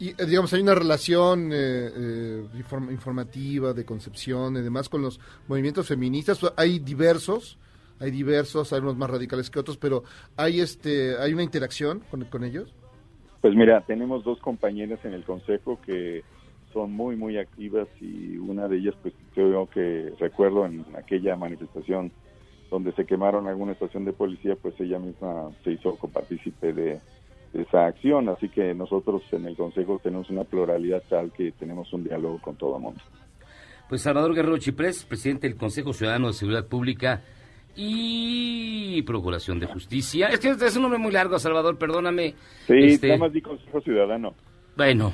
[0.00, 2.44] Y eh, digamos, hay una relación eh, eh,
[2.90, 6.40] informativa, de concepción y demás con los movimientos feministas.
[6.56, 7.58] Hay diversos,
[8.00, 10.02] hay diversos, hay unos más radicales que otros, pero
[10.38, 12.74] hay este, hay una interacción con, con ellos.
[13.42, 16.24] Pues mira, tenemos dos compañeras en el consejo que
[16.72, 22.10] son muy, muy activas y una de ellas, pues creo que recuerdo en aquella manifestación
[22.70, 27.00] donde se quemaron alguna estación de policía, pues ella misma se hizo copartícipe de,
[27.54, 28.28] esa acción.
[28.28, 32.56] Así que nosotros en el Consejo tenemos una pluralidad tal que tenemos un diálogo con
[32.56, 33.00] todo el mundo.
[33.88, 37.22] Pues Salvador Guerrero Chiprés, presidente del Consejo Ciudadano de Seguridad Pública
[37.76, 40.28] y Procuración de Justicia.
[40.28, 42.34] Es que es un nombre muy largo, Salvador, perdóname.
[42.66, 43.08] Sí, este...
[43.08, 44.34] nada más di Consejo Ciudadano.
[44.76, 45.12] Bueno,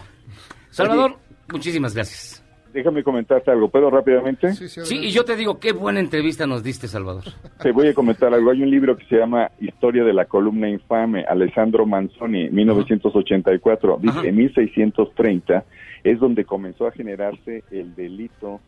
[0.71, 1.17] Salvador,
[1.49, 2.46] muchísimas gracias
[2.77, 3.69] déjame comentarte algo.
[3.69, 4.53] ¿Puedo rápidamente?
[4.53, 7.25] Sí, y yo te digo, qué buena entrevista nos diste, Salvador.
[7.63, 8.51] Te voy a comentar algo.
[8.51, 13.99] Hay un libro que se llama Historia de la columna infame, Alessandro Manzoni, 1984.
[14.03, 15.65] Dice, en 1630
[16.05, 18.61] es donde comenzó a generarse el delito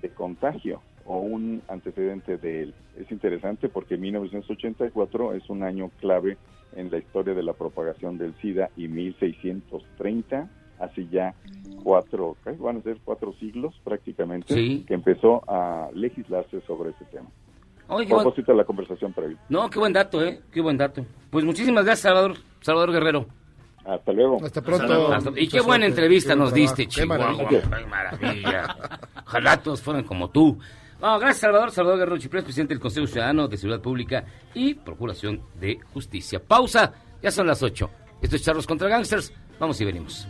[0.00, 2.74] de contagio o un antecedente de él.
[2.98, 6.38] Es interesante porque 1984 es un año clave
[6.74, 10.48] en la historia de la propagación del SIDA y 1630
[10.80, 11.34] hace ya
[11.82, 14.54] cuatro, van a ser cuatro siglos prácticamente,
[14.86, 17.28] que empezó a legislarse sobre ese tema.
[17.88, 19.36] Oye, propósito de la conversación previa.
[19.48, 20.40] No, qué buen dato, ¿eh?
[20.52, 21.04] Qué buen dato.
[21.30, 23.26] Pues muchísimas gracias, Salvador, Salvador Guerrero.
[23.84, 24.44] Hasta luego.
[24.44, 25.32] Hasta pronto.
[25.36, 27.48] y qué buena entrevista nos diste, Chihuahua.
[27.48, 28.76] Qué maravilla.
[29.26, 30.58] Ojalá todos fueran como tú.
[31.00, 31.70] gracias, Salvador.
[31.70, 34.24] Salvador Guerrero Chiprés, presidente del Consejo Ciudadano de Seguridad Pública
[34.54, 36.40] y Procuración de Justicia.
[36.46, 36.92] Pausa.
[37.22, 37.90] Ya son las ocho.
[38.22, 39.32] Esto es Charlos contra Gangsters.
[39.58, 40.26] Vamos y venimos.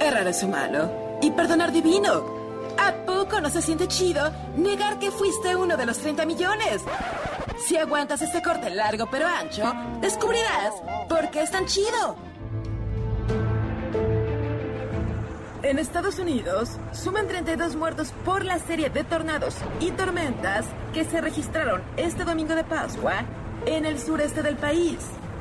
[0.00, 2.44] Errar es humano y perdonar divino.
[2.78, 6.82] ¿A poco no se siente chido negar que fuiste uno de los 30 millones?
[7.66, 10.74] Si aguantas este corte largo pero ancho, descubrirás
[11.08, 12.16] por qué es tan chido.
[15.62, 21.22] En Estados Unidos, suman 32 muertos por la serie de tornados y tormentas que se
[21.22, 23.24] registraron este domingo de Pascua
[23.66, 24.98] en el sureste del país.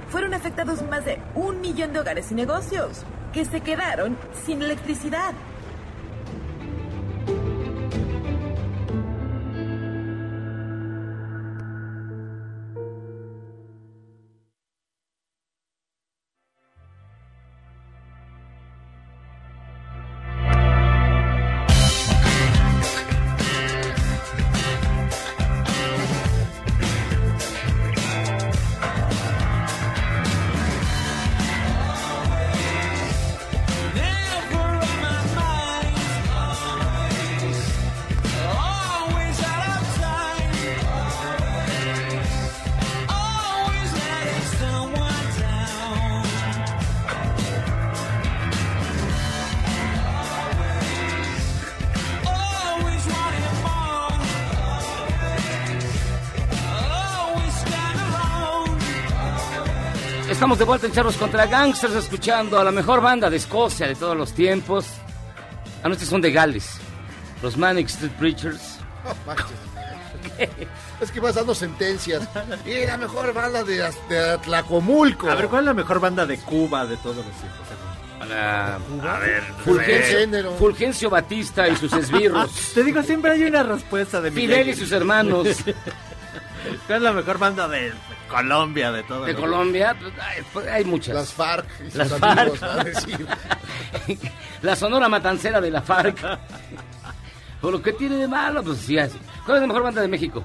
[0.10, 3.04] Fueron afectados más de un millón de hogares y negocios
[3.34, 5.34] que se quedaron sin electricidad.
[60.58, 64.16] De vuelta en Charros contra Gangsters, escuchando a la mejor banda de Escocia de todos
[64.16, 64.86] los tiempos.
[65.82, 66.78] Ah, no, estos son de Gales.
[67.42, 68.80] Los Manic Street Preachers.
[71.02, 72.28] Es que vas dando sentencias.
[72.66, 73.78] Y la mejor banda de,
[74.10, 75.30] de Tlacomulco.
[75.30, 77.68] A ver, ¿cuál es la mejor banda de Cuba de todos los tiempos?
[78.20, 80.52] Para, a ver, Fulgencio, género.
[80.54, 82.50] Fulgencio Batista y sus esbirros.
[82.74, 85.48] Te digo, siempre hay una respuesta de Fidel y sus hermanos.
[86.88, 87.92] ¿Cuál es la mejor banda de
[88.36, 89.26] Colombia de todo?
[89.26, 89.96] De Colombia,
[90.54, 91.16] pues, hay, muchas.
[91.16, 92.64] Las FARC y sus Las amigos, FARC.
[92.78, 93.28] va a decir.
[94.62, 96.18] La sonora matancera de la FARC.
[97.62, 99.18] Por lo que tiene de malo, pues sí, así.
[99.46, 100.44] ¿Cuál es la mejor banda de México?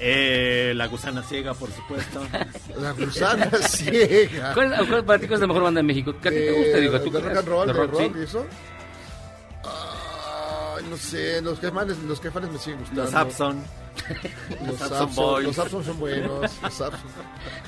[0.00, 2.20] Eh, la gusana ciega, por supuesto.
[2.80, 4.52] La gusana ciega.
[4.52, 6.12] ¿Cuál, cuál para ti cuál es la mejor banda de México?
[6.20, 6.78] ¿Qué a ti te gusta?
[6.78, 7.24] Digo, ¿tú de crees?
[7.24, 8.12] rock and roll, ¿De de rock, rock, sí?
[8.18, 8.46] y eso.
[10.76, 13.04] Ay, no sé, los jefanes, los jefanes me siguen gustando.
[13.04, 13.62] Los Abson.
[14.60, 15.46] Los Los Abson, Boys.
[15.46, 16.50] los Abson son buenos.
[16.62, 16.82] Los.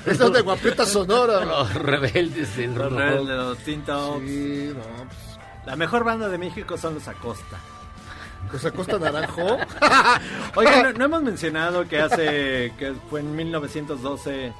[0.05, 1.45] Estos de guapeta sonora.
[1.45, 2.99] Los rebeldes del Los rock.
[2.99, 4.19] Rebeldes, los Tinto.
[4.19, 5.37] Sí, no, pues.
[5.65, 7.57] La mejor banda de México son los Acosta.
[8.49, 9.57] Pues Acosta Naranjo.
[10.55, 14.53] Oigan, no, no hemos mencionado que hace, que fue en 1912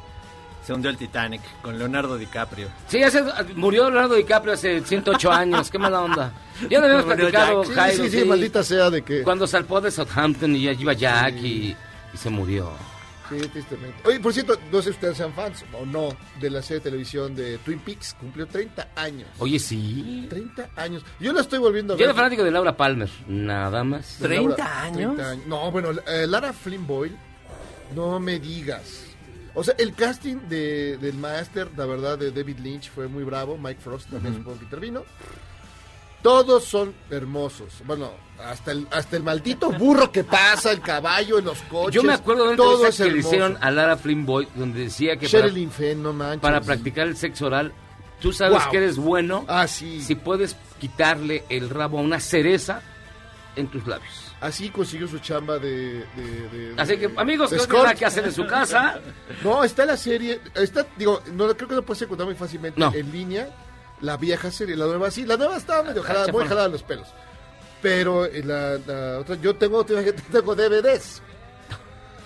[0.67, 2.67] se hundió el Titanic con Leonardo DiCaprio.
[2.89, 3.23] Sí, hace-
[3.55, 5.71] murió Leonardo DiCaprio hace 108 años.
[5.71, 6.33] Qué mala onda.
[6.69, 7.73] Ya lo habíamos platicado, Jack.
[7.75, 8.03] Jairo.
[8.03, 9.23] sí, sí, maldita sea de que.
[9.23, 11.73] Cuando salpó de Southampton y ya iba Jack y,
[12.13, 12.71] y se murió.
[13.29, 13.97] Sí, tristemente.
[14.05, 16.09] Oye, por cierto, no sé si ustedes sean fans o no
[16.39, 18.15] de la serie de televisión de Twin Peaks.
[18.19, 19.27] Cumplió 30 años.
[19.39, 20.27] Oye, sí.
[20.29, 21.03] 30 años.
[21.19, 22.07] Yo la estoy volviendo a Yo ver.
[22.07, 24.19] era fanático de Laura Palmer, nada más.
[24.19, 25.15] De Laura- 30 años.
[25.17, 27.15] 30 No, bueno, eh, Lara Flynn Boyle,
[27.95, 29.03] no me digas.
[29.59, 33.57] O sea, el casting de, del Master, la verdad, de David Lynch fue muy bravo.
[33.57, 35.03] Mike Frost también supongo que intervino.
[36.21, 37.73] Todos son hermosos.
[37.85, 38.11] Bueno,
[38.43, 41.95] hasta el, hasta el maldito burro que pasa, el caballo en los coches.
[41.95, 43.27] Yo me acuerdo de una todo es que le hermoso.
[43.29, 46.41] hicieron a Lara Flynn Boyd donde decía que para, Fenn, no manches.
[46.41, 47.71] para practicar el sexo oral,
[48.19, 48.71] tú sabes Wow.
[48.71, 50.01] que eres bueno Ah, sí.
[50.01, 52.81] si puedes quitarle el rabo a una cereza
[53.55, 54.26] en tus labios.
[54.39, 56.05] Así consiguió su chamba de...
[56.15, 58.99] de- de- Así que, amigos, de que no tienen nada que hacer en su casa.
[59.43, 62.93] No, está la serie, está, digo, no creo que no puedes encontrar muy fácilmente No.
[62.93, 63.49] en línea
[64.01, 67.07] la vieja serie, la nueva sí, la nueva está medio jalada, muy jalada los pelos.
[67.81, 69.83] Pero eh, la, la otra, yo tengo,
[70.31, 71.21] tengo DVDs.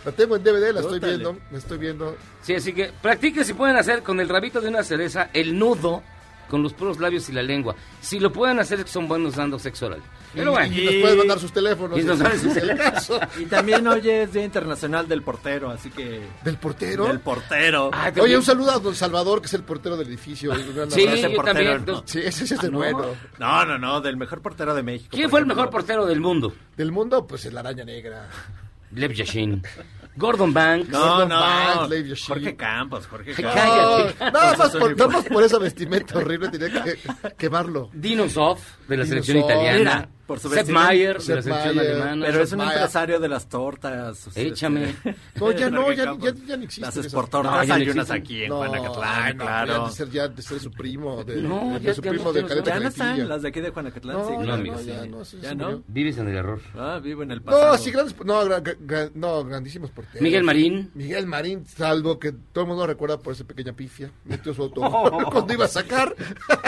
[0.04, 2.18] La tengo en DVD, la estoy viendo, la estoy viendo.
[2.42, 6.02] Sí, así que practiquen si pueden hacer con el rabito de una cereza el nudo
[6.52, 7.74] con los puros labios y la lengua.
[8.02, 10.02] Si lo pueden hacer es que son buenos dando sexo oral.
[10.34, 11.98] Pero y, bueno, y nos pueden mandar sus teléfonos.
[11.98, 12.92] Y nos si sus teléfonos.
[12.94, 13.20] caso.
[13.40, 16.22] Y también hoy es Día Internacional del Portero, así que...
[16.44, 17.08] ¿Del portero?
[17.08, 17.90] Del portero.
[17.94, 20.54] Ah, Oye, un saludo a don Salvador, que es el portero del edificio.
[20.90, 21.86] Sí, ese yo portero, también.
[21.86, 22.04] no.
[22.06, 22.80] Sí, ese, ese es el ¿no?
[22.80, 23.06] bueno.
[23.40, 25.12] No, no, no, del mejor portero de México.
[25.16, 26.54] ¿Quién fue el mejor portero del mundo?
[26.76, 28.28] Del mundo, pues el araña negra.
[28.94, 29.64] Lev Yashin.
[30.16, 30.90] Gordon Banks.
[30.90, 32.26] No, Gordon no, Banks.
[32.28, 34.14] Jorge Campos, Jorge Cállate.
[34.14, 34.16] Campos.
[34.20, 37.00] No, nada, más por, nada más por esa vestimenta horrible tenía que
[37.38, 37.90] quemarlo.
[37.94, 39.78] Dino Zoff, de la selección italiana.
[39.78, 40.70] Mira, por su Sepp.
[40.70, 41.92] Mayer, de la selección Maier.
[41.96, 42.26] alemana.
[42.26, 42.74] Pero es un Maya.
[42.74, 44.28] empresario de las tortas.
[44.28, 44.96] este, Échame.
[45.36, 46.82] No, ya no, ya, ya, ya no existe.
[46.82, 48.16] Las esportortas No, hay unas existen.
[48.18, 49.74] aquí en No, Juanacatlán, no, claro.
[49.84, 52.32] ya de ser, ya de ser su primo, de, No, de- de ya- su primo
[52.32, 54.34] de Caleta Ya no están las de aquí de Juanacatlán, No, sí.
[54.48, 54.88] no, amigo, no, sí.
[54.88, 55.84] ya no, sí, ¿Ya no?
[55.88, 56.62] Vives en el error.
[56.78, 57.72] Ah, vivo en el pasado.
[57.74, 60.22] No, sí, grandes, no, gran- gran- no, grandísimos porteros.
[60.22, 60.92] Miguel Marín.
[60.94, 64.12] Miguel Marín, salvo que todo el mundo lo recuerda por esa pequeña pifia.
[64.26, 64.82] Metió su auto
[65.32, 66.16] cuando iba a sacar.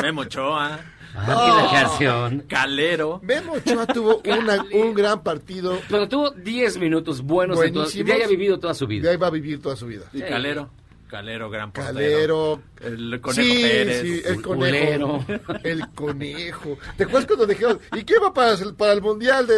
[0.01, 0.80] Memo Ochoa,
[1.26, 2.43] Ah, canción.
[2.47, 3.20] Calero.
[3.24, 5.80] Memo Ochoa tuvo una- un gran partido.
[5.89, 8.05] Pero tuvo 10 minutos buenos y Buenísimos.
[8.07, 9.11] de ahí ha vivido toda su De vida.
[9.11, 10.05] ahí va a vivir toda su vida.
[10.14, 10.24] Y Sí.
[10.28, 10.70] Calero.
[11.07, 11.93] Calero, gran portero.
[11.93, 12.61] Calero.
[12.82, 14.01] El Conejo sí, Pérez.
[14.01, 15.26] sí, el conejo.
[15.64, 16.78] El conejo.
[16.97, 19.57] ¿Te acuerdas cuando dijeron, ¿y qué va para el, para el mundial de...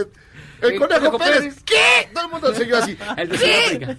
[0.61, 1.39] El, El conejo, Conejo Pérez.
[1.39, 1.63] Pérez.
[1.63, 2.09] ¿Qué?
[2.13, 2.97] Todo el mundo siguió así.
[3.17, 3.97] El de ¿Qué?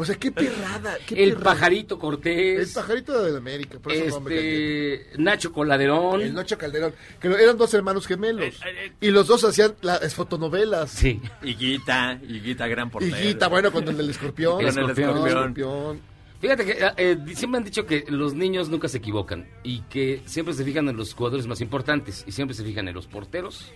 [0.00, 0.96] O sea, qué perrada.
[1.06, 1.44] Qué El perrada.
[1.44, 2.72] pajarito El Cortés.
[2.72, 3.80] pajarito de América.
[3.80, 4.22] Por eso.
[4.28, 5.06] Este.
[5.18, 6.20] Nacho Coladerón.
[6.20, 6.94] El Noche Calderón.
[7.20, 8.44] Que eran dos hermanos gemelos.
[8.44, 8.92] Eh, eh, eh.
[9.00, 10.90] Y los dos hacían las fotonovelas.
[10.92, 11.20] Sí.
[11.42, 13.16] Higuita, Higuita, gran Y portero.
[13.16, 14.60] Guita, bueno, con el del escorpión.
[14.60, 15.26] El Con el escorpión.
[15.26, 16.00] escorpión.
[16.40, 20.54] Fíjate que eh, siempre han dicho que los niños nunca se equivocan y que siempre
[20.54, 23.72] se fijan en los jugadores más importantes y siempre se fijan en los porteros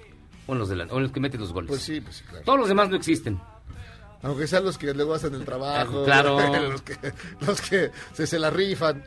[0.47, 1.69] o en los, delan- o en los que meten los goles.
[1.69, 2.45] Pues sí, pues sí, claro.
[2.45, 3.41] Todos los demás no existen.
[4.23, 6.03] Aunque sean los que luego hacen el trabajo.
[6.03, 6.39] Ah, claro.
[6.71, 6.97] los, que,
[7.47, 9.03] los que se, se la rifan.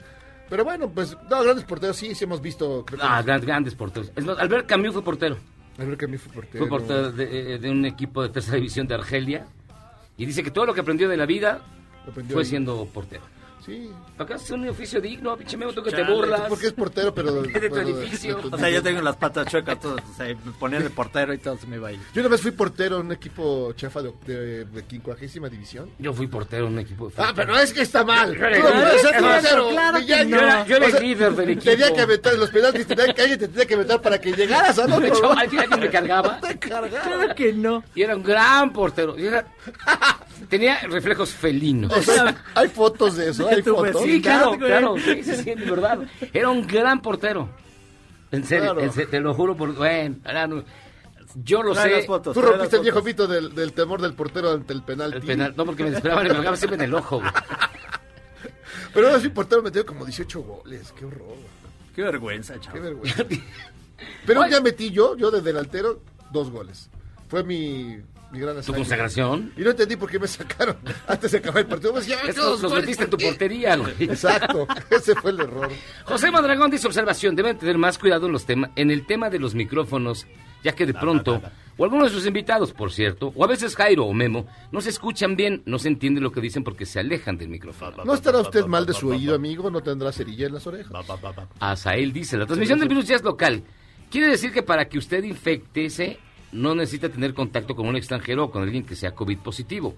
[0.50, 2.84] Pero bueno, pues, no, grandes porteros sí, sí hemos visto.
[2.86, 4.12] Creo Ah, gran- grandes porteros.
[4.38, 5.38] Albert Camus fue portero.
[5.78, 6.60] Creo que a mí fue portero.
[6.60, 9.46] Fue portero de, eh, de un equipo de tercera división de Argelia.
[10.18, 11.62] Y dice que todo lo que aprendió de la vida
[12.14, 12.46] fue ahí.
[12.46, 13.24] siendo portero.
[13.66, 13.90] Sí.
[14.20, 16.42] Acá es un oficio digno, pinche Memo, tú que te Chale, burlas.
[16.48, 17.44] Porque es portero, pero...
[17.46, 18.36] Es de tu edificio.
[18.36, 20.90] de tu- O sea, yo tengo las patas chuecas, todo, o sea, me ponía de
[20.92, 22.00] portero y todo se me iba ahí.
[22.14, 25.90] Yo una vez fui portero en un equipo chefa de, de, de quincuagésima división.
[25.98, 28.34] Yo fui portero en un equipo de Ah, pero es que está mal.
[28.34, 29.70] Yo Tú era no puedes ser Claro, portero.
[29.70, 30.30] claro que Ya- no.
[30.30, 31.72] Yo era- yo era o sea, el líder del equipo.
[31.72, 34.78] Tenía que aventar los penaltis, tenía que alguien te tenía que aventar para que llegaras
[34.80, 35.08] al De otro.
[35.08, 36.40] hecho, alguien, me cargaba.
[36.60, 36.88] Claro
[37.36, 37.84] que no.
[37.96, 39.18] Y era un gran portero.
[39.18, 39.48] Y era-
[40.50, 41.92] tenía reflejos felinos.
[41.96, 44.02] O sea, hay fotos de eso, hay fotos.
[44.04, 46.00] Sí, claro, claro, sí, sí, sí, de verdad.
[46.34, 47.50] Era un gran portero.
[48.32, 48.82] En serio, Claro.
[48.82, 49.74] en serio, te lo juro por...
[49.76, 50.16] Bueno,
[51.44, 51.96] yo lo Trae sé.
[51.98, 55.14] las fotos, Tú rompiste el viejo mito del, del temor del portero ante el penal.
[55.14, 57.32] El penal, no, porque me esperaban y me pegaban siempre en el ojo, güey.
[58.94, 60.94] Pero ahora sí, portero metió como 18 goles.
[60.98, 61.36] Qué horror.
[61.94, 62.82] Qué vergüenza, Qué chaval.
[62.82, 63.26] vergüenza.
[64.26, 66.90] Pero día metí yo, yo de delantero, dos goles.
[67.28, 67.98] Fue mi,
[68.32, 69.54] mi gran ¿Tu consagración?
[69.58, 71.94] Y no entendí por qué me sacaron antes de acabar el partido.
[71.94, 73.94] Pues ya, los, metiste en tu portería, güey.
[74.00, 75.70] Exacto, ese fue el error.
[76.04, 79.40] José Madragón dice observación, deben tener más cuidado en los temas, en el tema de
[79.40, 80.28] los micrófonos,
[80.64, 81.42] ya que de pronto,
[81.78, 84.90] o algunos de sus invitados, por cierto, o a veces Jairo o Memo, no se
[84.90, 88.04] escuchan bien, no se entiende lo que dicen porque se alejan del micrófono.
[88.04, 89.70] ¿No estará usted mal de su oído, amigo?
[89.70, 90.92] ¿No tendrá cerilla en las orejas?
[91.60, 93.64] Azael dice, la transmisión del virus ya es local.
[94.10, 96.20] Quiere decir que para que usted infectese,
[96.56, 99.96] no necesita tener contacto con un extranjero o con alguien que sea COVID positivo.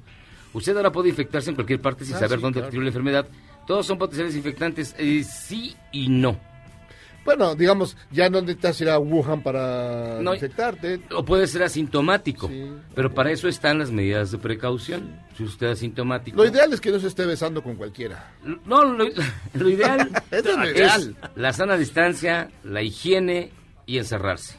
[0.54, 2.68] Usted ahora puede infectarse en cualquier parte sin Ah, saber sí, dónde claro.
[2.68, 3.28] adquirió la enfermedad.
[3.68, 6.40] Todos son potenciales infectantes, eh, sí y no.
[7.26, 11.02] Bueno, digamos, ya no necesitas ir a Wuhan para No, infectarte.
[11.14, 12.72] O puede ser asintomático, Sí.
[12.96, 15.20] pero para eso están las medidas de precaución.
[15.36, 16.38] Si usted es asintomático.
[16.38, 18.32] Lo ideal es que no se esté besando con cualquiera.
[18.66, 19.06] No, lo,
[19.54, 21.16] lo ideal es lo es ideal.
[21.36, 23.52] la sana distancia, la higiene
[23.86, 24.56] y encerrarse.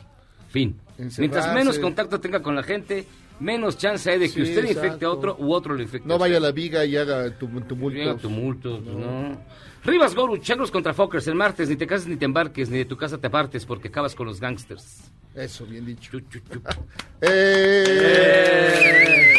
[0.51, 0.79] Fin.
[0.99, 1.21] Encerrarse.
[1.21, 3.07] Mientras menos contacto tenga con la gente,
[3.41, 5.07] menos chance hay de que Sí, usted infecte exacto.
[5.07, 6.09] a otro u otro lo infecte.
[6.09, 8.83] No a vaya a la viga y haga tum- tumultos.
[8.83, 9.39] Pues, no.
[9.85, 12.85] Rivas Goru, Chagros contra Fockers el martes, ni te cases ni te embarques, ni de
[12.85, 15.03] tu casa te apartes porque acabas con los gangsters.
[15.37, 16.19] Eso, bien dicho.
[16.19, 16.61] Chu, chu, chu.
[17.21, 19.35] Eh,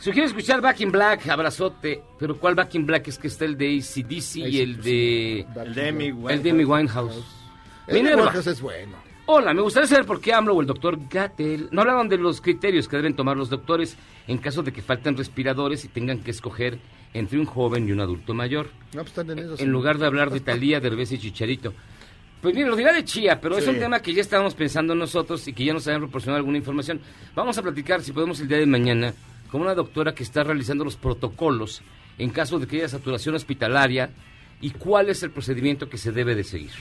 [0.00, 2.02] Sugiero escuchar Back in Black, abrazote.
[2.18, 3.08] Pero ¿cuál Back in Black?
[3.08, 5.40] Es que está el de ACDC y el de...
[5.56, 7.22] El de Amy El de Amy Winehouse.
[7.86, 8.24] el Minerva.
[8.24, 8.96] Borges es bueno.
[9.32, 12.40] Hola, me gustaría saber por qué AMLO o el doctor Gatel no hablaron de los
[12.40, 16.32] criterios que deben tomar los doctores en caso de que falten respiradores y tengan que
[16.32, 16.80] escoger
[17.14, 18.70] entre un joven y un adulto mayor.
[18.92, 19.56] No, pues están en eso.
[19.56, 19.62] sí.
[19.62, 21.72] En lugar de hablar de Talía, Derbez y Chicharito.
[22.42, 25.46] Pues mire, lo dirá de Chía, pero es un tema que ya estábamos pensando nosotros
[25.46, 27.00] y que ya nos habían proporcionado alguna información.
[27.36, 29.14] Vamos a platicar, si podemos, el día de mañana
[29.52, 31.82] con una doctora que está realizando los protocolos
[32.18, 34.10] en caso de que haya saturación hospitalaria
[34.60, 36.72] y cuál es el procedimiento que se debe de seguir.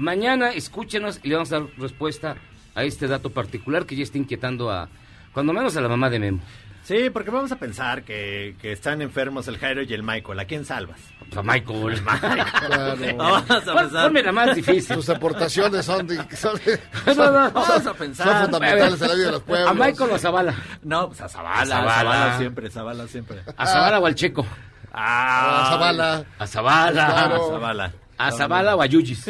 [0.00, 2.36] Mañana escúchenos y le vamos a dar respuesta
[2.74, 4.88] a este dato particular que ya está inquietando a,
[5.34, 6.40] cuando menos a la mamá de Memo.
[6.82, 10.40] Sí, porque vamos a pensar que, que están enfermos el Jairo y el Michael.
[10.40, 10.98] ¿A quién salvas?
[11.36, 12.00] A Michael.
[12.66, 12.96] Claro.
[13.18, 14.06] Vamos a Pon- pensar.
[14.06, 14.96] Ponme la más difícil.
[14.96, 16.58] Sus aportaciones son, de, son,
[17.06, 17.50] No, no, no.
[17.50, 18.26] Vamos a pensar.
[18.26, 19.70] son fundamentales en la vida de los pueblos.
[19.70, 20.54] A Michael o a Zavala.
[20.82, 21.60] No, pues a Zavala.
[21.60, 21.92] A Zavala.
[21.94, 23.40] Zavala siempre, Zavala siempre.
[23.54, 24.46] A Zavala o al Checo.
[24.92, 26.24] Ah, A Zavala.
[26.38, 27.06] A Zavala.
[27.06, 27.34] Claro.
[27.34, 27.92] A Zavala.
[28.26, 29.28] A Zavala o a Yuyis.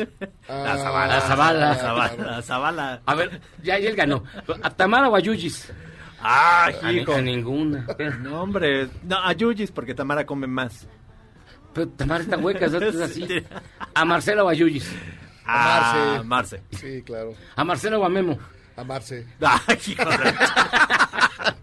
[0.49, 1.17] A Zavala.
[1.17, 1.71] A Zavala.
[1.71, 2.37] A Zavala.
[2.39, 3.01] A Zavala.
[3.07, 4.25] A ver, ya, ya él ganó.
[4.63, 5.71] A Tamara o a Yuyis.
[6.23, 7.15] Ah, A, hijo.
[7.15, 7.87] a ninguna.
[8.23, 8.89] No, hombre.
[9.05, 10.87] No, a Yuyis porque Tamara come más.
[11.73, 13.27] pero Tamara está hueca, es así.
[13.27, 13.43] Sí.
[13.95, 14.91] A Marcela o a Yuyis.
[15.47, 16.63] A Marce.
[16.73, 17.35] Sí, claro.
[17.57, 18.39] A Marcela o a Memo.
[18.77, 19.27] Amarse.
[19.41, 20.35] Ay, hijo de-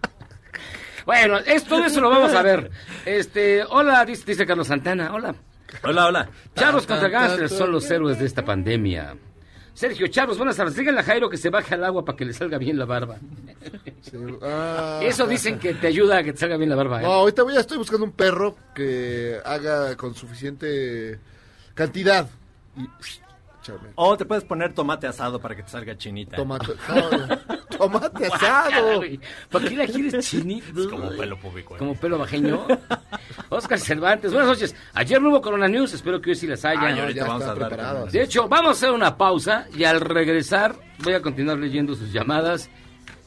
[1.06, 2.70] Bueno, es, todo eso lo vamos a ver.
[3.06, 5.12] Este, hola, dice, dice Carlos Santana.
[5.14, 5.34] Hola.
[5.84, 6.30] Hola, hola.
[6.56, 9.16] Charros contra Gangsters son los héroes de esta pandemia.
[9.74, 10.76] Sergio Charros, buenas tardes.
[10.76, 13.18] Díganle a Jairo que se baje al agua para que le salga bien la barba.
[14.02, 14.18] Sí.
[14.42, 15.00] Ah.
[15.04, 17.00] Eso dicen que te ayuda a que te salga bien la barba.
[17.00, 17.04] ¿eh?
[17.04, 21.20] No, ahorita voy a estoy buscando un perro que haga con suficiente
[21.76, 22.28] cantidad.
[22.76, 22.88] Y,
[23.74, 23.90] échame.
[23.96, 26.38] O te puedes poner tomate asado para que te salga chinita.
[26.38, 29.02] Tomate, no, tomate asado.
[29.50, 30.68] ¿Por qué la quieres chinita?
[30.80, 31.76] Es como pelo público.
[31.76, 31.80] ¿eh?
[31.80, 32.66] Como pelo bajeño.
[33.50, 34.76] Oscar Cervantes, buenas noches.
[34.94, 36.82] Ayer no hubo Corona News, espero que hoy sí las haya.
[36.82, 38.12] Ay, ahorita ya vamos a dar.
[38.12, 42.12] De hecho, vamos a hacer una pausa y al regresar voy a continuar leyendo sus
[42.12, 42.70] llamadas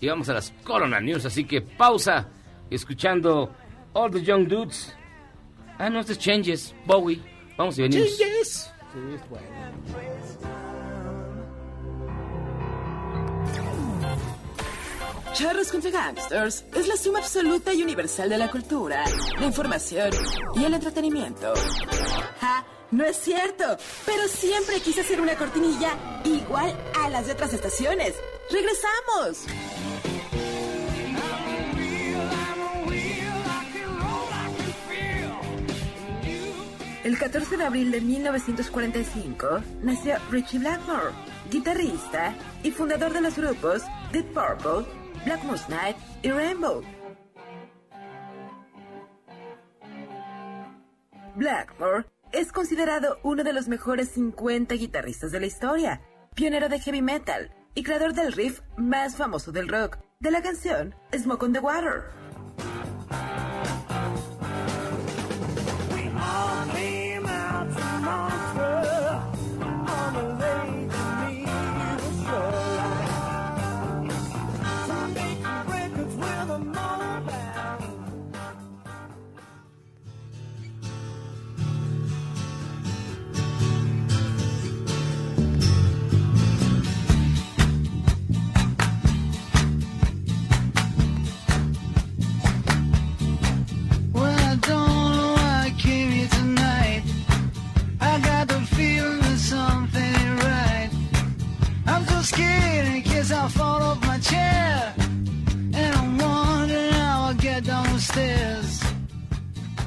[0.01, 1.25] y vamos a las Corona News.
[1.25, 2.29] Así que pausa,
[2.71, 3.51] escuchando
[3.93, 4.95] All the Young Dudes.
[5.79, 7.21] Ah, no, este es Changes, Bowie.
[7.57, 8.19] Vamos y venimos.
[8.19, 8.73] Changes.
[8.93, 9.47] Sí, es bueno.
[15.33, 19.05] Charros contra Gangsters es la suma absoluta y universal de la cultura,
[19.39, 20.11] la información
[20.57, 21.55] y el entretenimiento.
[22.41, 22.65] ¡Ja!
[22.91, 23.65] No es cierto,
[24.05, 25.93] pero siempre quise hacer una cortinilla
[26.25, 28.15] igual a las de otras estaciones.
[28.51, 29.47] ¡Regresamos!
[37.05, 41.13] El 14 de abril de 1945 nació Richie Blackmore,
[41.51, 46.83] guitarrista y fundador de los grupos Deep Purple, Blackmore's Night y Rainbow.
[51.37, 56.01] Blackmore es considerado uno de los mejores 50 guitarristas de la historia,
[56.35, 60.95] pionero de heavy metal y creador del riff más famoso del rock, de la canción
[61.13, 62.20] Smoke on the Water.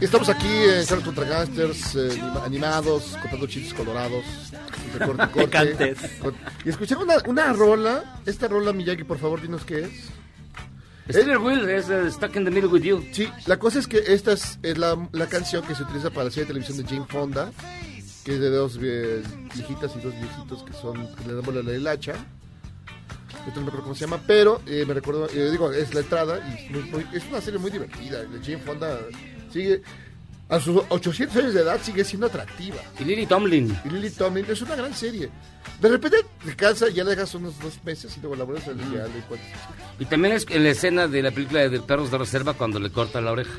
[0.03, 4.23] Estamos aquí en Charlos contra Gangsters, eh, anima- animados, contando chistes colorados.
[4.97, 5.45] corte, corte.
[5.45, 5.97] Picantes.
[6.21, 6.35] Con-
[6.65, 8.21] Y escuché una, una rola.
[8.25, 9.91] Esta rola, Miyagi, por favor, dinos qué es.
[11.09, 13.03] Steller Wheel es eh, Stuck in the Middle with You.
[13.11, 16.25] Sí, la cosa es que esta es, es la, la canción que se utiliza para
[16.25, 17.51] la serie de televisión de Jane Fonda,
[18.23, 19.21] que es de dos eh,
[19.53, 22.13] viejitas y dos viejitos que son, que le damos la hilacha.
[23.47, 25.99] Yo no me acuerdo cómo se llama, pero eh, me recuerdo, eh, digo, es la
[25.99, 28.19] entrada y es, muy- muy- es una serie muy divertida.
[28.41, 28.97] Jane Fonda
[29.53, 29.81] sigue,
[30.49, 32.77] a sus 800 años de edad, sigue siendo atractiva.
[32.99, 33.77] Y Lily Tomlin.
[33.85, 35.29] Y Lily Tomlin es una gran serie.
[35.81, 38.67] De repente te cansa y ya la dejas unos dos meses y luego la vuelves
[38.67, 38.89] a ver y
[39.99, 42.89] le también es en la escena de la película de Perros de Reserva cuando le
[42.91, 43.53] corta la oreja.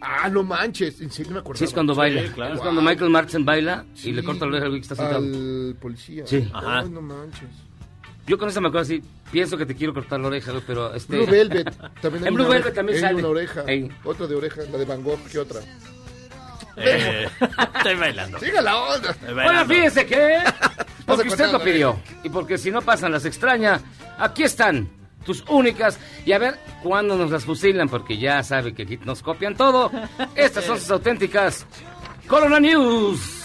[0.00, 1.58] Ah, no manches, en serio me acuerdo.
[1.58, 2.22] Sí, es cuando baila.
[2.22, 4.12] Es cuando Michael Martin baila y Sí.
[4.12, 5.18] le corta la oreja al que está sentado.
[5.24, 6.26] Al policía.
[6.26, 6.48] Sí.
[6.54, 7.48] Ay, no manches.
[8.30, 9.02] Yo con esa me acuerdo así,
[9.32, 11.16] pienso que te quiero cortar la oreja, güey, pero este...
[11.16, 11.68] Blue Velvet.
[12.00, 13.14] También hay en Blue Velvet oreja- también hay sale.
[13.16, 13.64] una oreja.
[13.66, 13.90] Ey.
[14.04, 15.18] Otra de oreja, la de Van Gogh.
[15.32, 15.60] ¿Qué otra?
[16.76, 17.28] Eh,
[17.76, 18.38] estoy bailando.
[18.38, 19.16] Siga la onda.
[19.34, 20.38] Bueno, fíjense que...
[21.06, 21.98] Porque usted lo pidió.
[22.22, 23.80] Y porque si no pasan las extraña,
[24.16, 24.88] aquí están
[25.26, 25.98] tus únicas.
[26.24, 29.90] Y a ver cuándo nos las fusilan, porque ya sabe que aquí nos copian todo.
[30.36, 31.66] Estas son sus auténticas
[32.28, 33.42] Corona News.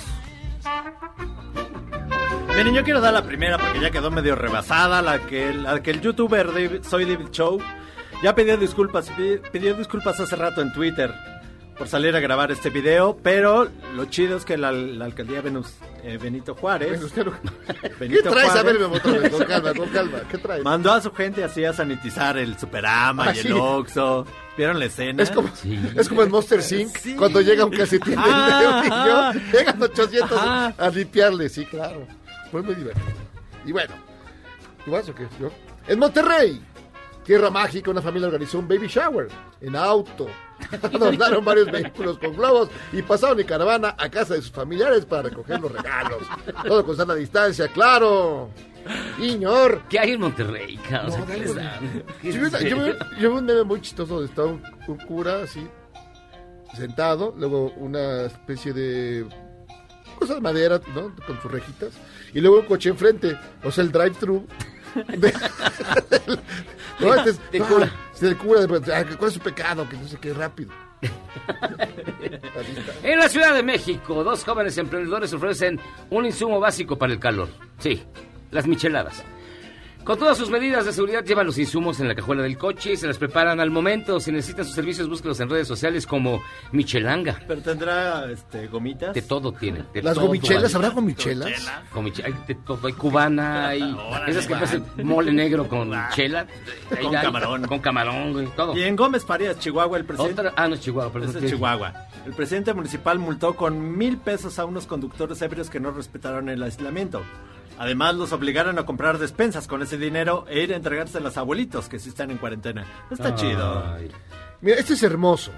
[2.55, 5.91] Miren, yo quiero dar la primera porque ya quedó medio rebasada, la que, la que
[5.91, 7.59] el youtuber David- Soy David Show
[8.23, 11.13] ya pidió disculpas, pi- pidió disculpas hace rato en Twitter
[11.77, 15.73] por salir a grabar este video, pero lo chido es que la, la alcaldía Venus,
[16.01, 17.01] eh, Benito Juárez.
[17.13, 18.49] ¿Qué traes?
[18.55, 20.17] A ver, me con calma, con calma.
[20.31, 20.63] ¿Qué traes?
[20.63, 23.51] mandó a su gente así a sanitizar el Superama Ah, y el sí.
[23.51, 24.25] Oxxo.
[24.57, 25.21] ¿Vieron la escena?
[25.21, 25.49] Es como,
[25.97, 27.17] es como en Monster Inc.
[27.17, 28.23] Cuando llega un calcetín de- de un
[28.93, 30.73] Ah, niño, llegan 800 Ajá.
[30.77, 31.49] a limpiarle.
[31.49, 32.07] Sí, claro.
[32.55, 33.07] Fue muy divertido.
[33.65, 33.93] Y bueno,
[34.85, 35.27] ¿tú vas o qué?
[35.41, 35.51] ¿Yo?
[35.89, 36.61] En Monterrey,
[37.25, 39.27] Tierra Mágica, una familia organizó un baby shower
[39.59, 40.27] en auto.
[40.81, 45.23] Adornaron varios vehículos con globos y pasaron en caravana a casa de sus familiares para
[45.23, 46.19] recoger los regalos.
[46.65, 48.51] Todo con sana distancia, claro.
[49.17, 49.81] Señor.
[49.89, 51.09] ¿Qué hay en Monterrey, No.
[52.23, 55.67] Yo vi, yo un meme muy chistoso donde está un, un cura así,
[56.73, 59.27] sentado, luego una especie de
[60.15, 61.13] cosa de madera, ¿no?
[61.25, 61.93] Con sus rejitas,
[62.33, 64.45] y luego un coche enfrente, o sea, el drive-thru.
[65.17, 65.33] de-
[66.99, 67.91] no, este es, De no, cura.
[68.21, 69.87] del cura, de, ah, ¿cuál es su pecado?
[69.89, 70.71] Que no sé qué, rápido.
[73.03, 77.49] En la Ciudad de México, dos jóvenes emprendedores ofrecen un insumo básico para el calor.
[77.79, 78.01] Sí,
[78.51, 79.23] las micheladas.
[80.05, 82.95] Con todas sus medidas de seguridad llevan los insumos en la cajuela del coche y
[82.97, 84.19] se las preparan al momento.
[84.19, 87.41] Si necesitan sus servicios, búsquelos en redes sociales como Michelanga.
[87.47, 89.15] Pero tendrá este, gomitas.
[89.15, 89.83] De todo tiene.
[89.93, 90.75] de ¿Las todo, gomichelas?
[90.75, 91.67] ¿Habrá gomichelas?
[91.91, 93.97] Gomiche- hay de todo, hay cubana, hay
[94.27, 96.45] esas que parecen mole negro con chela.
[97.01, 97.63] Con Hay- camarón.
[97.65, 98.77] Con camarón, güey, todo.
[98.77, 100.41] Y en Gómez Farías, Chihuahua, el presidente...
[100.41, 101.35] Otra- ah, no Chihuahua, perdón.
[101.35, 101.93] Es de Chihuahua.
[102.27, 106.61] El presidente municipal multó con mil pesos a unos conductores ebrios que no respetaron el
[106.61, 107.23] aislamiento.
[107.77, 111.89] Además, los obligaron a comprar despensas con ese dinero e ir a entregárselas a abuelitos
[111.89, 112.85] que sí están en cuarentena.
[113.11, 113.35] Está Ay.
[113.35, 113.97] chido.
[114.61, 115.51] Mira, este es hermoso.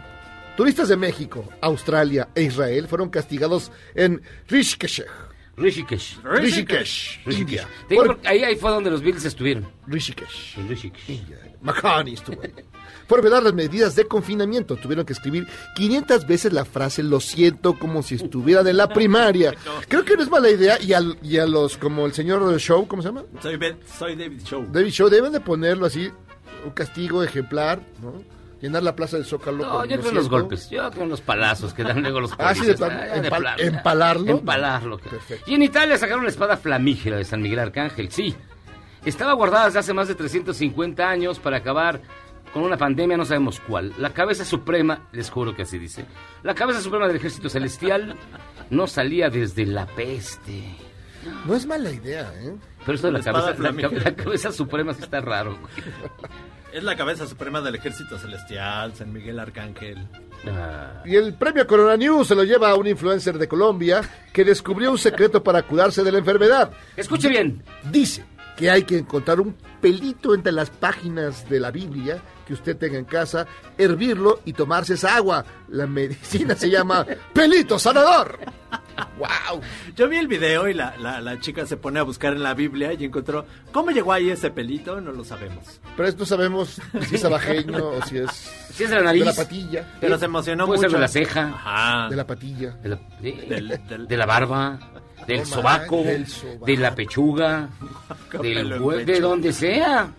[0.56, 5.04] Turistas de México, Australia e Israel fueron castigados en Rishikesh.
[5.56, 6.20] Rishikesh.
[6.24, 7.20] Rishikesh,
[7.90, 9.68] digo Por- porque ahí, ahí fue donde los Beatles estuvieron.
[9.88, 10.56] Rishikesh.
[10.68, 11.22] Rishikesh.
[11.62, 12.54] McCartney estuvo ahí.
[13.08, 17.78] Por violar las medidas de confinamiento, tuvieron que escribir 500 veces la frase lo siento
[17.80, 19.54] como si estuvieran en la primaria.
[19.88, 22.88] Creo que no es mala idea y, al- y a los como el señor Show,
[22.88, 23.24] ¿cómo se llama?
[23.42, 24.66] Soy, Be- soy David Show.
[24.72, 26.12] David Show, deben de ponerlo así,
[26.66, 28.22] un castigo ejemplar, ¿no?
[28.60, 29.64] llenar la plaza del Zócalo.
[29.66, 30.14] No, con yo 200.
[30.14, 32.90] los golpes, yo creo en los palazos que dan luego los Ah, sí, de policías.
[32.90, 34.32] plan- Ah, de empal- ¿empalarlo?
[34.32, 35.00] Empalarlo.
[35.46, 38.36] Y en Italia sacaron la espada flamígera de San Miguel Arcángel, sí.
[39.06, 42.02] Estaba guardada desde hace más de 350 años para acabar
[42.58, 43.94] con una pandemia, no sabemos cuál.
[44.00, 46.06] La cabeza suprema, les juro que así dice,
[46.42, 48.16] la cabeza suprema del ejército celestial
[48.72, 50.64] no salía desde la peste.
[51.46, 52.56] No es mala idea, ¿eh?
[52.84, 55.56] Pero esto de la, cabeza, la, la cabeza suprema sí está raro.
[56.74, 60.08] Es la cabeza suprema del ejército celestial, San Miguel Arcángel.
[60.48, 61.04] Ah.
[61.06, 64.02] Y el premio Corona News se lo lleva a un influencer de Colombia
[64.34, 66.72] que descubrió un secreto para cuidarse de la enfermedad.
[66.96, 67.64] Escuche bien.
[67.92, 68.26] Dice
[68.58, 72.98] que hay que encontrar un pelito entre las páginas de la Biblia que usted tenga
[72.98, 73.46] en casa,
[73.78, 75.46] hervirlo y tomarse esa agua.
[75.70, 78.40] La medicina se llama pelito sanador.
[79.20, 79.62] ¡Wow!
[79.96, 82.54] Yo vi el video y la, la, la chica se pone a buscar en la
[82.56, 83.46] Biblia y encontró.
[83.72, 85.00] ¿Cómo llegó ahí ese pelito?
[85.02, 85.80] No lo sabemos.
[85.96, 88.32] Pero esto sabemos si es abajeño o si es...
[88.74, 89.22] Si es de la nariz.
[89.26, 89.98] De la patilla.
[90.00, 90.90] Pero se emocionó Puede mucho.
[90.90, 91.42] ser de la ceja.
[91.50, 92.10] Ajá.
[92.10, 92.78] De la patilla.
[92.84, 94.80] La, de la barba,
[95.28, 96.04] del sobaco,
[96.66, 97.70] de la pechuga,
[98.32, 100.10] del pelo en hue- de donde sea,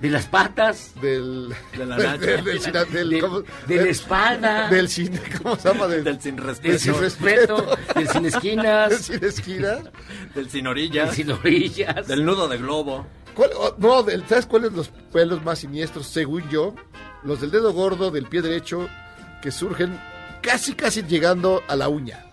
[0.00, 1.54] de las patas, Del...
[1.76, 2.18] De la del- nacha.
[2.26, 5.18] del- del- del- del- de, ¿cómo- de la espalda, Del sin...
[5.42, 5.86] ¿Cómo se llama?
[5.86, 6.76] Del, Del sin respeto.
[6.76, 6.94] sin
[7.94, 9.20] del sin del esquinas, sin.
[9.20, 11.14] Del sin del orillas.
[11.14, 12.06] sin orillas.
[12.08, 13.06] Del nudo de globo.
[13.34, 16.06] ¿Cuál- oh, no, del- ¿sabes cuáles los pelos más siniestros?
[16.06, 16.74] Según yo,
[17.22, 18.88] los del dedo gordo del pie derecho
[19.42, 19.98] que surgen
[20.42, 22.23] casi, casi llegando a la uña.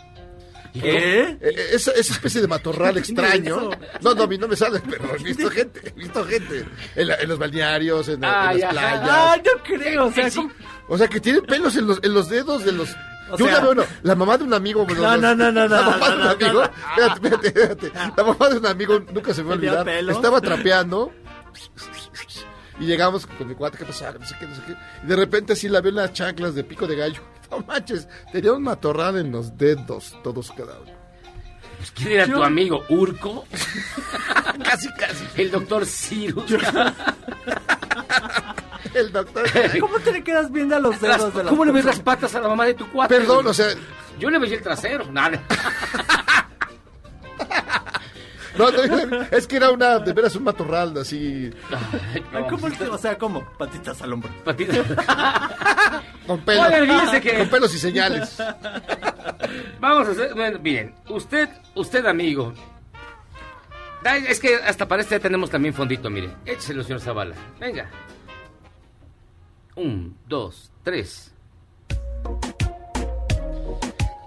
[0.74, 1.20] ¿Qué?
[1.22, 3.70] Eh, eh, Esa, esa especie de matorral extraño.
[4.02, 6.66] No, no, a mí no me sale, pero he visto gente, he visto gente.
[6.96, 9.10] En, la- en los balnearios, en, la- en Ay, las playas.
[9.12, 10.06] Ah, no creo.
[10.06, 10.48] O sea, Sí.
[10.88, 12.90] O sea, que tienen pelos en los, en los dedos de los...
[13.30, 14.86] O Yo sea- una no, la mamá de un amigo...
[14.86, 16.54] bueno, No, no, no, no, La no, mamá de un amigo...
[16.54, 16.64] no.
[16.64, 17.92] Espérate, espérate, espérate.
[18.18, 21.14] La mamá de un amigo, nunca se me va a estaba trapeando
[22.80, 24.18] y llegamos con mi cuate, ¿qué pasaba?
[24.20, 24.76] No sé qué, no sé qué.
[25.04, 27.22] Y de repente así la veo en las chanclas de pico de gallo.
[27.52, 30.92] No manches, tenía un matorral en los dedos, todos cada uno.
[31.78, 32.84] Pues, ¿Quién era tu amigo?
[32.90, 33.46] ¿Urco?
[34.64, 35.26] Casi, casi.
[35.36, 36.46] El doctor Cyrus.
[38.94, 39.44] El doctor...
[39.80, 42.00] ¿Cómo te le quedas viendo a los Las- dedos de la ¿Cómo le ves las
[42.00, 43.16] patas a la mamá de tu cuate?
[43.18, 43.68] Perdón, o sea,
[44.20, 45.06] Yo le veía el trasero.
[45.12, 45.42] Nada.
[48.58, 51.50] no, no, es que era una, de veras un matorral así,
[52.34, 53.44] Ay, ¿cómo es que- o sea, ¿cómo?
[53.58, 54.30] Patitas al hombro.
[54.44, 54.84] Patita.
[56.28, 56.68] con pelos,
[57.22, 58.38] que- con pelos y señales.
[59.80, 62.54] Vamos a hacer, bueno, bien, usted, usted amigo.
[64.28, 66.30] Es que hasta para este tenemos también fondito, mire.
[66.46, 67.36] Écheselo, señor Zavala.
[67.60, 67.90] Venga.
[69.76, 71.31] Un, dos, tres.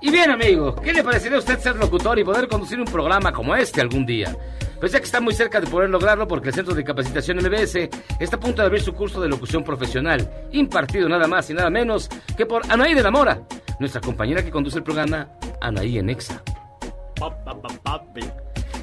[0.04, 3.32] Y bien, amigo, ¿qué le parecería a usted ser locutor y poder conducir un programa
[3.32, 4.36] como este algún día?
[4.78, 7.88] Pues ya que está muy cerca de poder lograrlo porque el Centro de Capacitación MBS
[8.20, 11.70] está a punto de abrir su curso de locución profesional, impartido nada más y nada
[11.70, 13.40] menos que por Anaí de la Mora,
[13.80, 15.26] nuestra compañera que conduce el programa
[15.62, 16.42] Anaí en Exa,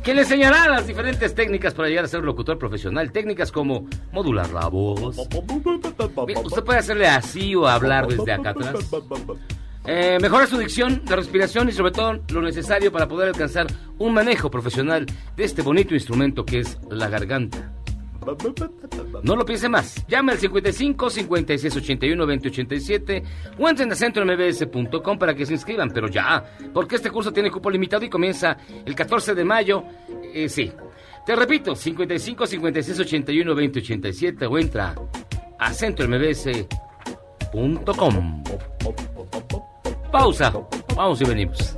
[0.01, 4.49] que le enseñará las diferentes técnicas para llegar a ser locutor profesional, técnicas como modular
[4.49, 5.19] la voz.
[5.19, 8.73] Usted puede hacerle así o hablar desde acá atrás.
[9.85, 13.67] Eh, mejora su dicción, la respiración y sobre todo lo necesario para poder alcanzar
[13.97, 15.05] un manejo profesional
[15.35, 17.73] de este bonito instrumento que es la garganta.
[19.23, 20.05] No lo piense más.
[20.07, 23.23] Llame al 55 56 81 20 87
[23.57, 27.71] o entren a centrombs.com para que se inscriban, pero ya, porque este curso tiene cupo
[27.71, 29.83] limitado y comienza el 14 de mayo.
[30.33, 30.71] Eh, sí.
[31.25, 34.95] Te repito, 55 56 81 20 87 o entra
[35.57, 38.43] a centrombs.com.
[40.11, 40.51] Pausa.
[40.93, 41.77] Vamos y venimos.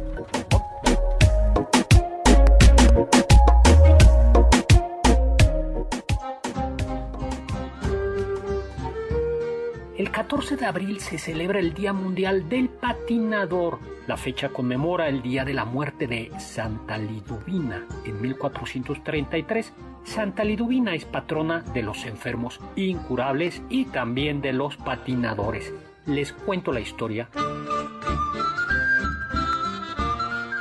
[9.96, 13.78] El 14 de abril se celebra el Día Mundial del Patinador.
[14.08, 19.72] La fecha conmemora el día de la muerte de Santa Liduvina en 1433.
[20.04, 25.72] Santa Liduvina es patrona de los enfermos incurables y también de los patinadores.
[26.06, 27.30] Les cuento la historia.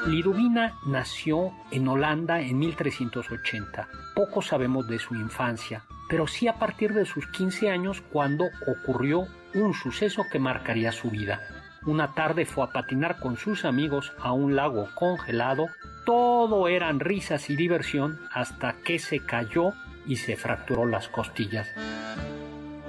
[0.07, 3.89] Liduvina nació en Holanda en 1380.
[4.15, 9.27] Poco sabemos de su infancia, pero sí a partir de sus 15 años cuando ocurrió
[9.55, 11.41] un suceso que marcaría su vida.
[11.87, 15.67] Una tarde fue a patinar con sus amigos a un lago congelado.
[16.07, 19.73] Todo eran risas y diversión hasta que se cayó
[20.07, 21.69] y se fracturó las costillas.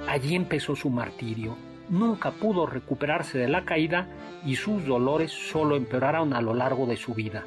[0.06, 1.73] Allí empezó su martirio.
[1.88, 4.08] Nunca pudo recuperarse de la caída
[4.44, 7.44] y sus dolores solo empeoraron a lo largo de su vida.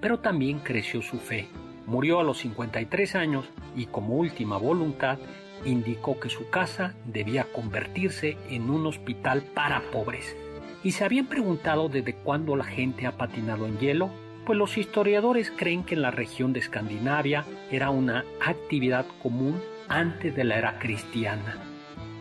[0.00, 1.48] Pero también creció su fe.
[1.86, 5.18] Murió a los 53 años y como última voluntad
[5.64, 10.36] indicó que su casa debía convertirse en un hospital para pobres.
[10.82, 14.10] ¿Y se habían preguntado desde cuándo la gente ha patinado en hielo?
[14.46, 20.34] Pues los historiadores creen que en la región de Escandinavia era una actividad común antes
[20.34, 21.69] de la era cristiana.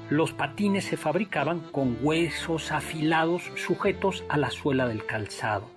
[0.09, 5.67] Los patines se fabricaban con huesos afilados sujetos a la suela del calzado.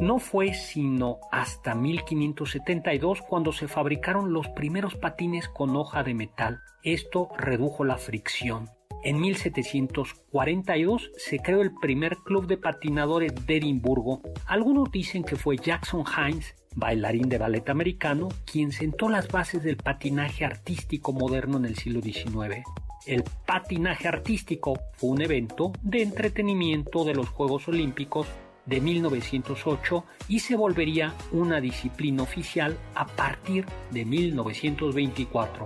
[0.00, 6.60] No fue sino hasta 1572 cuando se fabricaron los primeros patines con hoja de metal.
[6.82, 8.68] Esto redujo la fricción.
[9.02, 14.20] En 1742 se creó el primer club de patinadores de Edimburgo.
[14.46, 19.78] Algunos dicen que fue Jackson Hines, bailarín de ballet americano, quien sentó las bases del
[19.78, 22.62] patinaje artístico moderno en el siglo XIX.
[23.06, 28.26] El patinaje artístico fue un evento de entretenimiento de los Juegos Olímpicos
[28.66, 35.64] de 1908 y se volvería una disciplina oficial a partir de 1924.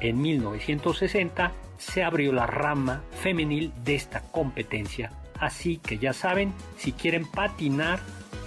[0.00, 6.92] En 1960 se abrió la rama femenil de esta competencia, así que ya saben, si
[6.92, 8.00] quieren patinar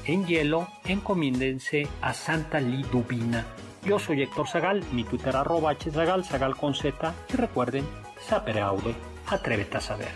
[0.05, 3.45] en hielo, encomiéndense a Santa Liduvina.
[3.83, 7.85] Yo soy Héctor Zagal, mi Twitter arroba hzagal, zagal con z, y recuerden,
[8.19, 8.95] sapere aude,
[9.27, 10.11] atrévete a saber.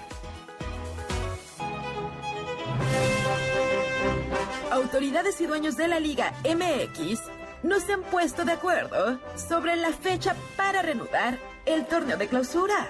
[4.71, 7.21] Autoridades y dueños de la Liga MX
[7.63, 12.89] no se han puesto de acuerdo sobre la fecha para reanudar el torneo de clausura.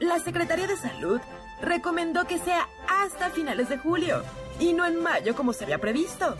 [0.00, 1.20] La Secretaría de Salud
[1.60, 4.22] recomendó que sea hasta finales de julio
[4.58, 6.36] y no en mayo como se había previsto.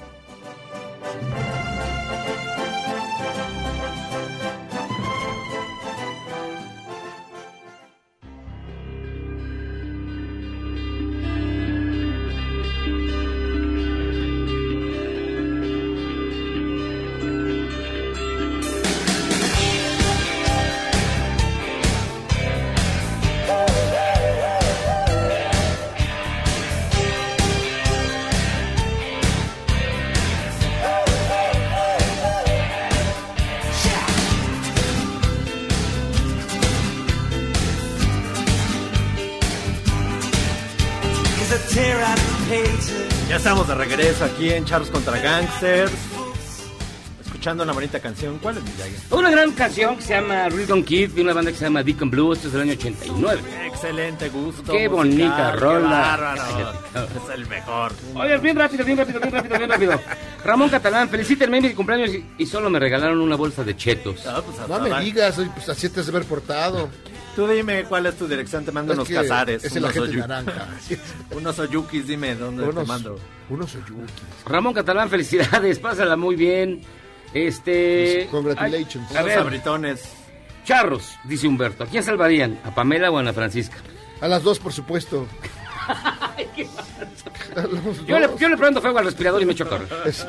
[43.70, 45.92] De regreso aquí en Charles contra Gangsters.
[47.24, 48.38] Escuchando una bonita canción.
[48.38, 48.94] ¿Cuál es, Miyagi?
[49.12, 52.10] Una gran canción que se llama Rhythm Kid de una banda que se llama Deacon
[52.10, 52.32] Blue.
[52.32, 53.40] Esto es del año 89.
[53.66, 54.72] Excelente gusto.
[54.72, 55.88] Qué musical, bonita qué rola.
[55.88, 56.42] bárbaro.
[57.28, 57.92] es el mejor.
[58.16, 60.01] Oye, bien rápido, bien rápido, bien rápido, bien rápido.
[60.44, 64.26] Ramón Catalán, felicítenme mi cumpleaños y, y solo me regalaron una bolsa de chetos.
[64.68, 66.88] No me digas, pues así te has de haber portado.
[67.36, 69.65] Tú dime cuál es tu dirección, te mando Es unos que cazares.
[69.65, 70.66] es el unos agente oyu- naranja.
[71.31, 73.19] unos oyukis, dime dónde te Unos- mando.
[73.48, 74.15] Unos oyukis.
[74.47, 76.82] Ramón Catalán, felicidades, pásala muy bien.
[77.32, 78.27] Este.
[78.31, 79.09] Congratulations.
[79.11, 80.02] Ay, a Unos ver, abritones.
[80.65, 81.85] charros, dice Humberto.
[81.85, 82.59] ¿A quién salvarían?
[82.65, 83.77] ¿A Pamela o a Ana Francisca?
[84.20, 85.27] A las dos, por supuesto.
[88.07, 89.89] Yo le, yo le prendo fuego al respirador y me echo a correr.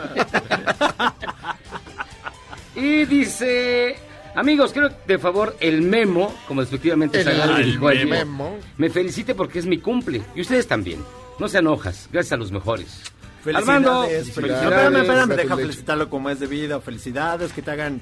[2.76, 3.98] y dice,
[4.36, 8.58] amigos, quiero de favor el memo, como efectivamente el dijo ayer, memo.
[8.78, 10.22] me felicite porque es mi cumple.
[10.36, 11.04] Y ustedes también.
[11.40, 13.02] No sean hojas, gracias a los mejores.
[13.44, 13.70] Felicidades.
[13.70, 14.34] Armando, felicidades.
[14.34, 14.70] felicidades.
[14.70, 16.82] No, espérame, espérame, deja felicitarlo como es debido.
[16.82, 18.02] Felicidades, que te hagan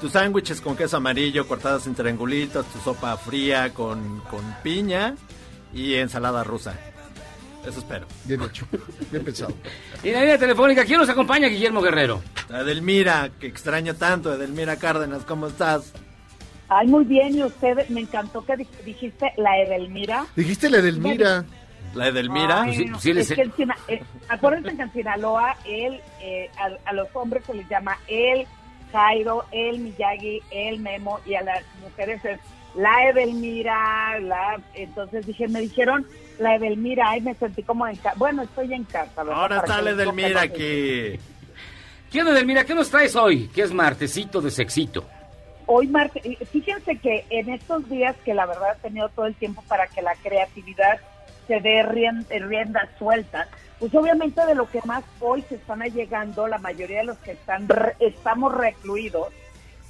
[0.00, 5.16] tus sándwiches con queso amarillo cortados en triangulitos, tu sopa fría con, con piña
[5.72, 6.78] y ensalada rusa.
[7.66, 8.06] Eso espero.
[8.24, 8.64] Bien hecho,
[9.10, 9.52] bien pensado.
[10.02, 11.48] Y en la línea telefónica, ¿quién nos acompaña?
[11.48, 12.22] Guillermo Guerrero.
[12.48, 14.32] Edelmira, que extraño tanto.
[14.32, 15.92] Edelmira Cárdenas, ¿cómo estás?
[16.68, 20.26] Ay, muy bien, y usted, me encantó que di- dijiste la Edelmira.
[20.36, 21.44] Dijiste la Edelmira.
[21.94, 22.62] La Edelmira.
[22.62, 26.88] Ay, Pues sí, es- que en Sina- eh, acuérdense que en Sinaloa, él, eh, a,
[26.88, 28.46] a los hombres se les llama el
[28.92, 32.38] Jairo, el Miyagi, el Memo, y a las mujeres es
[32.76, 34.60] la Edelmira, la...
[34.74, 36.06] Entonces dije, me dijeron
[36.38, 38.14] la Edelmira, ay, me sentí como en casa.
[38.16, 39.40] Bueno, estoy en casa, ¿verdad?
[39.42, 40.54] Ahora Para está la Edelmira aquí.
[40.58, 41.20] que-
[42.10, 42.64] ¿Quién Edelmira?
[42.64, 43.48] ¿Qué nos traes hoy?
[43.48, 45.04] Que es martesito de sexito.
[45.66, 46.20] Hoy, Marte,
[46.52, 50.00] fíjense que en estos días que la verdad he tenido todo el tiempo para que
[50.00, 51.00] la creatividad
[51.48, 53.48] se dé rien- rienda suelta,
[53.80, 57.32] pues obviamente de lo que más hoy se están allegando, la mayoría de los que
[57.32, 59.28] están re- estamos recluidos,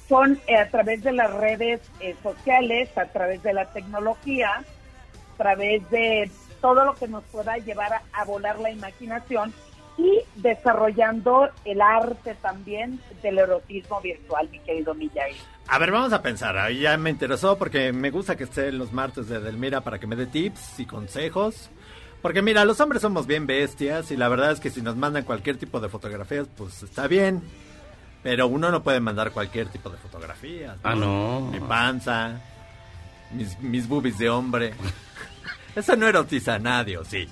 [0.09, 4.63] son eh, a través de las redes eh, sociales, a través de la tecnología,
[5.37, 6.29] través de
[6.61, 9.53] todo lo que nos pueda llevar a, a volar la imaginación
[9.97, 14.95] y desarrollando el arte también del erotismo virtual, mi querido.
[15.67, 16.57] A ver, vamos a pensar.
[16.57, 20.07] Ahí ya me interesó porque me gusta que esté los martes de Edelmira para que
[20.07, 21.69] me dé tips y consejos.
[22.21, 25.23] Porque mira, los hombres somos bien bestias y la verdad es que si nos mandan
[25.23, 27.41] cualquier tipo de fotografías, pues está bien.
[28.23, 30.77] Pero uno no puede mandar cualquier tipo de fotografías.
[30.83, 31.41] Ah, no.
[31.51, 32.39] Mi panza,
[33.31, 34.73] mis, mis boobies de hombre.
[35.75, 37.27] Eso no erotiza a nadie, ¿o sí?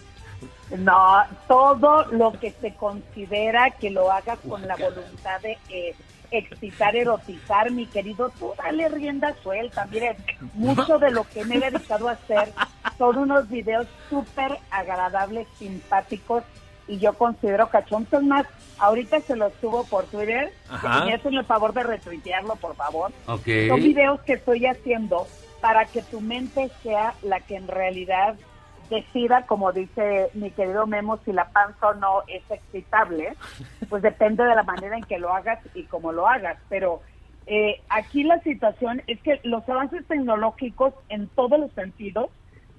[0.78, 5.96] No, todo lo que se considera que lo hagas con la voluntad de eh,
[6.32, 9.86] excitar, erotizar, mi querido, tú dale rienda suelta.
[9.86, 10.18] Miren,
[10.54, 12.52] mucho de lo que me he dedicado a hacer
[12.98, 16.44] son unos videos súper agradables, simpáticos
[16.88, 18.46] y yo considero cachontos más.
[18.78, 20.54] Ahorita se los subo por Twitter.
[20.70, 23.12] Y me hacen el favor de retuitearlo, por favor.
[23.28, 23.48] Ok.
[23.68, 25.28] Son videos que estoy haciendo
[25.62, 28.36] para que tu mente sea la que en realidad
[28.90, 33.36] decida, como dice mi querido Memo, si la panza o no es excitable,
[33.90, 36.58] pues depende de la manera en que lo hagas y cómo lo hagas.
[36.70, 37.02] Pero
[37.48, 42.30] eh, aquí la situación es que los avances tecnológicos en todos los sentidos,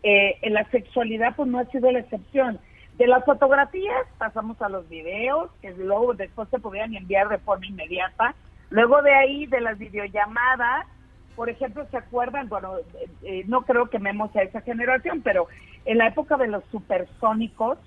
[0.02, 2.58] eh, en la sexualidad pues no ha sido la excepción.
[2.98, 7.66] De las fotografías pasamos a los videos, que luego después se podían enviar de forma
[7.66, 8.34] inmediata.
[8.70, 10.86] Luego de ahí, de las videollamadas,
[11.36, 12.48] por ejemplo, ¿se acuerdan?
[12.48, 15.46] Bueno, eh, eh, no creo que Memo sea esa generación, pero
[15.84, 17.78] en la época de los supersónicos,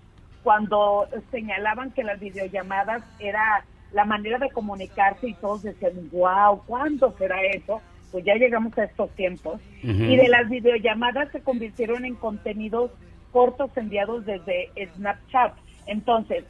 [0.43, 7.13] cuando señalaban que las videollamadas era la manera de comunicarse y todos decían, wow, ¿cuándo
[7.17, 7.81] será eso?
[8.11, 9.59] Pues ya llegamos a estos tiempos.
[9.84, 12.91] Y de las videollamadas se convirtieron en contenidos
[13.31, 15.53] cortos enviados desde Snapchat.
[15.88, 16.45] Entonces,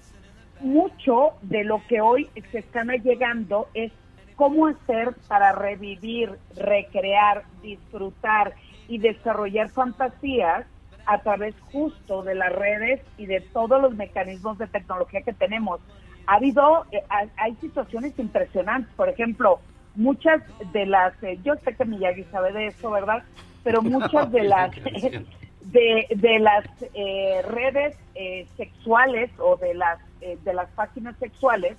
[0.60, 3.92] mucho de lo que hoy se están llegando es
[4.40, 8.56] cómo hacer para revivir, recrear, disfrutar
[8.88, 10.66] y desarrollar fantasías
[11.06, 15.82] a través justo de las redes y de todos los mecanismos de tecnología que tenemos.
[16.28, 19.60] Ha habido, eh, ha- hay situaciones impresionantes, por ejemplo,
[19.96, 20.42] muchas
[20.72, 23.22] de las, eh, yo sé que Miyagi sabe de eso, ¿verdad?
[23.66, 24.72] Pero muchas de las
[25.62, 31.78] de, de las eh, redes eh, sexuales o de las eh, de las páginas sexuales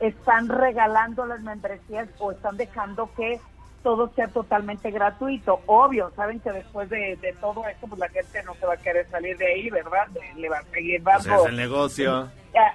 [0.00, 3.38] están regalando las membresías o están dejando que
[3.82, 5.60] todo sea totalmente gratuito.
[5.66, 8.76] Obvio, saben que después de, de todo esto, pues la gente no se va a
[8.76, 10.06] querer salir de ahí, ¿verdad?
[10.36, 11.42] Le va a seguir Pues dando.
[11.44, 12.28] es el negocio.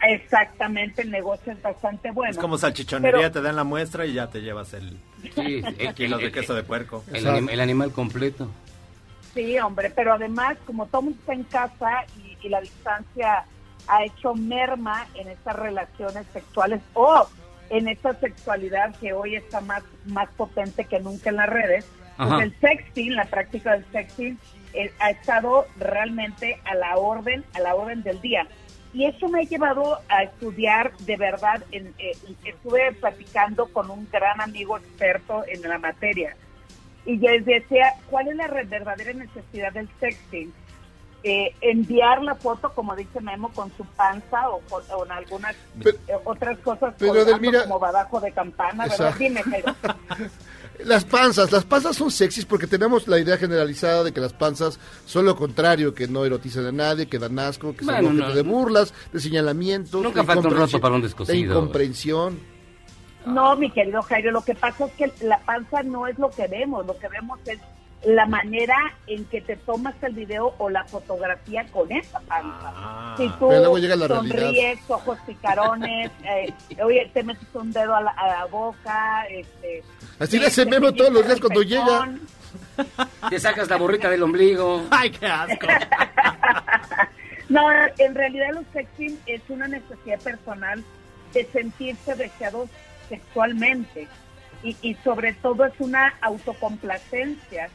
[0.08, 2.32] Exactamente, el negocio es bastante bueno.
[2.32, 4.98] Es como salchichonería, Pero- te dan la muestra y ya te llevas el,
[5.36, 7.04] Sí, el kilo de queso de puerco.
[7.14, 8.50] El, anim- el animal completo.
[9.34, 13.44] Sí, hombre, pero además, como todo mundo está en casa y, y la distancia
[13.88, 17.28] ha hecho merma en estas relaciones sexuales o
[17.70, 21.86] en esta sexualidad que hoy está más, más potente que nunca en las redes,
[22.18, 24.38] pues el sexting, la práctica del sexting,
[24.74, 28.48] eh, ha estado realmente a la orden, a la orden del día.
[28.94, 32.14] Y eso me ha llevado a estudiar de verdad, en, eh,
[32.46, 36.36] estuve platicando con un gran amigo experto en la materia
[37.06, 40.52] y yo les decía, ¿cuál es la verdadera necesidad del sexting?
[41.28, 45.56] Eh, enviar la foto, como dice Memo, con su panza o con, o en algunas
[45.84, 45.92] eh,
[46.24, 49.16] otras cosas pero, Edelmira- como badajo de campana, ¿verdad?
[49.18, 49.74] Dime, Jairo.
[50.84, 54.78] Las panzas, las panzas son sexys porque tenemos la idea generalizada de que las panzas
[55.06, 58.28] son lo contrario, que no erotizan a nadie, que dan asco, que Bueno, son objeto
[58.30, 58.36] no.
[58.36, 60.02] de burlas, de señalamientos.
[60.04, 61.38] Nunca de falta un incomprensión- rato para un De descosido.
[61.60, 62.40] incomprensión.
[63.26, 66.46] No, mi querido Jairo, lo que pasa es que la panza no es lo que
[66.48, 67.58] vemos, lo que vemos es
[68.06, 68.76] la manera
[69.08, 73.16] en que te tomas el video o la fotografía con esa panza.
[73.18, 74.38] si tú Pero luego llega la realidad.
[74.38, 76.54] sonríes, ojos picarones, eh,
[76.84, 79.84] oye, te metes un dedo a la, a la boca, este...
[80.20, 82.16] Así le hace Memo todos los días cuando llega.
[83.30, 84.84] Te sacas la borrita del ombligo.
[84.92, 85.68] ¡Ay, qué asco!
[87.48, 87.62] No,
[88.00, 90.84] en realidad los sexting es una necesidad personal
[91.32, 92.72] de sentirse deseados
[93.08, 94.08] sexualmente
[94.64, 97.70] y, y sobre todo es una autocomplacencia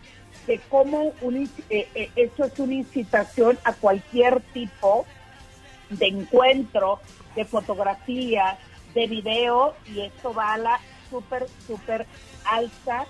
[0.47, 5.07] de cómo un, eh, eh, eso es una incitación a cualquier tipo
[5.91, 7.01] de encuentro,
[7.37, 8.59] de fotografía,
[8.95, 12.07] de video y esto va a la súper, súper
[12.45, 13.05] alza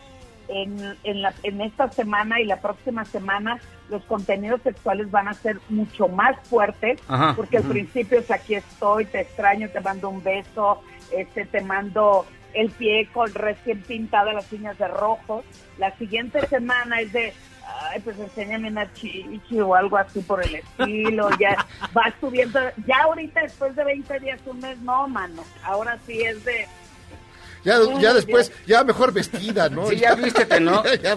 [0.49, 3.59] en, en, la- en esta semana y la próxima semana
[3.89, 7.35] los contenidos sexuales van a ser mucho más fuertes Ajá.
[7.37, 10.81] porque al principio es aquí estoy, te extraño, te mando un beso,
[11.17, 15.45] este te mando el pie con recién pintada las uñas de rojo.
[15.79, 17.33] La siguiente semana es de
[17.91, 21.67] ay, pues enséñame una chichi o algo así por el estilo, ya
[21.97, 26.45] va subiendo, ya ahorita después de 20 días, un mes, no, mano, ahora sí es
[26.45, 26.67] de,
[27.65, 29.87] Ya, ya después, ya mejor vestida, ¿no?
[29.87, 30.83] Sí, ya vístete, ¿no?
[31.03, 31.17] ya.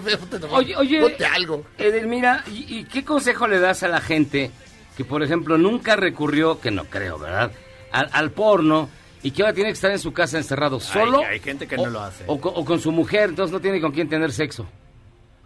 [0.50, 1.64] Oye, oye, Ponte algo.
[1.78, 4.50] Edelmira, ¿y, y qué consejo le das a la gente
[4.96, 7.50] que, por ejemplo, nunca recurrió, que no creo, ¿verdad?,
[7.90, 8.88] al, al porno
[9.24, 11.18] y que ahora tiene que estar en su casa encerrado solo?
[11.24, 12.22] hay gente que no lo hace.
[12.28, 14.66] O, co- o con su mujer, entonces no tiene con quién tener sexo.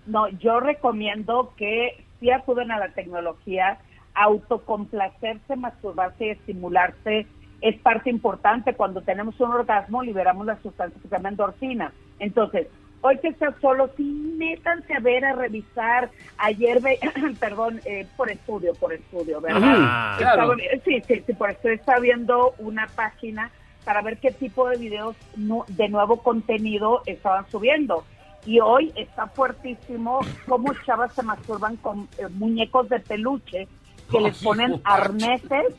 [0.07, 3.79] No, yo recomiendo que si acuden a la tecnología,
[4.15, 7.27] autocomplacerse, masturbarse y estimularse
[7.61, 8.75] es parte importante.
[8.75, 11.93] Cuando tenemos un orgasmo, liberamos la sustancia que se llama endorfina.
[12.19, 12.69] Entonces,
[13.01, 14.03] hoy que estás solo, sí,
[14.39, 16.11] métanse a ver, a revisar.
[16.39, 16.99] Ayer, ve,
[17.41, 19.63] perdón, eh, por estudio, por estudio, ¿verdad?
[19.63, 20.53] Ajá, claro.
[20.55, 23.51] Estaba- sí, sí, sí, por esto estaba viendo una página
[23.89, 28.05] para ver qué tipo de videos de nuevo contenido estaban subiendo.
[28.45, 33.67] Y hoy está fuertísimo cómo chavas se masturban con eh, muñecos de peluche
[34.11, 35.75] que les ponen arneses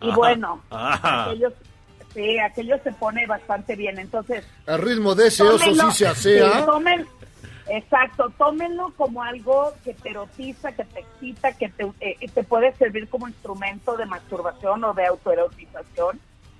[0.00, 1.26] y bueno, Ajá.
[1.26, 1.52] aquellos,
[2.12, 4.00] sí, aquello se pone bastante bien.
[4.00, 6.58] Entonces, Al ritmo de ese oso sí se asea.
[6.58, 7.06] sí, tomen-
[7.68, 12.74] exacto, tómenlo como algo que te erotiza, que te excita, que te, eh, te puede
[12.74, 16.18] servir como instrumento de masturbación o de autoerotización,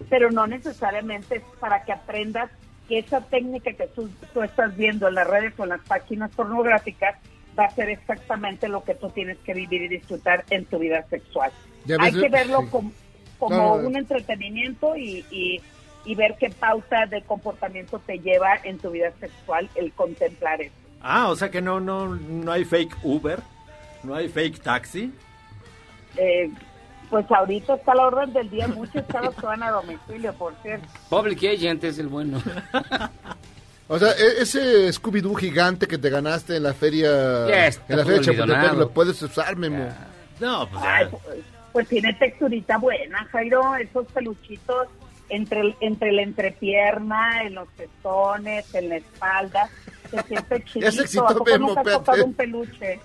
[0.09, 2.51] pero no necesariamente es para que aprendas
[2.89, 6.31] que esa técnica que tú, tú estás viendo en las redes o en las páginas
[6.35, 7.17] pornográficas
[7.59, 11.05] va a ser exactamente lo que tú tienes que vivir y disfrutar en tu vida
[11.11, 11.51] sexual.
[11.99, 12.69] Hay que verlo sí.
[12.71, 12.93] como,
[13.39, 15.61] como No, no, un entretenimiento y, y,
[16.05, 20.75] y ver qué pauta de comportamiento te lleva en tu vida sexual el contemplar eso.
[21.01, 23.41] Ah, o sea que no, no, no hay fake Uber,
[24.03, 25.13] no hay fake taxi.
[26.17, 26.51] Eh,
[27.11, 30.55] pues ahorita está a la orden del día, muchos carros que van a domicilio, por
[30.63, 30.87] cierto.
[31.09, 32.43] Public Agent es el bueno.
[33.89, 38.21] O sea, e- ese Scooby-Doo gigante que te ganaste en la feria, en la feria
[38.21, 39.89] Chapultepec, lo puedes usar, Memo.
[40.41, 41.39] No, pues Ay, pues,
[41.73, 44.89] pues tiene texturita buena, Jairo, esos peluchitos
[45.31, 49.69] entre, entre la entrepierna, en los pezones, en la espalda,
[50.11, 51.27] se siente chiquito.
[51.27, 51.75] ¿A poco Memo,
[52.25, 53.01] un peluche?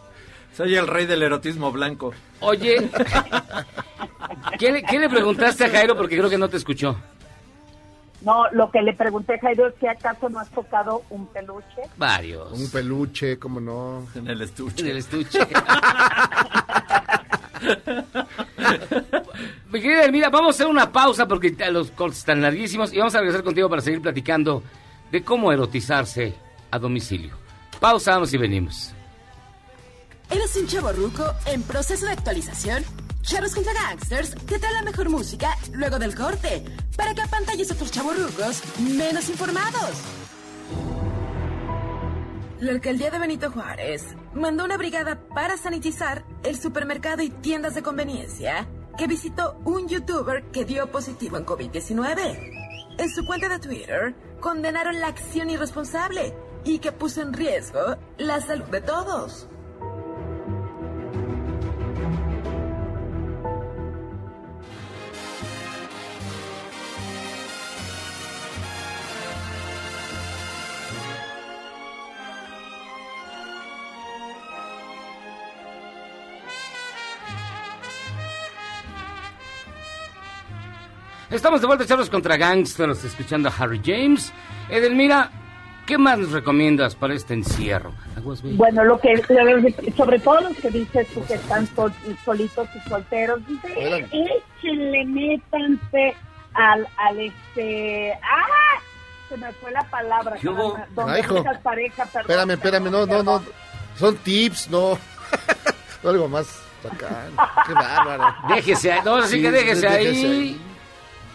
[0.55, 2.13] Soy el rey del erotismo blanco.
[2.39, 2.89] Oye,
[4.59, 5.95] ¿qué le, qué le preguntaste a Jairo?
[5.95, 6.95] Porque creo que no te escuchó.
[8.21, 11.81] No, lo que le pregunté, Jairo, es que acaso no has tocado un peluche.
[11.97, 12.51] Varios.
[12.53, 14.07] Un peluche, cómo no.
[14.15, 14.81] En el estuche.
[14.81, 15.39] En el estuche.
[19.71, 23.15] Mi querida Elmira, vamos a hacer una pausa porque los cortes están larguísimos y vamos
[23.15, 24.63] a regresar contigo para seguir platicando
[25.11, 26.35] de cómo erotizarse
[26.71, 27.35] a domicilio.
[27.79, 28.93] Pausa, vamos y venimos.
[30.29, 32.83] ¿Eres un chavo ruco en proceso de actualización?
[33.21, 36.65] Charros contra Gangsters te trae la mejor música luego del corte
[36.97, 39.91] para que apantalles a otros chavos rucos menos informados.
[42.59, 47.83] La alcaldía de Benito Juárez mandó una brigada para sanitizar el supermercado y tiendas de
[47.83, 48.67] conveniencia
[48.97, 52.97] que visitó un youtuber que dio positivo en COVID-19.
[52.99, 56.33] En su cuenta de Twitter condenaron la acción irresponsable
[56.63, 59.47] y que puso en riesgo la salud de todos.
[81.33, 84.31] Estamos de vuelta, Charlos contra Gangsters, escuchando a Harry James.
[84.69, 85.31] Edelmira,
[85.87, 87.91] ¿qué más nos recomiendas para este encierro?
[88.55, 89.19] Bueno, lo que,
[89.97, 91.93] sobre todo los que dices tú que están sol-
[92.23, 96.15] solitos y solteros, dice, échenle, métanse
[96.53, 98.79] al, al este, ¡ah!
[99.27, 100.73] Se me fue la palabra, ¿Qué hubo?
[100.73, 101.33] caramba, donde Ay, hijo.
[101.35, 103.43] muchas parejas, perdón, Espérame, espérame, no, no, no.
[103.97, 104.99] Son tips, no.
[106.07, 107.31] Algo más bacán.
[107.65, 108.35] Qué bárbaro.
[108.53, 110.61] Déjese ahí, no, así que déjese ahí.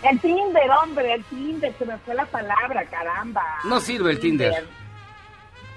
[0.03, 3.43] El Tinder, hombre, el Tinder, se me fue la palabra, caramba.
[3.65, 4.65] No sirve el Tinder.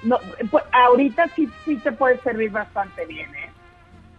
[0.04, 0.18] No,
[0.50, 3.50] pues, ahorita sí, sí te puede servir bastante bien, ¿eh?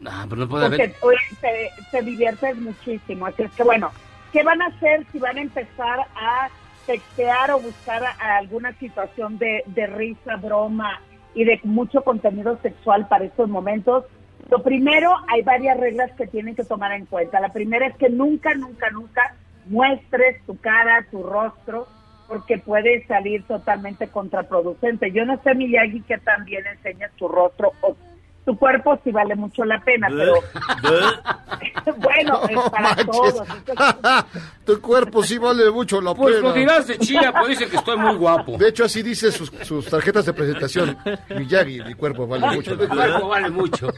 [0.06, 0.96] Ah, pero no puede Porque haber.
[1.02, 3.26] oye, te, te diviertes muchísimo.
[3.26, 3.90] Así es que, bueno,
[4.32, 6.48] ¿qué van a hacer si van a empezar a
[6.86, 11.00] textear o buscar a- a alguna situación de, de risa, broma
[11.34, 14.04] y de mucho contenido sexual para estos momentos?
[14.50, 17.38] Lo primero, hay varias reglas que tienen que tomar en cuenta.
[17.40, 19.34] La primera es que nunca, nunca, nunca
[19.66, 21.86] muestres tu cara, tu rostro,
[22.28, 25.10] porque puede salir totalmente contraproducente.
[25.12, 27.96] Yo no sé, Miyagi, que también enseñas tu rostro o
[28.44, 30.34] tu cuerpo sí vale mucho la pena, pero
[31.98, 33.06] bueno, es para manches.
[33.06, 33.46] todos.
[34.66, 36.48] tu cuerpo sí vale mucho la Pues pena.
[36.48, 38.56] lo dirás de chía, pues dicen que estoy muy guapo.
[38.58, 40.96] De hecho, así dice sus, sus tarjetas de presentación.
[41.36, 42.74] Miyagi, mi cuerpo vale mucho.
[42.76, 43.88] Mi cuerpo vale mucho.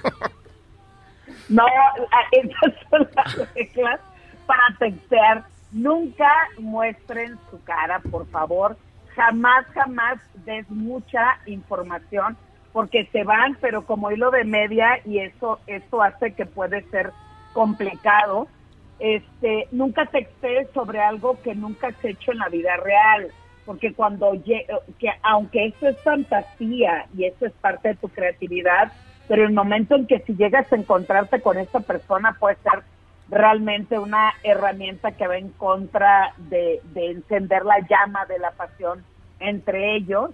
[1.49, 4.01] No, a- esas son las reglas
[4.47, 5.45] para textear.
[5.75, 8.79] Nunca muestren su cara, por favor.
[9.17, 12.39] Jamás, jamás des mucha información
[12.73, 17.11] porque se van, pero como hilo de media y eso, eso hace que puede ser
[17.53, 18.47] complicado.
[19.01, 23.33] Este, nunca textees sobre algo que nunca has hecho en la vida real,
[23.65, 24.67] porque cuando lle-
[25.01, 28.93] que aunque esto es fantasía y eso es parte de tu creatividad,
[29.27, 32.85] pero el momento en que si llegas a encontrarte con esta persona puede ser
[33.29, 39.05] realmente una herramienta que va en contra de, de encender la llama de la pasión
[39.41, 40.31] entre ellos.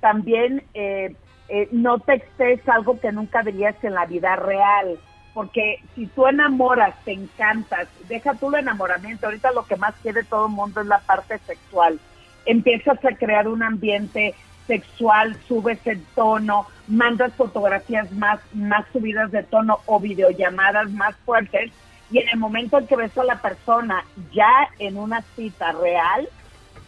[0.00, 1.14] También eh,
[1.48, 4.98] eh, no textes algo que nunca verías en la vida real,
[5.32, 10.24] porque si tú enamoras, te encantas, deja tú el enamoramiento, ahorita lo que más quiere
[10.24, 11.98] todo el mundo es la parte sexual.
[12.44, 14.34] Empiezas a crear un ambiente
[14.66, 21.70] sexual, subes el tono, mandas fotografías más, más subidas de tono o videollamadas más fuertes
[22.10, 26.28] y en el momento en que ves a la persona ya en una cita real,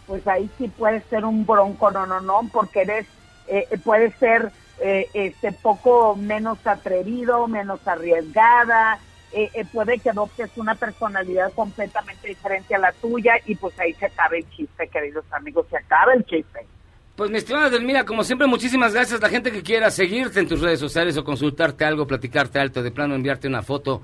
[0.06, 3.06] pues ahí sí puede ser un bronco, no, no, no, porque eres,
[3.46, 9.00] eh, puede ser eh, este poco menos atrevido, menos arriesgada,
[9.32, 13.92] eh, eh, puede que adoptes una personalidad completamente diferente a la tuya y pues ahí
[13.94, 16.60] se acaba el chiste, queridos amigos, se acaba el chiste.
[17.14, 19.20] Pues mi estimada Delmira, como siempre, muchísimas gracias.
[19.20, 22.92] La gente que quiera seguirte en tus redes sociales o consultarte algo, platicarte alto, de
[22.92, 24.00] plano enviarte una foto,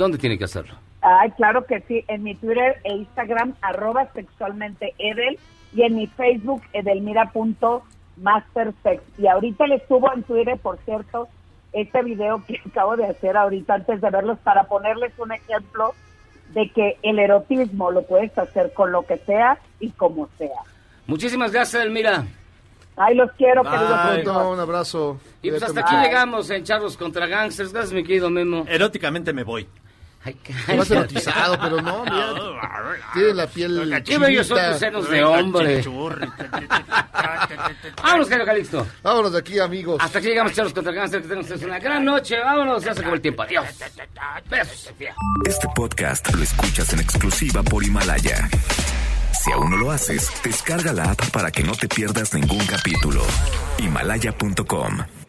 [0.00, 0.74] ¿dónde tiene que hacerlo?
[1.02, 5.38] Ay, claro que sí, en mi Twitter e Instagram, arroba sexualmente Edel,
[5.72, 9.02] y en mi Facebook, edelmira.mastersex.
[9.18, 11.28] Y ahorita les subo en Twitter, por cierto,
[11.72, 15.94] este video que acabo de hacer ahorita antes de verlos para ponerles un ejemplo
[16.54, 20.62] de que el erotismo lo puedes hacer con lo que sea y como sea.
[21.06, 22.24] Muchísimas gracias, Delmira.
[22.96, 24.46] Ay, los quiero, queridos amigos.
[24.52, 25.20] Un abrazo.
[25.42, 27.72] Y pues hasta aquí llegamos en Charlos contra Gangsters.
[27.72, 28.64] Gracias, mi querido Memo.
[28.68, 29.68] Eróticamente me voy.
[30.76, 32.34] Vas erotizado, pero no, mira.
[33.14, 34.02] Tiene la piel.
[34.04, 35.82] Qué bellos son tus senos de hombre.
[38.02, 38.86] Vámonos, querido Calixto.
[39.02, 39.98] Vámonos de aquí, amigos.
[40.00, 41.22] Hasta aquí llegamos, Charlos contra Gangsters.
[41.22, 42.38] Que tengan ustedes una gran noche.
[42.38, 43.42] Vámonos, ya se acabó el tiempo.
[43.42, 43.66] Adiós.
[44.48, 44.92] Besos.
[45.46, 48.48] Este podcast lo escuchas en exclusiva por Himalaya.
[49.32, 53.22] Si aún no lo haces, descarga la app para que no te pierdas ningún capítulo.
[53.78, 55.19] Himalaya.com